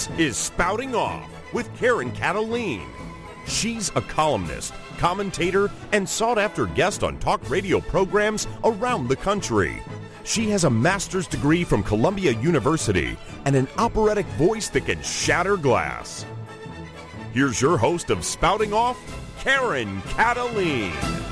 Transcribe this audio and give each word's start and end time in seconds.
This 0.00 0.18
is 0.18 0.36
Spouting 0.38 0.94
Off 0.94 1.28
with 1.52 1.68
Karen 1.76 2.10
Kataline. 2.12 2.88
She's 3.46 3.90
a 3.94 4.00
columnist, 4.00 4.72
commentator, 4.96 5.70
and 5.92 6.08
sought 6.08 6.38
after 6.38 6.64
guest 6.64 7.04
on 7.04 7.18
talk 7.18 7.50
radio 7.50 7.80
programs 7.80 8.46
around 8.64 9.08
the 9.08 9.16
country. 9.16 9.82
She 10.24 10.48
has 10.52 10.64
a 10.64 10.70
master's 10.70 11.26
degree 11.26 11.64
from 11.64 11.82
Columbia 11.82 12.32
University 12.32 13.14
and 13.44 13.54
an 13.54 13.68
operatic 13.76 14.24
voice 14.38 14.70
that 14.70 14.86
can 14.86 15.02
shatter 15.02 15.58
glass. 15.58 16.24
Here's 17.34 17.60
your 17.60 17.76
host 17.76 18.08
of 18.08 18.24
Spouting 18.24 18.72
Off, 18.72 18.96
Karen 19.40 20.00
Kataline. 20.02 21.29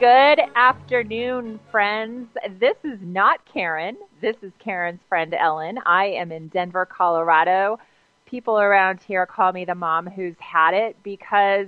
Good 0.00 0.40
afternoon, 0.56 1.60
friends. 1.70 2.28
This 2.58 2.76
is 2.84 2.98
not 3.02 3.44
Karen. 3.44 3.98
This 4.22 4.34
is 4.40 4.50
Karen's 4.58 5.02
friend 5.10 5.34
Ellen. 5.34 5.78
I 5.84 6.06
am 6.06 6.32
in 6.32 6.48
Denver, 6.48 6.86
Colorado. 6.86 7.78
People 8.24 8.58
around 8.58 9.00
here 9.02 9.26
call 9.26 9.52
me 9.52 9.66
the 9.66 9.74
mom 9.74 10.06
who's 10.06 10.36
had 10.38 10.72
it 10.72 10.96
because 11.02 11.66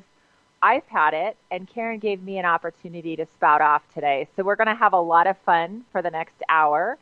I've 0.62 0.86
had 0.86 1.12
it, 1.12 1.36
and 1.50 1.68
Karen 1.68 1.98
gave 1.98 2.22
me 2.22 2.38
an 2.38 2.46
opportunity 2.46 3.16
to 3.16 3.26
spout 3.26 3.60
off 3.60 3.82
today. 3.92 4.26
So 4.34 4.42
we're 4.42 4.56
going 4.56 4.68
to 4.68 4.74
have 4.74 4.94
a 4.94 5.00
lot 5.00 5.26
of 5.26 5.36
fun 5.44 5.84
for 5.92 6.00
the 6.00 6.10
next 6.10 6.36
hour. 6.48 6.96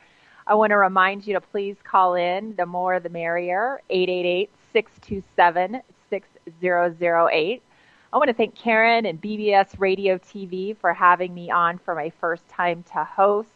I 0.48 0.54
want 0.54 0.70
to 0.70 0.78
remind 0.78 1.28
you 1.28 1.34
to 1.34 1.40
please 1.40 1.76
call 1.84 2.16
in. 2.16 2.56
The 2.56 2.66
more, 2.66 2.98
the 2.98 3.08
merrier. 3.08 3.80
888 3.88 4.50
627 4.72 5.80
6008. 6.10 7.62
I 8.12 8.18
want 8.18 8.28
to 8.28 8.34
thank 8.34 8.56
Karen 8.56 9.06
and 9.06 9.22
BBS 9.22 9.78
Radio 9.78 10.18
TV 10.18 10.76
for 10.76 10.92
having 10.92 11.32
me 11.32 11.50
on 11.50 11.78
for 11.78 11.94
my 11.94 12.10
first 12.20 12.48
time 12.48 12.82
to 12.92 13.04
host 13.04 13.48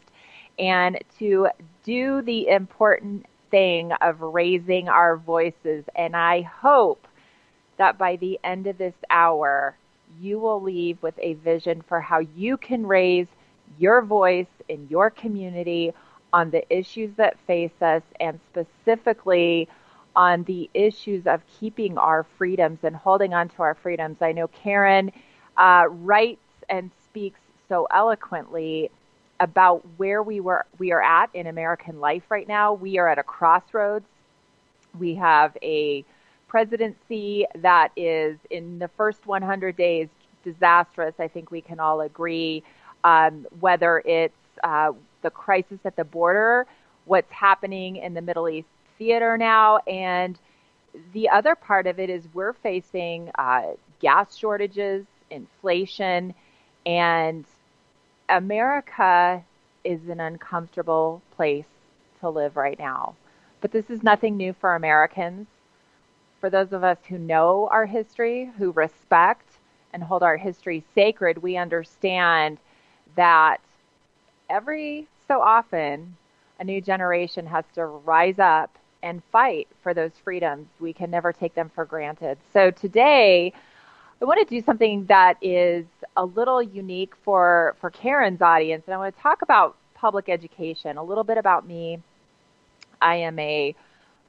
and 0.60 0.98
to 1.18 1.48
do 1.82 2.22
the 2.22 2.46
important 2.48 3.26
thing 3.50 3.90
of 4.00 4.20
raising 4.20 4.88
our 4.88 5.16
voices. 5.16 5.84
And 5.96 6.16
I 6.16 6.42
hope 6.42 7.08
that 7.78 7.98
by 7.98 8.14
the 8.14 8.38
end 8.44 8.68
of 8.68 8.78
this 8.78 8.94
hour, 9.10 9.76
you 10.20 10.38
will 10.38 10.62
leave 10.62 11.02
with 11.02 11.18
a 11.18 11.34
vision 11.34 11.82
for 11.82 12.00
how 12.00 12.20
you 12.20 12.56
can 12.56 12.86
raise 12.86 13.26
your 13.76 14.02
voice 14.02 14.46
in 14.68 14.86
your 14.88 15.10
community 15.10 15.92
on 16.32 16.50
the 16.50 16.64
issues 16.72 17.10
that 17.16 17.40
face 17.40 17.82
us 17.82 18.02
and 18.20 18.38
specifically 18.52 19.68
on 20.16 20.44
the 20.44 20.70
issues 20.74 21.26
of 21.26 21.42
keeping 21.58 21.98
our 21.98 22.24
freedoms 22.38 22.78
and 22.82 22.94
holding 22.94 23.34
on 23.34 23.48
to 23.50 23.62
our 23.62 23.74
freedoms. 23.74 24.18
I 24.20 24.32
know 24.32 24.48
Karen 24.48 25.12
uh, 25.56 25.86
writes 25.88 26.40
and 26.68 26.90
speaks 27.04 27.40
so 27.68 27.86
eloquently 27.90 28.90
about 29.40 29.84
where 29.96 30.22
we 30.22 30.40
were 30.40 30.64
we 30.78 30.92
are 30.92 31.02
at 31.02 31.30
in 31.34 31.46
American 31.46 32.00
life 32.00 32.22
right 32.30 32.46
now. 32.46 32.72
We 32.72 32.98
are 32.98 33.08
at 33.08 33.18
a 33.18 33.22
crossroads. 33.22 34.06
We 34.98 35.16
have 35.16 35.56
a 35.62 36.04
presidency 36.48 37.46
that 37.56 37.90
is 37.96 38.38
in 38.50 38.78
the 38.78 38.88
first 38.96 39.26
100 39.26 39.76
days 39.76 40.08
disastrous. 40.44 41.14
I 41.18 41.26
think 41.28 41.50
we 41.50 41.60
can 41.60 41.80
all 41.80 42.00
agree. 42.00 42.62
Um, 43.02 43.46
whether 43.60 44.02
it's 44.04 44.34
uh, 44.62 44.92
the 45.22 45.30
crisis 45.30 45.78
at 45.84 45.96
the 45.96 46.04
border, 46.04 46.66
what's 47.06 47.30
happening 47.32 47.96
in 47.96 48.14
the 48.14 48.22
Middle 48.22 48.48
East 48.48 48.68
theater 48.98 49.36
now. 49.36 49.78
And 49.86 50.38
the 51.12 51.28
other 51.28 51.54
part 51.54 51.86
of 51.86 51.98
it 51.98 52.10
is 52.10 52.28
we're 52.32 52.52
facing 52.52 53.30
uh, 53.36 53.72
gas 54.00 54.36
shortages, 54.36 55.04
inflation, 55.30 56.34
and 56.86 57.44
America 58.28 59.42
is 59.84 60.08
an 60.08 60.20
uncomfortable 60.20 61.20
place 61.36 61.66
to 62.20 62.30
live 62.30 62.56
right 62.56 62.78
now. 62.78 63.14
But 63.60 63.72
this 63.72 63.90
is 63.90 64.02
nothing 64.02 64.36
new 64.36 64.52
for 64.52 64.74
Americans. 64.74 65.46
For 66.40 66.50
those 66.50 66.72
of 66.72 66.84
us 66.84 66.98
who 67.08 67.18
know 67.18 67.68
our 67.70 67.86
history, 67.86 68.50
who 68.58 68.72
respect 68.72 69.58
and 69.92 70.02
hold 70.02 70.22
our 70.22 70.36
history 70.36 70.84
sacred, 70.94 71.42
we 71.42 71.56
understand 71.56 72.58
that 73.16 73.58
every 74.50 75.06
so 75.26 75.40
often 75.40 76.16
a 76.60 76.64
new 76.64 76.80
generation 76.80 77.46
has 77.46 77.64
to 77.74 77.86
rise 77.86 78.38
up 78.38 78.78
and 79.04 79.22
fight 79.30 79.68
for 79.82 79.94
those 79.94 80.12
freedoms. 80.24 80.66
We 80.80 80.92
can 80.92 81.10
never 81.10 81.32
take 81.32 81.54
them 81.54 81.70
for 81.74 81.84
granted. 81.84 82.38
So 82.52 82.70
today, 82.70 83.52
I 84.20 84.24
want 84.24 84.40
to 84.40 84.58
do 84.58 84.64
something 84.64 85.04
that 85.06 85.36
is 85.42 85.84
a 86.16 86.24
little 86.24 86.62
unique 86.62 87.14
for, 87.22 87.76
for 87.80 87.90
Karen's 87.90 88.40
audience, 88.40 88.84
and 88.86 88.94
I 88.94 88.98
want 88.98 89.14
to 89.14 89.22
talk 89.22 89.42
about 89.42 89.76
public 89.94 90.28
education, 90.28 90.96
a 90.96 91.04
little 91.04 91.22
bit 91.22 91.36
about 91.38 91.66
me. 91.66 92.00
I 93.02 93.16
am 93.16 93.38
a 93.38 93.74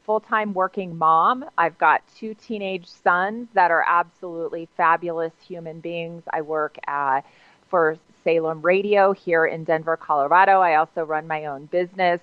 full 0.05 0.19
time 0.19 0.53
working 0.53 0.97
mom. 0.97 1.45
I've 1.57 1.77
got 1.77 2.03
two 2.17 2.33
teenage 2.33 2.87
sons 2.87 3.47
that 3.53 3.71
are 3.71 3.83
absolutely 3.87 4.67
fabulous 4.75 5.33
human 5.47 5.79
beings. 5.79 6.23
I 6.31 6.41
work 6.41 6.77
at, 6.85 7.21
for 7.69 7.97
Salem 8.23 8.61
Radio 8.61 9.13
here 9.13 9.45
in 9.45 9.63
Denver, 9.63 9.95
Colorado. 9.95 10.59
I 10.59 10.75
also 10.75 11.03
run 11.03 11.27
my 11.27 11.45
own 11.45 11.65
business. 11.65 12.19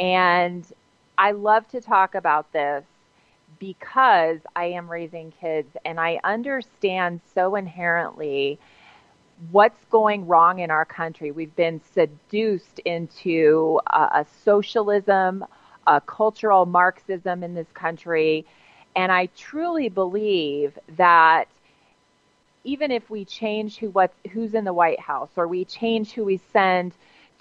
And 0.00 0.66
I 1.16 1.32
love 1.32 1.66
to 1.68 1.80
talk 1.80 2.14
about 2.14 2.52
this 2.52 2.84
because 3.58 4.38
I 4.56 4.66
am 4.66 4.90
raising 4.90 5.32
kids 5.40 5.76
and 5.84 6.00
I 6.00 6.20
understand 6.24 7.20
so 7.34 7.54
inherently 7.54 8.58
what's 9.50 9.84
going 9.90 10.26
wrong 10.26 10.58
in 10.58 10.70
our 10.70 10.84
country. 10.84 11.30
We've 11.30 11.54
been 11.54 11.80
seduced 11.92 12.78
into 12.80 13.80
a, 13.86 13.96
a 13.96 14.26
socialism, 14.44 15.44
a 15.86 16.00
cultural 16.00 16.66
Marxism 16.66 17.42
in 17.42 17.54
this 17.54 17.70
country. 17.74 18.46
And 18.96 19.10
I 19.12 19.26
truly 19.36 19.88
believe 19.88 20.78
that 20.96 21.48
even 22.64 22.90
if 22.90 23.10
we 23.10 23.24
change 23.24 23.76
who 23.78 23.90
what's 23.90 24.16
who's 24.32 24.54
in 24.54 24.64
the 24.64 24.72
White 24.72 25.00
House 25.00 25.30
or 25.36 25.46
we 25.46 25.64
change 25.64 26.12
who 26.12 26.24
we 26.24 26.40
send 26.52 26.94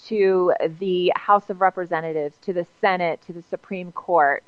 to 0.08 0.54
the 0.80 1.12
House 1.16 1.50
of 1.50 1.62
Representatives, 1.62 2.38
to 2.42 2.54
the 2.54 2.66
Senate, 2.82 3.22
to 3.28 3.34
the 3.34 3.42
Supreme 3.42 3.92
Court. 3.92 4.44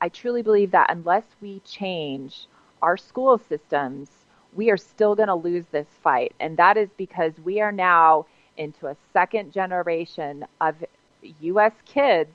I 0.00 0.08
truly 0.08 0.42
believe 0.42 0.70
that 0.70 0.90
unless 0.90 1.24
we 1.40 1.60
change 1.60 2.46
our 2.82 2.96
school 2.96 3.38
systems, 3.38 4.08
we 4.54 4.70
are 4.70 4.76
still 4.76 5.14
going 5.14 5.28
to 5.28 5.34
lose 5.34 5.66
this 5.70 5.86
fight. 6.02 6.32
And 6.40 6.56
that 6.56 6.76
is 6.76 6.88
because 6.96 7.32
we 7.44 7.60
are 7.60 7.72
now 7.72 8.26
into 8.56 8.88
a 8.88 8.96
second 9.12 9.52
generation 9.52 10.44
of 10.60 10.74
U.S. 11.40 11.72
kids 11.84 12.30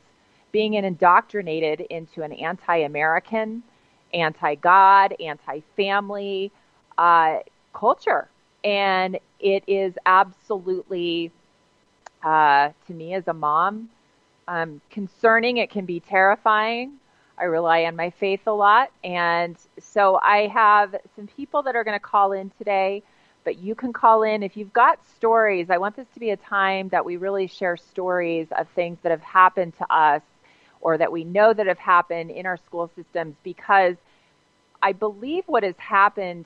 being 0.51 0.75
indoctrinated 0.75 1.81
into 1.89 2.23
an 2.23 2.31
anti 2.31 2.77
American, 2.77 3.63
anti 4.13 4.55
God, 4.55 5.15
anti 5.19 5.61
family 5.75 6.51
uh, 6.97 7.39
culture. 7.73 8.29
And 8.63 9.19
it 9.39 9.63
is 9.67 9.93
absolutely 10.05 11.31
uh, 12.25 12.71
to 12.87 12.93
me 12.93 13.13
as 13.13 13.27
a 13.27 13.33
mom. 13.33 13.89
Um, 14.47 14.81
concerning, 14.89 15.57
it 15.57 15.69
can 15.69 15.85
be 15.85 16.01
terrifying. 16.01 16.93
I 17.37 17.45
rely 17.45 17.85
on 17.85 17.95
my 17.95 18.09
faith 18.11 18.41
a 18.47 18.51
lot. 18.51 18.91
And 19.03 19.55
so 19.79 20.19
I 20.21 20.47
have 20.47 20.95
some 21.15 21.27
people 21.27 21.63
that 21.63 21.75
are 21.75 21.83
going 21.83 21.97
to 21.97 22.03
call 22.03 22.31
in 22.33 22.51
today, 22.57 23.03
but 23.43 23.59
you 23.59 23.75
can 23.75 23.93
call 23.93 24.23
in 24.23 24.43
if 24.43 24.57
you've 24.57 24.73
got 24.73 24.99
stories. 25.17 25.69
I 25.69 25.77
want 25.77 25.95
this 25.95 26.07
to 26.13 26.19
be 26.19 26.31
a 26.31 26.37
time 26.37 26.89
that 26.89 27.05
we 27.05 27.17
really 27.17 27.47
share 27.47 27.77
stories 27.77 28.47
of 28.57 28.67
things 28.69 28.97
that 29.03 29.11
have 29.11 29.21
happened 29.21 29.77
to 29.77 29.93
us 29.93 30.21
or 30.81 30.97
that 30.97 31.11
we 31.11 31.23
know 31.23 31.53
that 31.53 31.67
have 31.67 31.79
happened 31.79 32.31
in 32.31 32.45
our 32.45 32.57
school 32.57 32.89
systems 32.95 33.35
because 33.43 33.95
I 34.81 34.93
believe 34.93 35.43
what 35.47 35.63
has 35.63 35.75
happened 35.77 36.45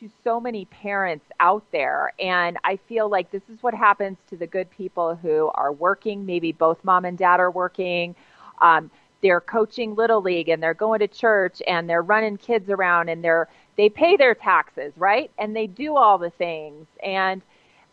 to 0.00 0.08
so 0.24 0.40
many 0.40 0.64
parents 0.66 1.26
out 1.40 1.64
there. 1.72 2.12
And 2.20 2.56
I 2.64 2.76
feel 2.76 3.08
like 3.08 3.30
this 3.30 3.42
is 3.48 3.62
what 3.62 3.74
happens 3.74 4.18
to 4.30 4.36
the 4.36 4.46
good 4.46 4.70
people 4.70 5.14
who 5.16 5.50
are 5.54 5.72
working. 5.72 6.24
Maybe 6.26 6.52
both 6.52 6.82
mom 6.84 7.04
and 7.04 7.18
dad 7.18 7.40
are 7.40 7.50
working. 7.50 8.14
Um, 8.60 8.90
they're 9.22 9.40
coaching 9.40 9.94
little 9.96 10.20
league 10.22 10.48
and 10.48 10.62
they're 10.62 10.74
going 10.74 11.00
to 11.00 11.08
church 11.08 11.60
and 11.66 11.88
they're 11.88 12.02
running 12.02 12.36
kids 12.36 12.70
around 12.70 13.08
and 13.08 13.22
they're 13.24 13.48
they 13.76 13.88
pay 13.88 14.16
their 14.16 14.34
taxes, 14.34 14.92
right? 14.96 15.30
And 15.38 15.54
they 15.54 15.66
do 15.66 15.96
all 15.96 16.18
the 16.18 16.30
things. 16.30 16.86
And 17.02 17.42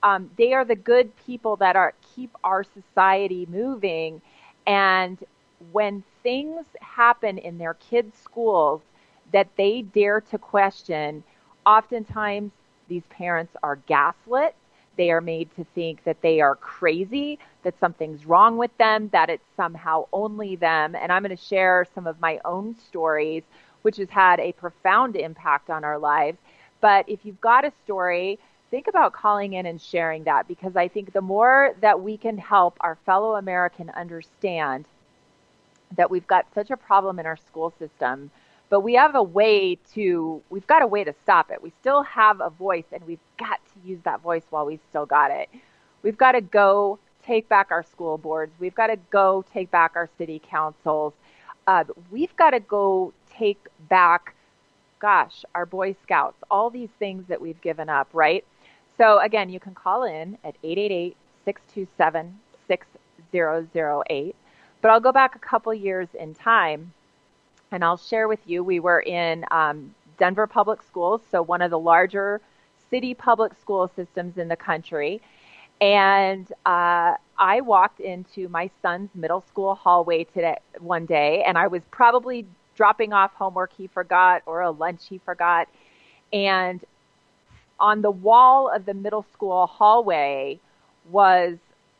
um, 0.04 0.30
they 0.38 0.54
are 0.54 0.66
the 0.66 0.76
good 0.76 1.16
people 1.26 1.56
that 1.58 1.76
are 1.76 1.94
keep 2.16 2.36
our 2.44 2.64
society 2.64 3.48
moving. 3.50 4.22
And 4.68 5.18
when 5.72 6.04
things 6.24 6.66
happen 6.82 7.38
in 7.38 7.58
their 7.58 7.76
kids' 7.76 8.18
schools 8.18 8.82
that 9.32 9.48
they 9.58 9.82
dare 9.82 10.22
to 10.22 10.38
question, 10.38 11.24
oftentimes 11.66 12.52
these 12.88 13.04
parents 13.10 13.56
are 13.64 13.78
gaslit. 13.88 14.56
They 14.98 15.12
are 15.12 15.22
made 15.22 15.54
to 15.56 15.66
think 15.76 16.04
that 16.06 16.22
they 16.22 16.40
are 16.40 16.56
crazy, 16.56 17.40
that 17.64 17.80
something's 17.80 18.26
wrong 18.26 18.58
with 18.58 18.76
them, 18.78 19.10
that 19.10 19.30
it's 19.30 19.44
somehow 19.58 20.06
only 20.14 20.56
them. 20.56 20.96
And 20.96 21.12
I'm 21.12 21.24
going 21.24 21.36
to 21.36 21.44
share 21.44 21.86
some 21.94 22.08
of 22.08 22.22
my 22.22 22.40
own 22.46 22.76
stories, 22.88 23.44
which 23.82 23.98
has 23.98 24.10
had 24.10 24.40
a 24.40 24.54
profound 24.54 25.16
impact 25.16 25.70
on 25.70 25.84
our 25.84 25.98
lives. 25.98 26.38
But 26.80 27.10
if 27.10 27.26
you've 27.26 27.42
got 27.42 27.66
a 27.66 27.74
story, 27.84 28.40
think 28.72 28.88
about 28.88 29.14
calling 29.14 29.54
in 29.54 29.66
and 29.66 29.82
sharing 29.82 30.24
that 30.26 30.48
because 30.48 30.76
I 30.76 30.88
think 30.88 31.12
the 31.12 31.22
more 31.22 31.76
that 31.82 32.02
we 32.02 32.18
can 32.18 32.38
help 32.38 32.78
our 32.80 32.98
fellow 33.06 33.36
American 33.36 33.90
understand 33.90 34.86
that 35.96 36.10
we've 36.10 36.28
got 36.28 36.46
such 36.54 36.72
a 36.72 36.78
problem 36.78 37.20
in 37.20 37.26
our 37.26 37.38
school 37.38 37.74
system, 37.80 38.32
but 38.76 38.82
we 38.82 38.96
have 38.96 39.16
a 39.16 39.24
way 39.24 39.78
to, 39.94 40.42
we've 40.50 40.68
got 40.68 40.82
a 40.82 40.88
way 40.88 41.06
to 41.06 41.16
stop 41.24 41.50
it. 41.50 41.64
We 41.64 41.72
still 41.80 42.04
have 42.04 42.42
a 42.42 42.50
voice 42.50 42.84
and 42.92 43.02
we've 43.08 43.22
got 43.40 43.62
to 43.68 43.88
use 43.88 44.02
that 44.04 44.20
voice 44.20 44.44
while 44.50 44.66
we 44.66 44.82
still 44.90 45.06
got 45.06 45.32
it. 45.32 45.48
We've 46.04 46.18
got 46.18 46.34
to 46.34 46.42
go 46.42 47.00
take 47.26 47.48
back 47.48 47.72
our 47.72 47.84
school 47.84 48.18
boards. 48.18 48.52
We've 48.60 48.76
got 48.76 48.88
to 48.88 48.98
go 49.12 49.46
take 49.54 49.72
back 49.72 49.94
our 49.96 50.10
city 50.18 50.42
councils. 50.46 51.14
Uh, 51.66 51.86
we've 52.12 52.36
got 52.36 52.50
to 52.50 52.60
go 52.60 53.14
take 53.32 53.66
back, 53.88 54.36
gosh, 55.00 55.46
our 55.56 55.66
Boy 55.66 55.96
Scouts, 56.04 56.44
all 56.52 56.70
these 56.70 56.90
things 57.00 57.24
that 57.30 57.40
we've 57.40 57.62
given 57.62 57.88
up, 57.88 58.10
right? 58.12 58.44
So 58.98 59.22
again, 59.22 59.48
you 59.48 59.62
can 59.62 59.74
call 59.74 60.04
in 60.04 60.38
at 60.44 60.56
888 60.64 61.16
627 61.46 62.40
6008. 62.68 64.36
But 64.82 64.92
I'll 64.92 65.00
go 65.00 65.14
back 65.14 65.34
a 65.38 65.40
couple 65.40 65.74
years 65.74 66.10
in 66.20 66.36
time 66.36 66.92
and 67.72 67.84
I'll 67.84 67.98
share 67.98 68.28
with 68.28 68.40
you. 68.46 68.64
We 68.64 68.80
were 68.80 69.00
in 69.02 69.46
um, 69.52 69.94
Denver 70.18 70.48
Public 70.48 70.82
Schools, 70.82 71.22
so 71.32 71.42
one 71.42 71.62
of 71.62 71.72
the 71.72 71.80
larger 71.80 72.42
city 72.90 73.14
public 73.14 73.54
school 73.60 73.92
systems 73.96 74.38
in 74.38 74.48
the 74.48 74.56
country. 74.56 75.22
And 75.82 76.50
uh, 76.66 77.16
I 77.38 77.62
walked 77.62 78.00
into 78.00 78.48
my 78.48 78.70
son's 78.82 79.10
middle 79.14 79.42
school 79.42 79.76
hallway 79.76 80.24
today 80.24 80.58
one 80.80 81.06
day, 81.06 81.44
and 81.44 81.58
I 81.58 81.68
was 81.68 81.82
probably 81.92 82.46
dropping 82.76 83.14
off 83.14 83.34
homework 83.34 83.72
he 83.78 83.88
forgot 83.88 84.42
or 84.46 84.62
a 84.62 84.72
lunch 84.72 85.08
he 85.10 85.18
forgot. 85.18 85.68
And 86.32 86.84
on 87.80 88.02
the 88.02 88.12
wall 88.12 88.70
of 88.74 88.86
the 88.86 88.94
middle 88.94 89.26
school 89.34 89.68
hallway 89.68 90.60
was 91.10 91.58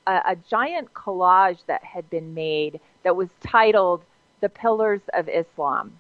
a, 0.08 0.22
a 0.28 0.36
giant 0.50 0.94
collage 0.94 1.60
that 1.68 1.84
had 1.84 2.10
been 2.10 2.34
made 2.34 2.80
that 3.04 3.16
was 3.16 3.30
titled 3.42 4.04
The 4.42 4.50
Pillars 4.50 5.02
of 5.14 5.30
Islam. 5.30 6.00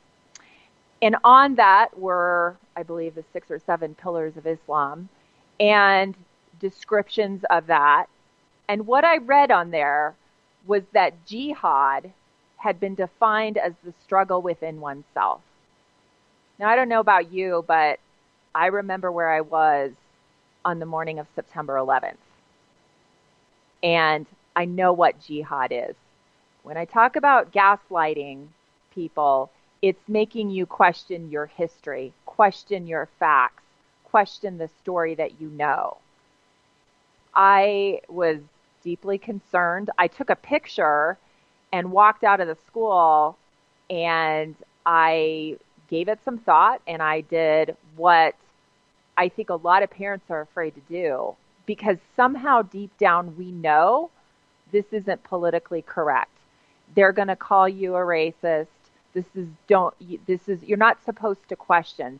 And 1.01 1.15
on 1.23 1.55
that 1.55 1.97
were, 1.99 2.57
I 2.75 2.83
believe, 2.83 3.15
the 3.15 3.23
six 3.33 3.51
or 3.51 3.59
seven 3.59 3.95
pillars 3.95 4.37
of 4.37 4.47
Islam. 4.47 5.09
And 5.59 6.15
descriptions 6.59 7.43
of 7.49 7.67
that. 7.67 8.07
And 8.67 8.87
what 8.87 9.03
I 9.03 9.17
read 9.17 9.51
on 9.51 9.71
there 9.71 10.15
was 10.65 10.83
that 10.93 11.25
jihad 11.25 12.11
had 12.57 12.79
been 12.79 12.95
defined 12.95 13.57
as 13.57 13.73
the 13.83 13.93
struggle 14.03 14.41
within 14.41 14.81
oneself. 14.81 15.41
Now, 16.57 16.69
I 16.69 16.75
don't 16.75 16.89
know 16.89 17.01
about 17.01 17.31
you, 17.31 17.63
but 17.67 17.99
I 18.55 18.67
remember 18.67 19.11
where 19.11 19.31
I 19.31 19.41
was 19.41 19.91
on 20.63 20.79
the 20.79 20.85
morning 20.85 21.19
of 21.19 21.27
September 21.35 21.75
11th. 21.75 22.15
And 23.83 24.25
I 24.55 24.65
know 24.65 24.93
what 24.93 25.21
jihad 25.21 25.71
is. 25.71 25.95
When 26.65 26.77
I 26.77 26.85
talk 26.85 27.15
about 27.15 27.53
gaslighting 27.53 28.47
people, 28.91 29.51
it's 29.83 30.09
making 30.09 30.49
you 30.49 30.65
question 30.65 31.29
your 31.29 31.45
history, 31.45 32.11
question 32.25 32.87
your 32.87 33.07
facts, 33.19 33.61
question 34.05 34.57
the 34.57 34.67
story 34.81 35.13
that 35.13 35.39
you 35.39 35.49
know. 35.49 35.97
I 37.35 38.01
was 38.09 38.39
deeply 38.81 39.19
concerned. 39.19 39.91
I 39.99 40.07
took 40.07 40.31
a 40.31 40.35
picture 40.35 41.19
and 41.71 41.91
walked 41.91 42.23
out 42.23 42.39
of 42.39 42.47
the 42.47 42.57
school 42.65 43.37
and 43.91 44.55
I 44.87 45.57
gave 45.87 46.07
it 46.07 46.17
some 46.25 46.39
thought 46.39 46.81
and 46.87 46.99
I 46.99 47.21
did 47.21 47.77
what 47.95 48.33
I 49.15 49.29
think 49.29 49.51
a 49.51 49.55
lot 49.55 49.83
of 49.83 49.91
parents 49.91 50.31
are 50.31 50.41
afraid 50.41 50.73
to 50.73 50.81
do 50.89 51.35
because 51.67 51.97
somehow 52.15 52.63
deep 52.63 52.97
down 52.97 53.37
we 53.37 53.51
know 53.51 54.09
this 54.71 54.85
isn't 54.91 55.23
politically 55.23 55.83
correct. 55.83 56.31
They're 56.93 57.11
going 57.11 57.27
to 57.29 57.35
call 57.35 57.67
you 57.67 57.95
a 57.95 57.99
racist. 57.99 58.67
This 59.13 59.25
is 59.35 59.47
don't 59.67 59.93
this 60.27 60.47
is 60.49 60.61
you're 60.63 60.77
not 60.77 61.03
supposed 61.05 61.47
to 61.49 61.55
question. 61.55 62.19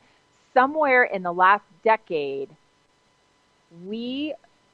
Somewhere 0.54 1.04
in 1.04 1.24
the 1.24 1.34
last 1.34 1.66
decade 1.84 2.50
we 3.86 4.34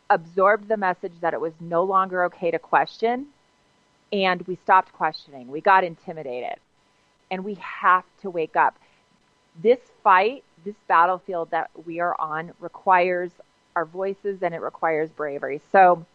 absorbed 0.10 0.68
the 0.68 0.78
message 0.78 1.14
that 1.22 1.34
it 1.34 1.42
was 1.42 1.54
no 1.60 1.84
longer 1.84 2.26
okay 2.26 2.52
to 2.52 2.60
question 2.60 3.28
and 4.12 4.42
we 4.48 4.56
stopped 4.56 4.92
questioning. 4.94 5.48
We 5.48 5.62
got 5.62 5.84
intimidated. 5.84 6.60
And 7.30 7.46
we 7.46 7.56
have 7.56 8.04
to 8.22 8.30
wake 8.30 8.56
up. 8.56 8.78
This 9.62 9.80
fight, 10.04 10.44
this 10.66 10.76
battlefield 10.88 11.52
that 11.52 11.70
we 11.86 12.00
are 12.00 12.16
on 12.20 12.52
requires 12.60 13.32
our 13.76 13.86
voices 13.86 14.44
and 14.44 14.54
it 14.54 14.62
requires 14.62 15.10
bravery. 15.10 15.62
So 15.72 16.06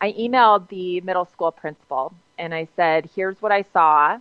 I 0.00 0.12
emailed 0.12 0.68
the 0.68 1.00
middle 1.02 1.24
school 1.24 1.52
principal 1.52 2.12
and 2.38 2.54
I 2.54 2.68
said, 2.76 3.10
here's 3.14 3.40
what 3.42 3.52
I 3.52 3.62
saw 3.72 4.18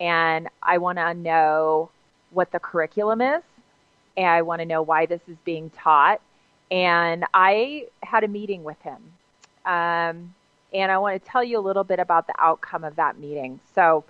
and 0.00 0.48
I 0.62 0.78
want 0.78 0.98
to 0.98 1.14
know 1.14 1.90
what 2.30 2.52
the 2.52 2.58
curriculum 2.58 3.20
is 3.20 3.42
and 4.16 4.26
I 4.26 4.42
want 4.42 4.60
to 4.60 4.66
know 4.66 4.82
why 4.82 5.06
this 5.06 5.20
is 5.28 5.36
being 5.44 5.70
taught 5.70 6.20
and 6.70 7.24
I 7.32 7.86
had 8.02 8.24
a 8.24 8.28
meeting 8.28 8.64
with 8.64 8.80
him. 8.82 9.00
Um, 9.64 10.34
and 10.72 10.90
I 10.92 10.98
want 10.98 11.22
to 11.22 11.30
tell 11.30 11.44
you 11.44 11.58
a 11.58 11.60
little 11.60 11.84
bit 11.84 11.98
about 11.98 12.26
the 12.26 12.34
outcome 12.38 12.84
of 12.84 12.96
that 12.96 13.18
meeting. 13.18 13.60
So, 13.74 14.04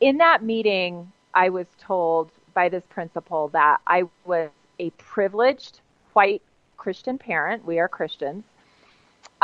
in 0.00 0.18
that 0.18 0.42
meeting, 0.42 1.10
I 1.32 1.48
was 1.48 1.66
told 1.78 2.30
by 2.52 2.68
this 2.68 2.84
principal 2.88 3.48
that 3.48 3.80
I 3.86 4.04
was 4.24 4.50
a 4.78 4.90
privileged 4.90 5.80
white 6.12 6.42
Christian 6.76 7.18
parent. 7.18 7.64
We 7.64 7.78
are 7.78 7.88
Christians. 7.88 8.44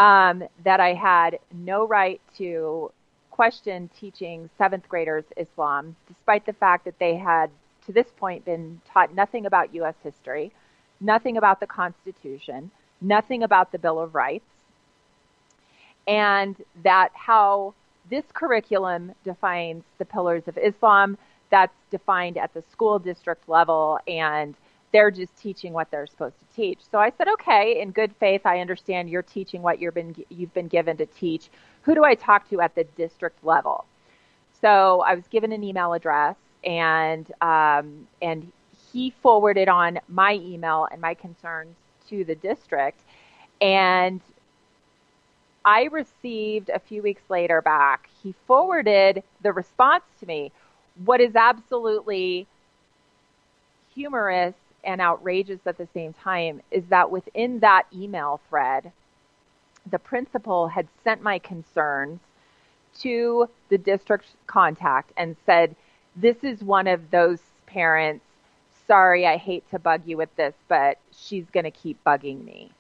Um, 0.00 0.44
that 0.64 0.80
I 0.80 0.94
had 0.94 1.38
no 1.52 1.86
right 1.86 2.20
to 2.38 2.90
question 3.30 3.90
teaching 4.00 4.48
seventh 4.56 4.88
graders 4.88 5.24
Islam, 5.36 5.94
despite 6.08 6.46
the 6.46 6.54
fact 6.54 6.86
that 6.86 6.98
they 6.98 7.16
had, 7.16 7.50
to 7.86 7.92
this 7.92 8.06
point, 8.16 8.44
been 8.46 8.80
taught 8.92 9.14
nothing 9.14 9.44
about 9.44 9.74
U.S. 9.74 9.94
history 10.02 10.52
nothing 11.00 11.36
about 11.36 11.60
the 11.60 11.66
Constitution, 11.66 12.70
nothing 13.00 13.42
about 13.42 13.72
the 13.72 13.78
Bill 13.78 13.98
of 13.98 14.14
Rights, 14.14 14.44
and 16.06 16.56
that 16.82 17.10
how 17.14 17.74
this 18.10 18.24
curriculum 18.32 19.12
defines 19.24 19.84
the 19.98 20.04
pillars 20.04 20.42
of 20.46 20.58
Islam, 20.58 21.16
that's 21.50 21.74
defined 21.90 22.36
at 22.36 22.52
the 22.54 22.62
school 22.70 22.98
district 22.98 23.48
level, 23.48 23.98
and 24.06 24.54
they're 24.92 25.10
just 25.10 25.36
teaching 25.36 25.72
what 25.72 25.90
they're 25.90 26.06
supposed 26.06 26.36
to 26.38 26.56
teach. 26.56 26.78
So 26.90 26.98
I 26.98 27.12
said, 27.16 27.28
okay, 27.28 27.80
in 27.80 27.92
good 27.92 28.12
faith, 28.18 28.42
I 28.44 28.60
understand 28.60 29.08
you're 29.08 29.22
teaching 29.22 29.62
what 29.62 29.80
you've 29.80 29.94
been 29.94 30.14
you've 30.28 30.54
been 30.54 30.68
given 30.68 30.96
to 30.96 31.06
teach. 31.06 31.48
Who 31.82 31.94
do 31.94 32.04
I 32.04 32.14
talk 32.14 32.48
to 32.50 32.60
at 32.60 32.74
the 32.74 32.84
district 32.84 33.44
level? 33.44 33.84
So 34.60 35.02
I 35.06 35.14
was 35.14 35.26
given 35.28 35.52
an 35.52 35.62
email 35.64 35.92
address, 35.92 36.36
and 36.64 37.30
um, 37.40 38.08
and 38.20 38.50
he 38.92 39.14
forwarded 39.22 39.68
on 39.68 40.00
my 40.08 40.34
email 40.34 40.88
and 40.90 41.00
my 41.00 41.14
concerns 41.14 41.76
to 42.08 42.24
the 42.24 42.34
district. 42.34 43.00
And 43.60 44.20
I 45.64 45.84
received 45.84 46.70
a 46.70 46.78
few 46.78 47.02
weeks 47.02 47.22
later 47.28 47.60
back, 47.62 48.08
he 48.22 48.34
forwarded 48.46 49.22
the 49.42 49.52
response 49.52 50.04
to 50.20 50.26
me. 50.26 50.52
What 51.04 51.20
is 51.20 51.36
absolutely 51.36 52.46
humorous 53.94 54.54
and 54.84 55.00
outrageous 55.00 55.60
at 55.66 55.78
the 55.78 55.88
same 55.92 56.12
time 56.12 56.60
is 56.70 56.84
that 56.88 57.10
within 57.10 57.60
that 57.60 57.86
email 57.94 58.40
thread, 58.48 58.92
the 59.90 59.98
principal 59.98 60.68
had 60.68 60.88
sent 61.04 61.22
my 61.22 61.38
concerns 61.38 62.20
to 63.00 63.48
the 63.68 63.78
district 63.78 64.26
contact 64.46 65.12
and 65.16 65.36
said, 65.46 65.76
This 66.16 66.36
is 66.42 66.62
one 66.62 66.86
of 66.86 67.10
those 67.10 67.40
parents 67.66 68.24
sorry, 68.90 69.24
I 69.24 69.36
hate 69.36 69.70
to 69.70 69.78
bug 69.78 70.02
you 70.04 70.16
with 70.16 70.34
this, 70.34 70.52
but 70.66 70.98
she's 71.16 71.44
going 71.52 71.62
to 71.62 71.70
keep 71.70 72.02
bugging 72.02 72.44
me. 72.44 72.72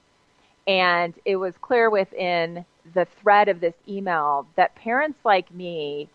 And 0.66 1.14
it 1.24 1.36
was 1.36 1.54
clear 1.60 1.88
within 1.88 2.64
the 2.94 3.04
thread 3.22 3.48
of 3.48 3.60
this 3.60 3.76
email 3.88 4.44
that 4.56 4.74
parents 4.74 5.20
like 5.24 5.54
me 5.54 6.08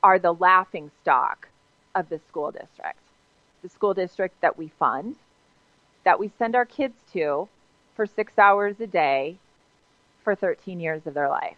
are 0.00 0.20
the 0.20 0.32
laughing 0.32 0.92
stock 1.02 1.48
of 1.96 2.08
the 2.08 2.20
school 2.28 2.52
district. 2.52 3.00
The 3.66 3.70
school 3.70 3.94
district 3.94 4.40
that 4.42 4.56
we 4.56 4.68
fund, 4.78 5.16
that 6.04 6.20
we 6.20 6.30
send 6.38 6.54
our 6.54 6.64
kids 6.64 6.94
to 7.14 7.48
for 7.96 8.06
six 8.06 8.38
hours 8.38 8.76
a 8.78 8.86
day 8.86 9.38
for 10.22 10.36
13 10.36 10.78
years 10.78 11.04
of 11.04 11.14
their 11.14 11.28
life. 11.28 11.56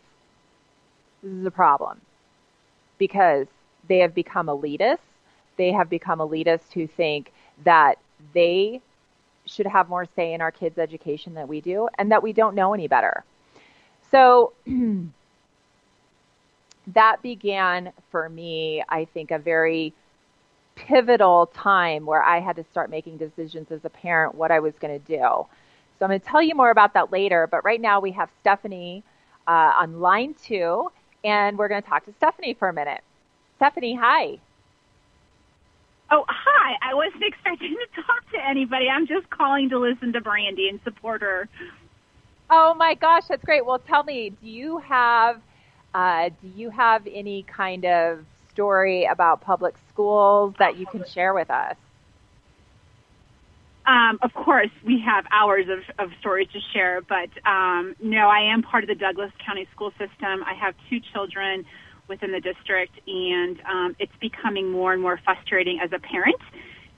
This 1.23 1.35
is 1.35 1.45
a 1.45 1.51
problem 1.51 2.01
because 2.97 3.47
they 3.89 3.99
have 3.99 4.15
become 4.15 4.47
elitists. 4.47 5.01
They 5.59 5.71
have 5.73 5.91
become 5.91 6.21
elitists 6.21 6.73
who 6.73 6.87
think 6.87 7.31
that 7.65 7.99
they 8.33 8.81
should 9.45 9.67
have 9.67 9.91
more 9.91 10.07
say 10.17 10.33
in 10.33 10.41
our 10.41 10.51
kids' 10.51 10.79
education 10.79 11.35
than 11.35 11.47
we 11.47 11.61
do, 11.61 11.91
and 11.99 12.11
that 12.11 12.23
we 12.23 12.33
don't 12.33 12.55
know 12.55 12.73
any 12.73 12.89
better. 12.89 13.23
So 14.11 14.55
that 16.95 17.21
began 17.21 17.93
for 18.11 18.31
me, 18.31 18.83
I 18.89 19.05
think, 19.05 19.31
a 19.31 19.39
very 19.39 19.93
pivotal 20.87 21.47
time 21.47 22.07
where 22.07 22.23
I 22.23 22.41
had 22.41 22.57
to 22.57 22.65
start 22.71 22.91
making 22.91 23.19
decisions 23.19 23.71
as 23.71 23.81
a 23.85 23.91
parent 23.91 24.35
what 24.35 24.51
I 24.51 24.61
was 24.61 24.75
going 24.81 24.99
to 24.99 25.07
do. 25.07 25.19
So 25.19 26.05
I'm 26.05 26.09
going 26.09 26.21
to 26.21 26.27
tell 26.27 26.43
you 26.43 26.55
more 26.55 26.71
about 26.71 26.95
that 26.95 27.11
later, 27.11 27.49
but 27.51 27.65
right 27.65 27.81
now 27.81 28.01
we 28.01 28.13
have 28.13 28.31
Stephanie 28.41 29.03
uh, 29.47 29.73
on 29.77 30.01
line 30.01 30.35
two, 30.35 30.91
and 31.25 31.59
we're 31.59 31.69
going 31.69 31.83
to 31.83 31.89
talk 31.89 32.05
to 32.07 32.13
Stephanie 32.19 32.55
for 32.55 32.69
a 32.69 32.73
minute. 32.73 33.03
Stephanie, 33.57 33.97
hi. 34.01 34.39
Oh, 36.11 36.25
hi. 36.29 36.77
I 36.81 36.95
wasn't 36.95 37.23
expecting 37.27 37.75
to 37.75 38.03
talk 38.03 38.31
to 38.33 38.49
anybody. 38.49 38.89
I'm 38.89 39.07
just 39.07 39.29
calling 39.31 39.69
to 39.71 39.79
listen 39.79 40.13
to 40.13 40.21
Brandy 40.21 40.69
and 40.69 40.81
support 40.85 41.23
her. 41.23 41.49
Oh 42.51 42.75
my 42.75 42.95
gosh, 42.95 43.25
that's 43.29 43.45
great. 43.45 43.67
Well, 43.67 43.79
tell 43.79 44.05
me, 44.05 44.31
do 44.31 44.49
you 44.49 44.79
have 44.79 45.41
uh, 45.93 46.29
do 46.29 46.49
you 46.55 46.71
have 46.71 47.07
any 47.07 47.43
kind 47.43 47.85
of 47.85 48.25
story 48.59 49.05
about 49.05 49.41
public 49.41 49.77
schools 49.93 50.53
that 50.59 50.77
you 50.77 50.85
can 50.85 51.05
share 51.15 51.33
with 51.33 51.49
us? 51.49 51.77
Um, 53.87 54.19
of 54.21 54.35
course, 54.35 54.71
we 54.85 55.01
have 55.07 55.25
hours 55.31 55.67
of, 55.69 55.79
of 56.01 56.11
stories 56.19 56.49
to 56.53 56.59
share, 56.73 57.01
but 57.01 57.31
um, 57.47 57.95
no, 58.03 58.29
I 58.29 58.53
am 58.53 58.63
part 58.63 58.83
of 58.83 58.89
the 58.89 58.97
Douglas 58.97 59.31
County 59.47 59.69
school 59.73 59.93
system. 59.93 60.43
I 60.45 60.55
have 60.61 60.75
two 60.91 60.99
children 61.13 61.65
within 62.09 62.33
the 62.33 62.41
district, 62.41 62.99
and 63.07 63.61
um, 63.61 63.97
it's 64.01 64.13
becoming 64.21 64.73
more 64.73 64.93
and 64.93 65.01
more 65.01 65.21
frustrating 65.25 65.79
as 65.81 65.93
a 65.93 66.01
parent 66.01 66.41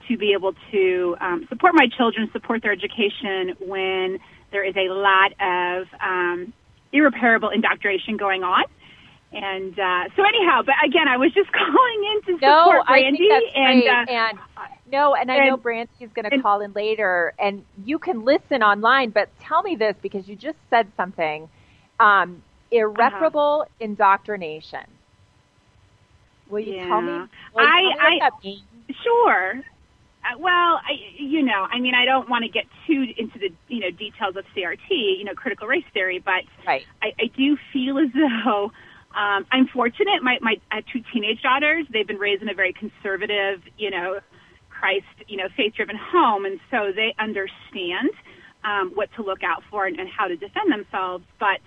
to 0.09 0.17
be 0.17 0.33
able 0.33 0.55
to 0.73 1.17
um, 1.21 1.47
support 1.51 1.75
my 1.75 1.89
children, 1.95 2.31
support 2.33 2.63
their 2.63 2.73
education 2.73 3.55
when 3.61 4.19
there 4.51 4.65
is 4.65 4.75
a 4.77 4.89
lot 4.89 5.33
of 5.39 5.87
um, 6.01 6.55
irreparable 6.91 7.51
indoctrination 7.51 8.17
going 8.17 8.43
on. 8.43 8.65
And 9.33 9.79
uh, 9.79 10.05
so, 10.17 10.25
anyhow, 10.25 10.63
but 10.67 10.75
again, 10.85 11.07
I 11.09 11.17
was 11.17 11.33
just 11.33 11.51
calling 11.53 12.13
in 12.13 12.23
to 12.23 12.33
support 12.41 12.43
no, 12.43 12.83
Brandy. 12.87 13.29
and, 13.55 13.83
uh, 13.85 14.13
and 14.13 14.39
no, 14.91 15.15
and 15.15 15.31
I 15.31 15.37
and, 15.37 15.47
know 15.49 15.57
Brandy 15.57 15.93
is 16.01 16.11
going 16.13 16.29
to 16.29 16.41
call 16.41 16.61
in 16.61 16.73
later, 16.73 17.33
and 17.39 17.65
you 17.85 17.99
can 17.99 18.25
listen 18.25 18.63
online. 18.63 19.11
But 19.11 19.29
tell 19.41 19.63
me 19.63 19.77
this 19.77 19.95
because 20.03 20.27
you 20.27 20.35
just 20.35 20.59
said 20.69 20.89
something: 20.97 21.49
um, 22.01 22.43
irreparable 22.73 23.67
uh-huh. 23.67 23.77
indoctrination. 23.79 24.85
Will 26.49 26.61
you 26.61 26.75
yeah. 26.75 26.89
tell 26.89 27.01
me? 27.01 27.27
I, 27.57 28.21
I, 28.43 28.57
sure. 29.05 29.63
Uh, 30.23 30.39
well, 30.39 30.81
I, 30.83 30.99
you 31.17 31.43
know, 31.43 31.67
I 31.71 31.79
mean, 31.79 31.95
I 31.95 32.05
don't 32.05 32.29
want 32.29 32.45
to 32.45 32.51
get 32.51 32.65
too 32.87 33.07
into 33.17 33.39
the 33.39 33.51
you 33.69 33.81
know 33.81 33.91
details 33.91 34.35
of 34.37 34.45
CRT, 34.57 34.91
you 34.91 35.25
know, 35.25 35.35
critical 35.35 35.69
race 35.69 35.85
theory, 35.95 36.19
but 36.19 36.43
right. 36.67 36.85
I, 37.01 37.13
I 37.19 37.27
do 37.37 37.57
feel 37.73 37.99
as 37.99 38.09
though 38.13 38.73
um, 39.15 39.47
I'm 39.51 39.67
fortunate. 39.73 40.23
My 40.23 40.39
my 40.41 40.55
I 40.71 40.77
have 40.77 40.85
two 40.93 41.03
teenage 41.13 41.43
daughters. 41.43 41.87
They've 41.93 42.07
been 42.07 42.19
raised 42.19 42.43
in 42.43 42.49
a 42.49 42.55
very 42.55 42.73
conservative, 42.73 43.61
you 43.77 43.91
know, 43.91 44.21
Christ, 44.69 45.07
you 45.27 45.37
know, 45.37 45.49
faith-driven 45.57 45.97
home, 45.97 46.45
and 46.45 46.61
so 46.71 46.93
they 46.95 47.15
understand 47.19 48.11
um, 48.65 48.93
what 48.95 49.09
to 49.17 49.23
look 49.23 49.43
out 49.43 49.63
for 49.71 49.87
and, 49.87 49.99
and 49.99 50.09
how 50.09 50.29
to 50.29 50.37
defend 50.37 50.73
themselves. 50.73 51.25
But 51.39 51.61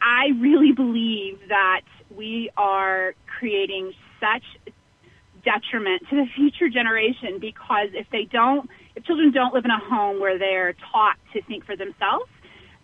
I 0.00 0.28
really 0.40 0.72
believe 0.72 1.40
that 1.48 1.82
we 2.14 2.50
are 2.56 3.14
creating 3.38 3.92
such 4.20 4.44
detriment 5.44 6.02
to 6.10 6.16
the 6.16 6.26
future 6.36 6.68
generation 6.68 7.38
because 7.40 7.88
if 7.92 8.06
they 8.12 8.24
don't, 8.30 8.68
if 8.94 9.04
children 9.04 9.32
don't 9.32 9.52
live 9.52 9.64
in 9.64 9.70
a 9.70 9.78
home 9.78 10.20
where 10.20 10.38
they're 10.38 10.74
taught 10.92 11.16
to 11.32 11.42
think 11.42 11.64
for 11.64 11.76
themselves, 11.76 12.30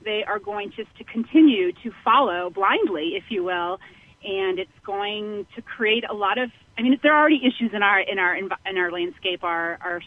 they 0.09 0.25
are 0.27 0.39
going 0.39 0.73
just 0.75 0.89
to 0.97 1.05
continue 1.05 1.71
to 1.85 1.93
follow 2.03 2.49
blindly, 2.49 3.13
if 3.15 3.25
you 3.29 3.45
will, 3.45 3.79
and 4.25 4.59
it's 4.59 4.79
going 4.85 5.47
to 5.55 5.61
create 5.61 6.05
a 6.09 6.15
lot 6.15 6.39
of. 6.39 6.49
I 6.79 6.83
mean, 6.83 6.99
there 7.03 7.13
are 7.13 7.21
already 7.21 7.43
issues 7.45 7.73
in 7.75 7.83
our 7.83 8.01
in 8.01 8.19
our 8.19 8.35
in 8.35 8.79
our 8.79 8.91
landscape, 8.91 9.45
our 9.45 9.79
our 9.83 10.01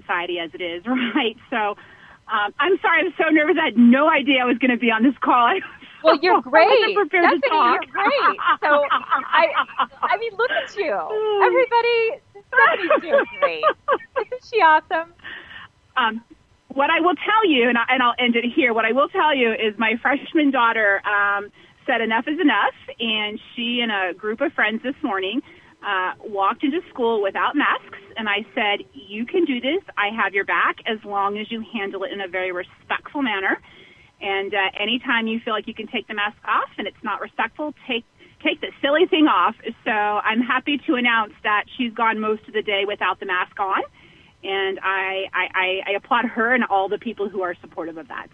society 0.00 0.38
as 0.38 0.50
it 0.54 0.62
is, 0.62 0.82
right? 1.14 1.36
So. 1.50 1.76
Um, 2.32 2.54
I'm 2.60 2.78
sorry, 2.80 3.00
I'm 3.04 3.12
so 3.18 3.28
nervous. 3.30 3.56
I 3.60 3.64
had 3.66 3.76
no 3.76 4.08
idea 4.08 4.40
I 4.40 4.46
was 4.46 4.56
going 4.56 4.70
to 4.70 4.78
be 4.78 4.90
on 4.90 5.02
this 5.02 5.12
call. 5.20 5.52
Well, 6.02 6.18
you're 6.22 6.40
great. 6.40 6.68
Stephanie, 7.20 7.40
you're 7.74 7.92
great. 7.92 8.38
So, 8.62 8.70
I, 8.88 9.48
I 10.02 10.16
mean, 10.18 10.32
look 10.38 10.50
at 10.50 10.74
you. 10.76 10.94
Everybody, 11.44 12.22
Stephanie's 12.48 13.02
doing 13.02 13.26
great. 13.40 13.64
Isn't 14.26 14.44
she 14.48 14.62
awesome? 14.62 15.12
Um, 15.96 16.24
what 16.74 16.90
I 16.90 17.00
will 17.00 17.14
tell 17.14 17.48
you, 17.48 17.68
and, 17.68 17.76
I, 17.76 17.84
and 17.90 18.02
I'll 18.02 18.14
end 18.18 18.36
it 18.36 18.44
here. 18.54 18.72
What 18.72 18.84
I 18.84 18.92
will 18.92 19.08
tell 19.08 19.34
you 19.34 19.52
is 19.52 19.76
my 19.78 19.94
freshman 20.02 20.50
daughter 20.50 21.02
um, 21.06 21.50
said 21.86 22.00
enough 22.00 22.24
is 22.26 22.40
enough, 22.40 22.76
and 22.98 23.38
she 23.54 23.80
and 23.82 23.92
a 23.92 24.14
group 24.14 24.40
of 24.40 24.52
friends 24.52 24.82
this 24.82 24.96
morning 25.02 25.42
uh, 25.84 26.14
walked 26.24 26.62
into 26.62 26.80
school 26.90 27.22
without 27.22 27.56
masks. 27.56 27.98
And 28.16 28.28
I 28.28 28.46
said, 28.54 28.86
"You 28.92 29.26
can 29.26 29.44
do 29.44 29.60
this. 29.60 29.82
I 29.96 30.14
have 30.14 30.34
your 30.34 30.44
back 30.44 30.76
as 30.86 30.98
long 31.04 31.38
as 31.38 31.50
you 31.50 31.64
handle 31.72 32.04
it 32.04 32.12
in 32.12 32.20
a 32.20 32.28
very 32.28 32.52
respectful 32.52 33.22
manner." 33.22 33.60
And 34.20 34.54
uh, 34.54 34.70
anytime 34.78 35.26
you 35.26 35.40
feel 35.44 35.52
like 35.52 35.66
you 35.66 35.74
can 35.74 35.88
take 35.88 36.06
the 36.06 36.14
mask 36.14 36.38
off 36.46 36.70
and 36.78 36.86
it's 36.86 37.02
not 37.02 37.20
respectful, 37.20 37.74
take 37.88 38.04
take 38.44 38.60
the 38.60 38.70
silly 38.80 39.06
thing 39.06 39.26
off. 39.26 39.54
So 39.84 39.90
I'm 39.90 40.40
happy 40.40 40.78
to 40.86 40.94
announce 40.94 41.32
that 41.42 41.64
she's 41.76 41.92
gone 41.92 42.20
most 42.20 42.46
of 42.46 42.54
the 42.54 42.62
day 42.62 42.84
without 42.86 43.18
the 43.18 43.26
mask 43.26 43.58
on 43.58 43.82
and 44.44 44.78
I, 44.82 45.24
I, 45.32 45.80
I 45.86 45.90
applaud 45.92 46.26
her 46.26 46.54
and 46.54 46.64
all 46.64 46.88
the 46.88 46.98
people 46.98 47.28
who 47.28 47.42
are 47.42 47.54
supportive 47.60 47.96
of 47.96 48.08
that. 48.08 48.28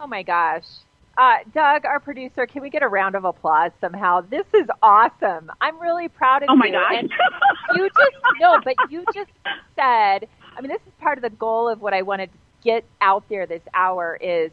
Oh 0.00 0.06
my 0.06 0.22
gosh. 0.22 0.64
Uh, 1.16 1.38
Doug, 1.54 1.86
our 1.86 1.98
producer, 1.98 2.46
can 2.46 2.60
we 2.60 2.68
get 2.68 2.82
a 2.82 2.88
round 2.88 3.14
of 3.14 3.24
applause 3.24 3.70
somehow? 3.80 4.20
This 4.20 4.44
is 4.52 4.66
awesome. 4.82 5.50
I'm 5.62 5.80
really 5.80 6.08
proud 6.08 6.42
of 6.42 6.48
you. 6.48 6.52
oh 6.52 6.54
you. 6.54 6.58
my 6.58 6.70
gosh. 6.70 6.92
And 6.98 7.10
you 7.76 7.88
just, 7.88 8.16
no, 8.38 8.60
but 8.62 8.74
you 8.90 9.04
just 9.14 9.30
said, 9.74 10.28
I 10.56 10.60
mean, 10.60 10.70
this 10.70 10.82
is 10.86 10.92
part 11.00 11.16
of 11.16 11.22
the 11.22 11.30
goal 11.30 11.68
of 11.68 11.80
what 11.80 11.94
I 11.94 12.02
wanted 12.02 12.32
to 12.32 12.38
get 12.62 12.84
out 13.00 13.24
there 13.30 13.46
this 13.46 13.62
hour 13.72 14.18
is 14.20 14.50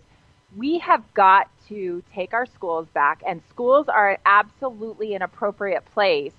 we 0.56 0.78
have 0.80 1.04
got 1.14 1.50
to 1.68 2.04
take 2.14 2.34
our 2.34 2.46
schools 2.46 2.88
back 2.94 3.22
and 3.28 3.42
schools 3.50 3.88
are 3.90 4.18
absolutely 4.26 5.16
an 5.16 5.22
appropriate 5.22 5.84
place 5.94 6.34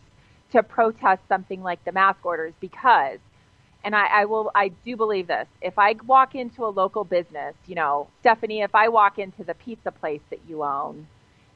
to 0.53 0.63
protest 0.63 1.21
something 1.29 1.63
like 1.63 1.85
the 1.85 1.93
mask 1.93 2.25
orders 2.25 2.55
because 2.61 3.19
and 3.85 3.97
I, 3.97 4.07
I 4.07 4.25
will 4.27 4.51
I 4.55 4.69
do 4.71 4.97
believe 4.97 5.29
this. 5.29 5.49
If 5.63 5.79
I 5.79 5.95
walk 6.07 6.35
into 6.37 6.67
a 6.67 6.69
local 6.69 7.05
business, 7.05 7.55
you 7.67 7.77
know, 7.77 8.09
Stephanie, 8.21 8.63
if 8.63 8.75
I 8.75 8.89
walk 8.89 9.19
into 9.21 9.45
the 9.45 9.55
pizza 9.55 9.93
place 9.93 10.23
that 10.31 10.41
you 10.49 10.65
own 10.65 11.09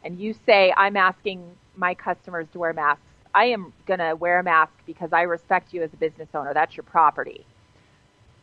and 0.04 0.20
you 0.20 0.34
say 0.46 0.72
I'm 0.76 0.96
asking 0.96 1.44
my 1.76 1.94
customers 1.94 2.48
to 2.52 2.60
wear 2.60 2.72
masks, 2.74 3.02
I 3.34 3.46
am 3.46 3.74
gonna 3.86 4.16
wear 4.16 4.40
a 4.40 4.44
mask 4.44 4.72
because 4.86 5.12
I 5.12 5.22
respect 5.22 5.74
you 5.74 5.82
as 5.82 5.92
a 5.94 5.98
business 5.98 6.30
owner. 6.34 6.54
That's 6.54 6.76
your 6.76 6.84
property. 6.84 7.46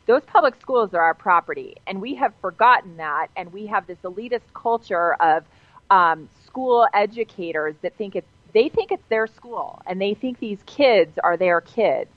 Those 0.07 0.23
public 0.25 0.55
schools 0.61 0.93
are 0.93 1.01
our 1.01 1.15
property, 1.15 1.77
and 1.87 2.01
we 2.01 2.15
have 2.15 2.33
forgotten 2.41 2.97
that, 2.97 3.27
and 3.37 3.53
we 3.53 3.67
have 3.67 3.87
this 3.87 3.99
elitist 4.03 4.53
culture 4.53 5.15
of 5.15 5.45
um, 5.91 6.29
school 6.45 6.87
educators 6.93 7.75
that 7.83 7.95
think 7.97 8.15
it's 8.15 8.27
they 8.53 8.69
think 8.69 8.91
it's 8.91 9.07
their 9.09 9.27
school, 9.27 9.81
and 9.87 10.01
they 10.01 10.13
think 10.15 10.39
these 10.39 10.59
kids 10.65 11.19
are 11.23 11.37
their 11.37 11.61
kids 11.61 12.09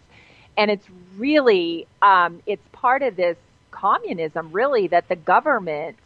and 0.59 0.71
it's 0.71 0.87
really 1.17 1.89
um, 2.03 2.43
it's 2.47 2.67
part 2.73 3.03
of 3.03 3.17
this 3.17 3.39
communism 3.73 4.53
really 4.53 4.89
that 4.89 5.09
the 5.09 5.17
government 5.17 5.97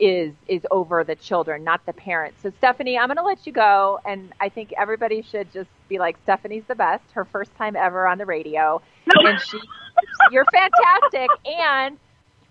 is 0.00 0.34
is 0.48 0.66
over 0.70 1.04
the 1.04 1.16
children 1.16 1.64
not 1.64 1.84
the 1.86 1.92
parents. 1.92 2.40
So 2.42 2.50
stephanie 2.58 2.98
i'm 2.98 3.08
going 3.08 3.18
to 3.18 3.24
let 3.24 3.46
you 3.46 3.52
go 3.52 4.00
and 4.06 4.32
i 4.40 4.48
think 4.48 4.72
everybody 4.78 5.22
should 5.22 5.52
just 5.52 5.70
be 5.88 5.98
like 5.98 6.16
stephanie's 6.22 6.64
the 6.68 6.76
best. 6.76 7.04
Her 7.12 7.26
first 7.26 7.54
time 7.56 7.76
ever 7.76 8.06
on 8.06 8.18
the 8.18 8.26
radio 8.26 8.80
and 9.24 9.40
she 9.40 9.58
you're 10.30 10.46
fantastic. 10.52 11.28
And 11.44 11.98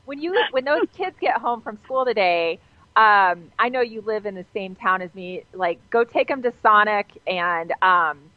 when 0.06 0.20
you 0.22 0.36
when 0.52 0.66
those 0.66 0.88
kids 0.98 1.18
get 1.22 1.38
home 1.40 1.62
from 1.62 1.78
school 1.86 2.06
today 2.06 2.60
um, 2.96 3.52
i 3.60 3.70
know 3.70 3.82
you 3.82 4.02
live 4.02 4.26
in 4.26 4.36
the 4.36 4.46
same 4.54 4.76
town 4.76 5.02
as 5.02 5.14
me 5.16 5.44
like 5.54 5.80
go 5.90 6.04
take 6.04 6.28
them 6.28 6.42
to 6.44 6.54
sonic 6.62 7.08
and 7.28 7.74
um, 7.82 8.29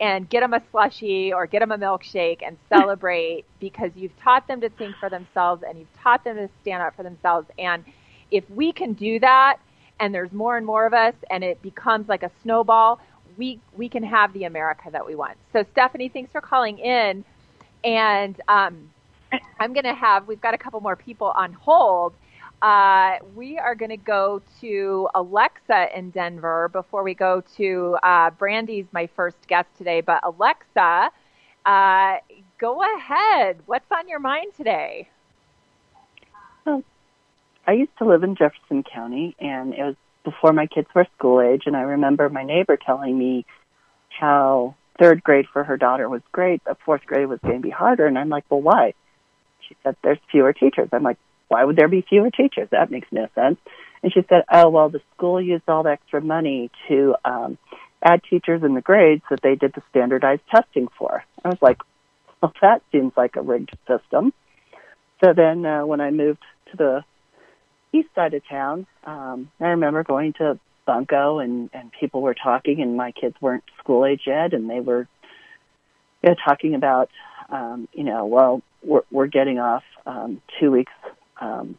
and 0.00 0.28
get 0.30 0.40
them 0.40 0.54
a 0.54 0.62
slushy 0.70 1.32
or 1.32 1.46
get 1.46 1.60
them 1.60 1.70
a 1.70 1.78
milkshake 1.78 2.38
and 2.44 2.56
celebrate 2.68 3.44
because 3.60 3.90
you've 3.94 4.16
taught 4.18 4.48
them 4.48 4.60
to 4.62 4.70
think 4.70 4.96
for 4.96 5.10
themselves 5.10 5.62
and 5.66 5.78
you've 5.78 5.92
taught 6.02 6.24
them 6.24 6.36
to 6.36 6.48
stand 6.62 6.82
up 6.82 6.96
for 6.96 7.02
themselves. 7.02 7.46
And 7.58 7.84
if 8.30 8.48
we 8.50 8.72
can 8.72 8.94
do 8.94 9.20
that 9.20 9.58
and 10.00 10.14
there's 10.14 10.32
more 10.32 10.56
and 10.56 10.64
more 10.64 10.86
of 10.86 10.94
us 10.94 11.14
and 11.30 11.44
it 11.44 11.60
becomes 11.62 12.08
like 12.08 12.22
a 12.22 12.30
snowball, 12.42 12.98
we, 13.36 13.60
we 13.76 13.88
can 13.88 14.02
have 14.02 14.32
the 14.32 14.44
America 14.44 14.88
that 14.90 15.06
we 15.06 15.14
want. 15.14 15.36
So 15.52 15.64
Stephanie, 15.72 16.08
thanks 16.08 16.32
for 16.32 16.40
calling 16.40 16.78
in. 16.78 17.24
And 17.84 18.40
um, 18.48 18.90
I'm 19.58 19.72
going 19.72 19.84
to 19.84 19.94
have, 19.94 20.26
we've 20.26 20.40
got 20.40 20.54
a 20.54 20.58
couple 20.58 20.80
more 20.80 20.96
people 20.96 21.28
on 21.28 21.52
hold. 21.52 22.14
Uh, 22.62 23.16
we 23.34 23.58
are 23.58 23.74
going 23.74 23.90
to 23.90 23.96
go 23.96 24.42
to 24.60 25.08
Alexa 25.14 25.96
in 25.96 26.10
Denver 26.10 26.68
before 26.68 27.02
we 27.02 27.14
go 27.14 27.42
to 27.56 27.96
uh, 28.02 28.30
Brandy's 28.30 28.84
my 28.92 29.08
first 29.16 29.38
guest 29.48 29.68
today. 29.78 30.02
But 30.02 30.20
Alexa, 30.24 31.10
uh, 31.64 32.16
go 32.58 32.82
ahead. 32.96 33.60
What's 33.64 33.90
on 33.90 34.08
your 34.08 34.18
mind 34.18 34.52
today? 34.56 35.08
Well, 36.66 36.84
I 37.66 37.72
used 37.72 37.96
to 37.98 38.04
live 38.04 38.22
in 38.22 38.36
Jefferson 38.36 38.82
County, 38.82 39.34
and 39.40 39.72
it 39.72 39.82
was 39.82 39.96
before 40.22 40.52
my 40.52 40.66
kids 40.66 40.88
were 40.94 41.06
school 41.16 41.40
age. 41.40 41.62
And 41.64 41.74
I 41.74 41.82
remember 41.82 42.28
my 42.28 42.44
neighbor 42.44 42.76
telling 42.76 43.18
me 43.18 43.46
how 44.10 44.74
third 44.98 45.22
grade 45.22 45.46
for 45.50 45.64
her 45.64 45.78
daughter 45.78 46.10
was 46.10 46.20
great, 46.30 46.60
but 46.66 46.76
fourth 46.84 47.06
grade 47.06 47.26
was 47.26 47.38
going 47.40 47.56
to 47.56 47.62
be 47.62 47.70
harder. 47.70 48.06
And 48.06 48.18
I'm 48.18 48.28
like, 48.28 48.44
well, 48.50 48.60
why? 48.60 48.92
She 49.66 49.76
said, 49.82 49.96
there's 50.02 50.18
fewer 50.30 50.52
teachers. 50.52 50.90
I'm 50.92 51.02
like, 51.02 51.16
why 51.50 51.64
would 51.64 51.74
there 51.74 51.88
be 51.88 52.06
fewer 52.08 52.30
teachers? 52.30 52.68
That 52.70 52.92
makes 52.92 53.08
no 53.10 53.26
sense. 53.34 53.58
And 54.04 54.12
she 54.12 54.20
said, 54.28 54.44
oh, 54.50 54.70
well, 54.70 54.88
the 54.88 55.02
school 55.14 55.42
used 55.42 55.64
all 55.68 55.82
the 55.82 55.90
extra 55.90 56.20
money 56.20 56.70
to 56.88 57.16
um, 57.24 57.58
add 58.00 58.22
teachers 58.30 58.62
in 58.62 58.74
the 58.74 58.80
grades 58.80 59.24
that 59.30 59.42
they 59.42 59.56
did 59.56 59.74
the 59.74 59.82
standardized 59.90 60.42
testing 60.48 60.86
for. 60.96 61.24
I 61.44 61.48
was 61.48 61.58
like, 61.60 61.78
well, 62.40 62.52
that 62.62 62.82
seems 62.92 63.12
like 63.16 63.34
a 63.34 63.42
rigged 63.42 63.76
system. 63.88 64.32
So 65.22 65.32
then 65.34 65.66
uh, 65.66 65.84
when 65.84 66.00
I 66.00 66.12
moved 66.12 66.42
to 66.70 66.76
the 66.76 67.04
east 67.92 68.08
side 68.14 68.32
of 68.32 68.46
town, 68.48 68.86
um, 69.04 69.50
I 69.60 69.70
remember 69.70 70.04
going 70.04 70.34
to 70.34 70.56
Bunko 70.86 71.40
and, 71.40 71.68
and 71.72 71.90
people 71.98 72.22
were 72.22 72.34
talking 72.34 72.80
and 72.80 72.96
my 72.96 73.10
kids 73.10 73.34
weren't 73.40 73.64
school 73.80 74.06
age 74.06 74.22
yet 74.24 74.54
and 74.54 74.70
they 74.70 74.78
were 74.78 75.08
you 76.22 76.30
know, 76.30 76.36
talking 76.46 76.76
about, 76.76 77.10
um, 77.48 77.88
you 77.92 78.04
know, 78.04 78.26
well, 78.26 78.62
we're, 78.84 79.02
we're 79.10 79.26
getting 79.26 79.58
off 79.58 79.82
um, 80.06 80.40
two 80.60 80.70
weeks 80.70 80.92
um, 81.40 81.76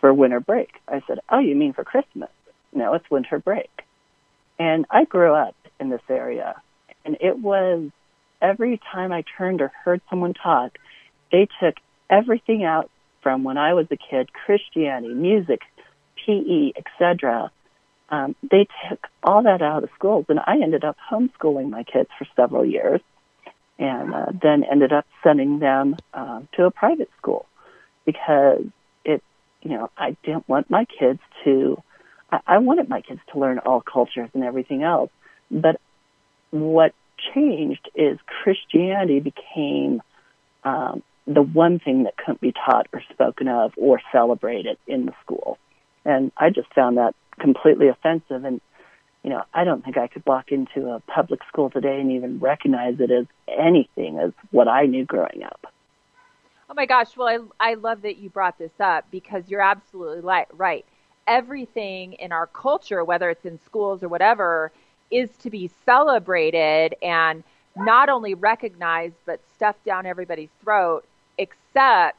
for 0.00 0.12
winter 0.12 0.40
break. 0.40 0.70
I 0.86 1.02
said, 1.06 1.18
oh, 1.28 1.38
you 1.38 1.54
mean 1.54 1.72
for 1.72 1.84
Christmas? 1.84 2.30
No, 2.72 2.94
it's 2.94 3.10
winter 3.10 3.38
break. 3.38 3.70
And 4.58 4.86
I 4.90 5.04
grew 5.04 5.34
up 5.34 5.54
in 5.80 5.90
this 5.90 6.02
area 6.08 6.60
and 7.08 7.16
it 7.20 7.38
was 7.38 7.90
every 8.42 8.78
time 8.92 9.12
I 9.12 9.24
turned 9.38 9.62
or 9.62 9.72
heard 9.84 10.02
someone 10.10 10.34
talk, 10.34 10.78
they 11.32 11.48
took 11.58 11.74
everything 12.10 12.64
out 12.64 12.90
from 13.22 13.44
when 13.44 13.56
I 13.56 13.72
was 13.72 13.86
a 13.90 13.96
kid, 13.96 14.30
Christianity, 14.32 15.14
music, 15.14 15.62
PE, 16.24 16.72
etc. 16.76 17.50
Um, 18.10 18.36
they 18.42 18.68
took 18.88 19.06
all 19.22 19.42
that 19.44 19.62
out 19.62 19.84
of 19.84 19.90
schools, 19.94 20.26
and 20.28 20.38
I 20.38 20.60
ended 20.62 20.84
up 20.84 20.96
homeschooling 21.10 21.70
my 21.70 21.82
kids 21.82 22.10
for 22.18 22.26
several 22.36 22.64
years, 22.64 23.00
and 23.78 24.14
uh, 24.14 24.26
then 24.42 24.64
ended 24.70 24.92
up 24.92 25.06
sending 25.22 25.60
them 25.60 25.96
uh, 26.12 26.42
to 26.56 26.66
a 26.66 26.70
private 26.70 27.10
school 27.16 27.46
because 28.04 28.64
you 29.62 29.70
know, 29.70 29.90
I 29.96 30.16
didn't 30.24 30.48
want 30.48 30.70
my 30.70 30.84
kids 30.84 31.20
to. 31.44 31.82
I, 32.30 32.40
I 32.46 32.58
wanted 32.58 32.88
my 32.88 33.00
kids 33.00 33.20
to 33.32 33.38
learn 33.38 33.58
all 33.58 33.80
cultures 33.80 34.30
and 34.34 34.44
everything 34.44 34.82
else, 34.82 35.10
but 35.50 35.80
what 36.50 36.94
changed 37.34 37.90
is 37.94 38.18
Christianity 38.26 39.20
became 39.20 40.02
um, 40.64 41.02
the 41.26 41.42
one 41.42 41.78
thing 41.78 42.04
that 42.04 42.16
couldn't 42.16 42.40
be 42.40 42.52
taught 42.52 42.86
or 42.92 43.02
spoken 43.12 43.48
of 43.48 43.72
or 43.76 44.00
celebrated 44.12 44.78
in 44.86 45.06
the 45.06 45.12
school. 45.22 45.58
And 46.04 46.32
I 46.36 46.50
just 46.50 46.72
found 46.74 46.96
that 46.96 47.14
completely 47.38 47.88
offensive. 47.88 48.44
And, 48.44 48.60
you 49.22 49.30
know, 49.30 49.42
I 49.52 49.64
don't 49.64 49.84
think 49.84 49.98
I 49.98 50.06
could 50.06 50.24
walk 50.26 50.50
into 50.50 50.88
a 50.88 51.00
public 51.00 51.40
school 51.48 51.70
today 51.70 52.00
and 52.00 52.12
even 52.12 52.38
recognize 52.38 52.94
it 52.98 53.10
as 53.10 53.26
anything 53.46 54.18
as 54.18 54.32
what 54.50 54.68
I 54.68 54.86
knew 54.86 55.04
growing 55.04 55.42
up. 55.44 55.72
Oh 56.68 56.74
my 56.74 56.86
gosh. 56.86 57.16
Well, 57.16 57.48
I, 57.60 57.70
I 57.70 57.74
love 57.74 58.02
that 58.02 58.18
you 58.18 58.30
brought 58.30 58.58
this 58.58 58.78
up 58.80 59.06
because 59.10 59.48
you're 59.48 59.60
absolutely 59.62 60.20
right. 60.52 60.84
Everything 61.26 62.14
in 62.14 62.32
our 62.32 62.46
culture, 62.46 63.04
whether 63.04 63.30
it's 63.30 63.44
in 63.44 63.58
schools 63.60 64.02
or 64.02 64.08
whatever, 64.08 64.70
is 65.10 65.30
to 65.38 65.50
be 65.50 65.70
celebrated 65.86 66.94
and 67.02 67.42
not 67.76 68.08
only 68.08 68.34
recognized 68.34 69.14
but 69.24 69.40
stuffed 69.54 69.84
down 69.84 70.04
everybody's 70.04 70.50
throat 70.62 71.04
except 71.38 72.18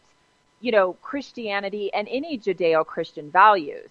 you 0.61 0.71
know 0.71 0.93
christianity 1.01 1.91
and 1.93 2.07
any 2.09 2.37
judeo-christian 2.37 3.29
values 3.29 3.89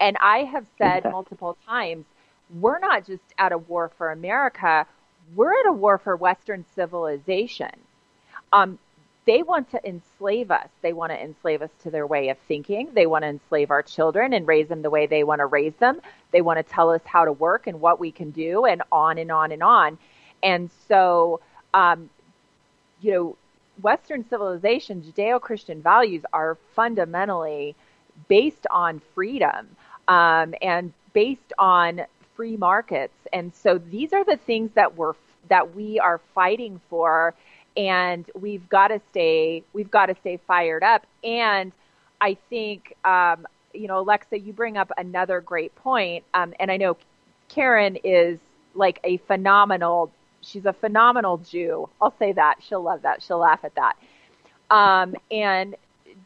and 0.00 0.16
i 0.20 0.38
have 0.38 0.66
said 0.78 1.04
multiple 1.06 1.56
times 1.66 2.06
we're 2.60 2.78
not 2.78 3.04
just 3.06 3.22
at 3.38 3.52
a 3.52 3.58
war 3.58 3.90
for 3.98 4.10
america 4.10 4.86
we're 5.34 5.52
at 5.52 5.66
a 5.66 5.72
war 5.72 5.98
for 5.98 6.16
western 6.16 6.64
civilization 6.74 7.70
um, 8.52 8.78
they 9.24 9.42
want 9.42 9.70
to 9.70 9.88
enslave 9.88 10.50
us. 10.50 10.68
They 10.82 10.92
want 10.92 11.12
to 11.12 11.22
enslave 11.22 11.62
us 11.62 11.70
to 11.82 11.90
their 11.90 12.06
way 12.06 12.28
of 12.30 12.38
thinking. 12.48 12.90
They 12.92 13.06
want 13.06 13.22
to 13.22 13.28
enslave 13.28 13.70
our 13.70 13.82
children 13.82 14.32
and 14.32 14.46
raise 14.46 14.68
them 14.68 14.82
the 14.82 14.90
way 14.90 15.06
they 15.06 15.22
want 15.22 15.38
to 15.40 15.46
raise 15.46 15.74
them. 15.74 16.00
They 16.32 16.40
want 16.40 16.58
to 16.58 16.62
tell 16.64 16.90
us 16.90 17.02
how 17.04 17.24
to 17.24 17.32
work 17.32 17.66
and 17.66 17.80
what 17.80 18.00
we 18.00 18.10
can 18.10 18.30
do 18.30 18.64
and 18.64 18.82
on 18.90 19.18
and 19.18 19.30
on 19.30 19.52
and 19.52 19.62
on. 19.62 19.98
And 20.42 20.70
so, 20.88 21.40
um, 21.72 22.10
you 23.00 23.12
know, 23.12 23.36
Western 23.80 24.24
civilization, 24.28 25.02
Judeo 25.02 25.40
Christian 25.40 25.82
values 25.82 26.24
are 26.32 26.56
fundamentally 26.74 27.74
based 28.28 28.66
on 28.70 29.00
freedom 29.14 29.68
um, 30.08 30.54
and 30.60 30.92
based 31.12 31.52
on 31.58 32.02
free 32.36 32.56
markets. 32.56 33.14
And 33.32 33.54
so 33.54 33.78
these 33.78 34.12
are 34.12 34.24
the 34.24 34.36
things 34.36 34.72
that 34.74 34.96
we're 34.96 35.14
that 35.48 35.74
we 35.74 35.98
are 35.98 36.20
fighting 36.34 36.80
for 36.88 37.34
and 37.76 38.30
we've 38.34 38.68
got 38.68 38.88
to 38.88 39.00
stay 39.10 39.62
we've 39.72 39.90
got 39.90 40.06
to 40.06 40.14
stay 40.20 40.38
fired 40.46 40.82
up. 40.82 41.06
And 41.24 41.72
i 42.20 42.34
think 42.50 42.94
um, 43.04 43.46
you 43.72 43.88
know 43.88 43.98
alexa 43.98 44.38
you 44.38 44.52
bring 44.52 44.76
up 44.76 44.92
another 44.96 45.40
great 45.40 45.74
point 45.76 46.24
um, 46.34 46.54
and 46.60 46.70
i 46.70 46.76
know 46.76 46.96
karen 47.48 47.96
is 48.04 48.38
like 48.74 49.00
a 49.04 49.16
phenomenal 49.18 50.10
she's 50.42 50.66
a 50.66 50.72
phenomenal 50.72 51.38
jew. 51.38 51.88
I'll 52.00 52.14
say 52.18 52.32
that. 52.32 52.56
She'll 52.60 52.82
love 52.82 53.02
that. 53.02 53.22
She'll 53.22 53.38
laugh 53.38 53.60
at 53.64 53.74
that. 53.76 53.96
Um, 54.70 55.14
and 55.30 55.76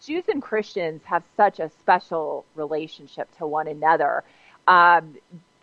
jews 0.04 0.24
and 0.28 0.42
christians 0.42 1.00
have 1.04 1.22
such 1.36 1.60
a 1.60 1.70
special 1.78 2.44
relationship 2.54 3.28
to 3.38 3.46
one 3.46 3.68
another. 3.68 4.24
Um, 4.66 5.16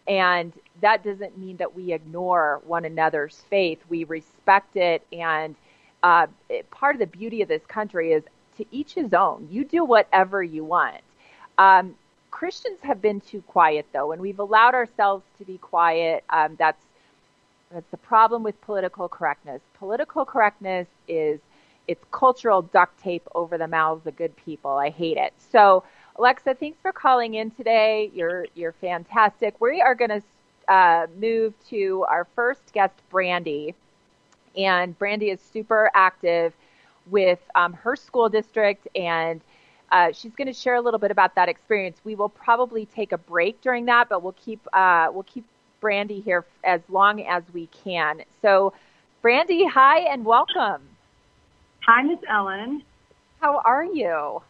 and 0.08 0.54
that 0.82 1.04
doesn't 1.04 1.38
mean 1.38 1.58
that 1.58 1.76
we 1.76 1.94
ignore 1.94 2.62
one 2.66 2.86
another's 2.86 3.44
faith. 3.50 3.80
We 3.90 4.04
respect 4.06 4.76
it 4.76 5.06
and 5.12 5.56
uh, 6.04 6.28
part 6.70 6.96
of 6.96 7.00
the 7.00 7.08
beauty 7.08 7.42
of 7.42 7.48
this 7.48 7.66
country 7.68 8.12
is 8.12 8.24
to 8.58 8.66
each 8.72 8.94
his 8.94 9.14
own. 9.14 9.48
You 9.50 9.64
do 9.64 9.84
whatever 9.86 10.44
you 10.44 10.64
want. 10.64 11.02
Um, 11.58 11.96
Christians 12.30 12.80
have 12.82 13.02
been 13.02 13.22
too 13.22 13.42
quiet 13.48 13.86
though, 13.94 14.12
and 14.12 14.22
we've 14.22 14.40
allowed 14.40 14.76
ourselves 14.76 15.24
to 15.38 15.46
be 15.46 15.58
quiet. 15.58 16.24
Um, 16.30 16.56
that's 16.58 16.84
that's 17.72 17.90
the 17.90 17.98
problem 17.98 18.44
with 18.44 18.60
political 18.62 19.08
correctness. 19.08 19.62
Political 19.80 20.26
correctness 20.26 20.88
is 21.08 21.40
it's 21.88 22.04
cultural 22.12 22.62
duct 22.62 23.00
tape 23.02 23.28
over 23.34 23.58
the 23.58 23.68
mouths 23.68 24.06
of 24.06 24.16
good 24.16 24.36
people. 24.36 24.72
I 24.72 24.90
hate 24.90 25.18
it. 25.18 25.34
So, 25.52 25.84
Alexa, 26.18 26.56
thanks 26.56 26.78
for 26.82 26.92
calling 26.92 27.34
in 27.36 27.52
today. 27.52 28.12
You're 28.14 28.46
you're 28.56 28.74
fantastic. 28.74 29.60
We 29.62 29.82
are 29.82 29.96
going 29.96 30.22
to 30.22 30.74
uh, 30.74 31.08
move 31.20 31.54
to 31.70 32.06
our 32.10 32.28
first 32.36 32.74
guest, 32.74 32.94
Brandy 33.10 33.74
and 34.58 34.98
Brandy 34.98 35.30
is 35.30 35.40
super 35.42 35.90
active 35.94 36.54
with 37.08 37.40
um, 37.56 37.74
her 37.74 37.96
school 37.96 38.30
district 38.30 38.88
and 38.96 39.42
uh, 39.92 40.12
she's 40.12 40.34
going 40.34 40.48
to 40.48 40.54
share 40.54 40.76
a 40.76 40.82
little 40.82 41.00
bit 41.00 41.12
about 41.12 41.36
that 41.36 41.50
experience. 41.50 42.00
We 42.04 42.16
will 42.16 42.30
probably 42.30 42.88
take 42.88 43.12
a 43.12 43.18
break 43.18 43.62
during 43.62 43.86
that, 43.86 44.10
but 44.10 44.24
we'll 44.24 44.36
keep 44.44 44.60
uh, 44.74 45.10
we'll 45.12 45.24
keep 45.24 45.46
Brandy 45.82 46.20
here 46.20 46.46
as 46.64 46.82
long 46.90 47.22
as 47.22 47.44
we 47.54 47.68
can. 47.84 48.24
So, 48.42 48.74
Brandy, 49.22 49.68
hi 49.68 50.00
and 50.00 50.26
welcome. 50.26 50.82
Hi, 51.86 52.02
Miss 52.02 52.20
Ellen. 52.28 52.82
How 53.40 53.60
are 53.60 53.84
you? 53.84 54.42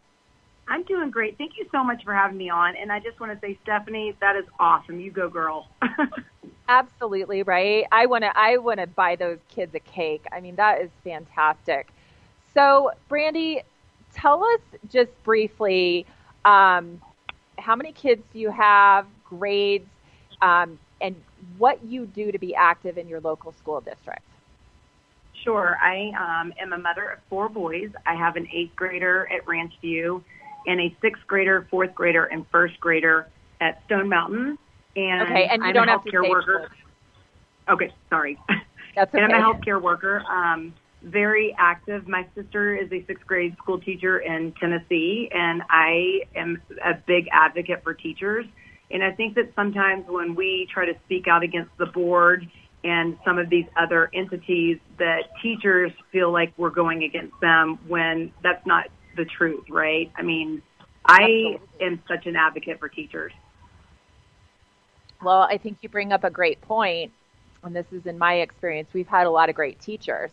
I'm 0.68 0.84
doing 0.84 1.10
great. 1.12 1.38
Thank 1.38 1.58
you 1.58 1.68
so 1.72 1.84
much 1.84 2.04
for 2.04 2.14
having 2.14 2.38
me 2.38 2.50
on. 2.50 2.76
And 2.76 2.92
I 2.92 3.00
just 3.00 3.20
want 3.20 3.34
to 3.34 3.40
say, 3.46 3.58
Stephanie, 3.64 4.16
that 4.22 4.36
is 4.36 4.46
awesome. 4.60 5.00
You 5.00 5.12
go, 5.12 5.30
girl. 5.30 5.68
Absolutely 6.70 7.44
right. 7.44 7.86
I 7.92 8.06
want 8.06 8.24
to. 8.24 8.32
I 8.38 8.58
want 8.58 8.80
to 8.80 8.88
buy 8.88 9.18
those 9.18 9.40
kids 9.50 9.76
a 9.76 9.80
cake. 9.80 10.26
I 10.32 10.40
mean, 10.40 10.56
that 10.56 10.82
is 10.82 10.90
fantastic. 11.04 11.90
So, 12.54 12.92
Brandy, 13.10 13.62
tell 14.14 14.44
us 14.44 14.62
just 14.90 15.12
briefly 15.24 16.06
um, 16.46 17.02
how 17.58 17.76
many 17.76 17.92
kids 17.92 18.24
you 18.34 18.50
have, 18.50 19.06
grades, 19.26 19.90
um, 20.42 20.80
and 21.02 21.16
what 21.58 21.84
you 21.84 22.06
do 22.06 22.32
to 22.32 22.40
be 22.40 22.56
active 22.56 22.98
in 22.98 23.10
your 23.10 23.20
local 23.20 23.52
school 23.52 23.82
district. 23.82 24.22
Sure. 25.44 25.78
I 25.82 26.12
um, 26.18 26.54
am 26.58 26.72
a 26.72 26.78
mother 26.78 27.10
of 27.10 27.20
four 27.30 27.50
boys. 27.50 27.90
I 28.06 28.16
have 28.16 28.38
an 28.38 28.48
eighth 28.54 28.76
grader 28.78 29.28
at 29.30 29.46
Ranch 29.46 29.74
View 29.82 30.24
and 30.68 30.80
a 30.80 30.96
sixth 31.02 31.26
grader, 31.28 31.68
fourth 31.70 31.94
grader, 31.96 32.26
and 32.26 32.46
first 32.52 32.80
grader 32.80 33.28
at 33.62 33.84
Stone 33.86 34.10
Mountain. 34.10 34.58
And 34.96 35.22
okay, 35.24 35.48
and 35.50 35.62
you 35.62 35.70
I'm 35.70 35.74
don't 35.74 35.90
a 35.90 35.92
have 35.92 36.04
to 36.04 36.12
healthcare 36.12 36.30
worker. 36.30 36.72
Okay, 37.70 37.94
sorry. 38.10 38.38
That's 38.96 39.14
okay. 39.14 39.24
and 39.24 39.34
I'm 39.34 39.42
a 39.42 39.44
healthcare 39.44 39.82
worker. 39.82 40.24
Um, 40.30 40.74
very 41.04 41.56
active. 41.58 42.08
My 42.08 42.26
sister 42.36 42.76
is 42.76 42.92
a 42.92 43.04
sixth 43.06 43.26
grade 43.26 43.56
school 43.58 43.80
teacher 43.80 44.20
in 44.20 44.54
Tennessee, 44.60 45.30
and 45.34 45.62
I 45.70 46.22
am 46.36 46.62
a 46.84 46.94
big 46.94 47.28
advocate 47.32 47.84
for 47.84 47.94
teachers. 47.94 48.46
And 48.92 49.04
I 49.04 49.12
think 49.12 49.36
that 49.36 49.52
sometimes 49.56 50.06
when 50.08 50.36
we 50.36 50.68
try 50.72 50.86
to 50.86 50.94
speak 51.06 51.28
out 51.28 51.44
against 51.44 51.72
the 51.78 51.88
board 51.88 52.48
and 52.84 53.18
some 53.26 53.40
of 53.40 53.50
these 53.50 53.66
other 53.78 54.10
entities, 54.14 54.78
that 55.00 55.30
teachers 55.42 55.92
feel 56.12 56.32
like 56.32 56.54
we're 56.58 56.70
going 56.70 57.04
against 57.04 57.34
them 57.42 57.80
when 57.88 58.32
that's 58.44 58.66
not 58.66 58.88
the 59.16 59.26
truth, 59.26 59.70
right? 59.70 60.12
I 60.16 60.22
mean, 60.22 60.62
I 61.06 61.58
am 61.80 62.02
such 62.08 62.26
an 62.26 62.36
advocate 62.36 62.80
for 62.80 62.90
teachers. 62.90 63.34
Well, 65.22 65.42
I 65.42 65.58
think 65.58 65.78
you 65.82 65.90
bring 65.90 66.12
up 66.12 66.24
a 66.24 66.30
great 66.30 66.62
point, 66.62 67.12
and 67.64 67.76
this 67.76 67.86
is 67.92 68.06
in 68.06 68.18
my 68.18 68.36
experience. 68.36 68.90
We've 68.94 69.08
had 69.08 69.26
a 69.26 69.32
lot 69.32 69.50
of 69.50 69.56
great 69.56 69.80
teachers. 69.80 70.32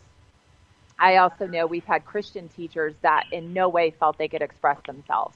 I 0.99 1.17
also 1.17 1.47
know 1.47 1.65
we've 1.65 1.85
had 1.85 2.05
Christian 2.05 2.47
teachers 2.49 2.93
that 3.01 3.25
in 3.31 3.53
no 3.53 3.69
way 3.69 3.91
felt 3.91 4.17
they 4.17 4.27
could 4.27 4.41
express 4.41 4.77
themselves. 4.85 5.35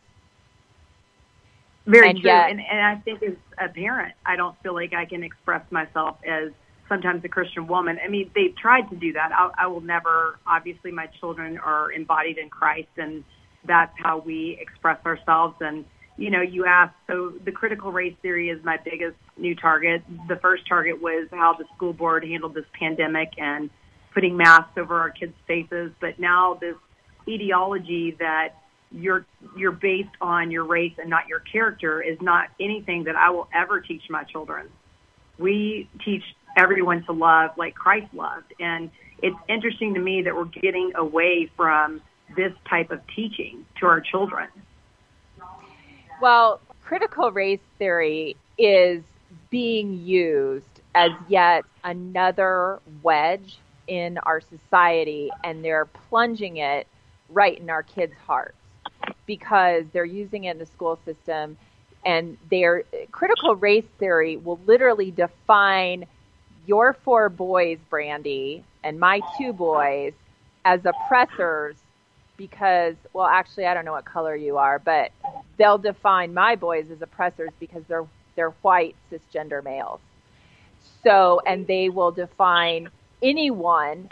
Very 1.87 2.09
and 2.09 2.19
true. 2.19 2.29
Yet, 2.29 2.49
and, 2.49 2.59
and 2.59 2.81
I 2.81 2.95
think 2.95 3.23
as 3.23 3.35
a 3.57 3.69
parent, 3.69 4.13
I 4.25 4.35
don't 4.35 4.55
feel 4.61 4.73
like 4.73 4.93
I 4.93 5.05
can 5.05 5.23
express 5.23 5.63
myself 5.71 6.17
as 6.27 6.51
sometimes 6.89 7.23
a 7.23 7.29
Christian 7.29 7.67
woman. 7.67 7.99
I 8.03 8.07
mean, 8.09 8.29
they've 8.35 8.55
tried 8.55 8.89
to 8.89 8.95
do 8.95 9.13
that. 9.13 9.31
I, 9.31 9.51
I 9.57 9.67
will 9.67 9.81
never, 9.81 10.39
obviously, 10.45 10.91
my 10.91 11.07
children 11.07 11.57
are 11.57 11.91
embodied 11.91 12.37
in 12.37 12.49
Christ, 12.49 12.89
and 12.97 13.23
that's 13.67 13.93
how 13.97 14.19
we 14.19 14.57
express 14.59 15.03
ourselves. 15.05 15.55
And, 15.59 15.85
you 16.17 16.29
know, 16.29 16.41
you 16.41 16.65
asked, 16.65 16.95
so 17.07 17.33
the 17.43 17.51
critical 17.51 17.91
race 17.91 18.15
theory 18.21 18.49
is 18.49 18.63
my 18.63 18.77
biggest 18.83 19.17
new 19.37 19.55
target. 19.55 20.03
The 20.27 20.37
first 20.37 20.67
target 20.67 21.01
was 21.01 21.27
how 21.31 21.53
the 21.53 21.65
school 21.75 21.93
board 21.93 22.23
handled 22.23 22.53
this 22.53 22.65
pandemic 22.77 23.29
and 23.37 23.69
putting 24.13 24.37
masks 24.37 24.77
over 24.77 24.99
our 24.99 25.09
kids' 25.09 25.35
faces. 25.47 25.91
But 25.99 26.19
now 26.19 26.57
this 26.59 26.75
ideology 27.27 28.15
that 28.19 28.55
you're 28.91 29.25
you're 29.57 29.71
based 29.71 30.15
on 30.21 30.51
your 30.51 30.63
race 30.63 30.93
and 30.97 31.09
not 31.09 31.27
your 31.27 31.39
character 31.39 32.01
is 32.01 32.17
not 32.21 32.49
anything 32.59 33.03
that 33.05 33.15
I 33.15 33.29
will 33.31 33.47
ever 33.53 33.81
teach 33.81 34.03
my 34.09 34.23
children. 34.23 34.69
We 35.37 35.89
teach 36.03 36.23
everyone 36.57 37.03
to 37.05 37.11
love 37.11 37.51
like 37.57 37.75
Christ 37.75 38.13
loved, 38.13 38.53
and 38.59 38.89
it's 39.21 39.35
interesting 39.49 39.95
to 39.95 39.99
me 39.99 40.21
that 40.23 40.35
we're 40.35 40.45
getting 40.45 40.93
away 40.95 41.49
from 41.57 42.01
this 42.35 42.53
type 42.69 42.91
of 42.91 43.01
teaching 43.15 43.65
to 43.79 43.85
our 43.85 44.01
children. 44.01 44.47
Well, 46.21 46.59
critical 46.83 47.31
race 47.31 47.59
theory 47.77 48.35
is 48.57 49.03
being 49.49 50.05
used 50.05 50.65
as 50.93 51.11
yet 51.27 51.65
another 51.83 52.79
wedge 53.03 53.59
in 53.87 54.17
our 54.19 54.41
society, 54.41 55.29
and 55.43 55.63
they're 55.63 55.85
plunging 55.85 56.57
it 56.57 56.87
right 57.29 57.57
in 57.59 57.69
our 57.69 57.83
kids' 57.83 58.15
hearts 58.25 58.57
because 59.25 59.85
they're 59.91 60.05
using 60.05 60.45
it 60.45 60.51
in 60.51 60.57
the 60.59 60.65
school 60.65 60.97
system 61.05 61.57
and 62.05 62.37
their 62.51 62.83
critical 63.11 63.55
race 63.55 63.85
theory 63.97 64.37
will 64.37 64.59
literally 64.65 65.11
define 65.11 66.05
your 66.67 66.93
four 66.93 67.29
boys, 67.29 67.79
Brandy, 67.89 68.63
and 68.83 68.99
my 68.99 69.21
two 69.37 69.53
boys 69.53 70.13
as 70.63 70.81
oppressors 70.85 71.75
because, 72.37 72.95
well, 73.13 73.25
actually, 73.25 73.65
I 73.65 73.73
don't 73.73 73.85
know 73.85 73.93
what 73.93 74.05
color 74.05 74.35
you 74.35 74.57
are, 74.57 74.79
but 74.79 75.11
they'll 75.57 75.77
define 75.77 76.33
my 76.33 76.55
boys 76.55 76.89
as 76.91 77.01
oppressors 77.01 77.51
because 77.59 77.83
they're 77.87 78.07
they're 78.35 78.53
white 78.61 78.95
cisgender 79.11 79.63
males. 79.63 80.01
So, 81.03 81.41
and 81.45 81.65
they 81.67 81.89
will 81.89 82.11
define 82.11 82.89
anyone 83.21 84.09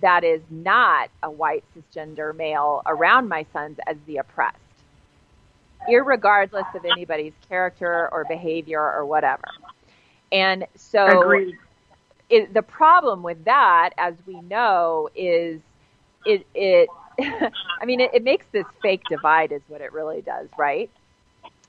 that 0.00 0.24
is 0.24 0.42
not 0.50 1.10
a 1.22 1.30
white 1.30 1.64
cisgender 1.74 2.34
male 2.34 2.82
around 2.86 3.28
my 3.28 3.46
sons 3.52 3.78
as 3.86 3.96
the 4.06 4.18
oppressed, 4.18 4.58
irregardless 5.88 6.72
of 6.74 6.84
anybody's 6.84 7.32
character 7.48 8.08
or 8.12 8.24
behavior 8.24 8.80
or 8.80 9.04
whatever. 9.06 9.48
And 10.32 10.66
so 10.76 11.40
it, 12.28 12.52
the 12.52 12.62
problem 12.62 13.22
with 13.22 13.44
that, 13.44 13.90
as 13.98 14.14
we 14.26 14.40
know, 14.40 15.08
is 15.14 15.60
it, 16.24 16.46
it 16.54 16.88
I 17.80 17.84
mean, 17.84 18.00
it, 18.00 18.10
it 18.14 18.24
makes 18.24 18.46
this 18.52 18.66
fake 18.82 19.02
divide 19.08 19.52
is 19.52 19.62
what 19.68 19.80
it 19.80 19.92
really 19.92 20.22
does, 20.22 20.48
right? 20.58 20.90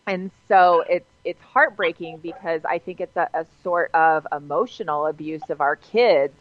And 0.05 0.31
so 0.47 0.83
it's 0.89 1.09
it's 1.25 1.41
heartbreaking 1.41 2.19
because 2.19 2.61
I 2.63 2.79
think 2.79 3.01
it's 3.01 3.15
a, 3.17 3.29
a 3.33 3.45
sort 3.63 3.91
of 3.93 4.25
emotional 4.31 5.07
abuse 5.07 5.49
of 5.49 5.59
our 5.59 5.75
kids. 5.75 6.33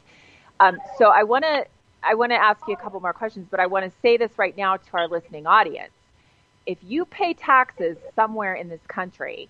Um, 0.61 0.79
so 0.99 1.11
I 1.11 1.25
want 1.25 1.45
to 1.45 1.66
I 2.03 2.14
want 2.14 2.31
to 2.31 2.37
ask 2.37 2.61
you 2.69 2.75
a 2.75 2.77
couple 2.77 3.01
more 3.01 3.12
questions, 3.12 3.49
but 3.51 3.59
I 3.59 3.66
want 3.66 3.85
to 3.85 3.92
say 4.01 4.16
this 4.16 4.31
right 4.38 4.57
now 4.57 4.77
to 4.77 4.95
our 4.95 5.09
listening 5.09 5.47
audience. 5.47 5.92
If 6.66 6.79
you 6.83 7.05
pay 7.05 7.35
taxes 7.35 7.97
somewhere 8.14 8.55
in 8.55 8.69
this 8.69 8.81
country, 8.88 9.49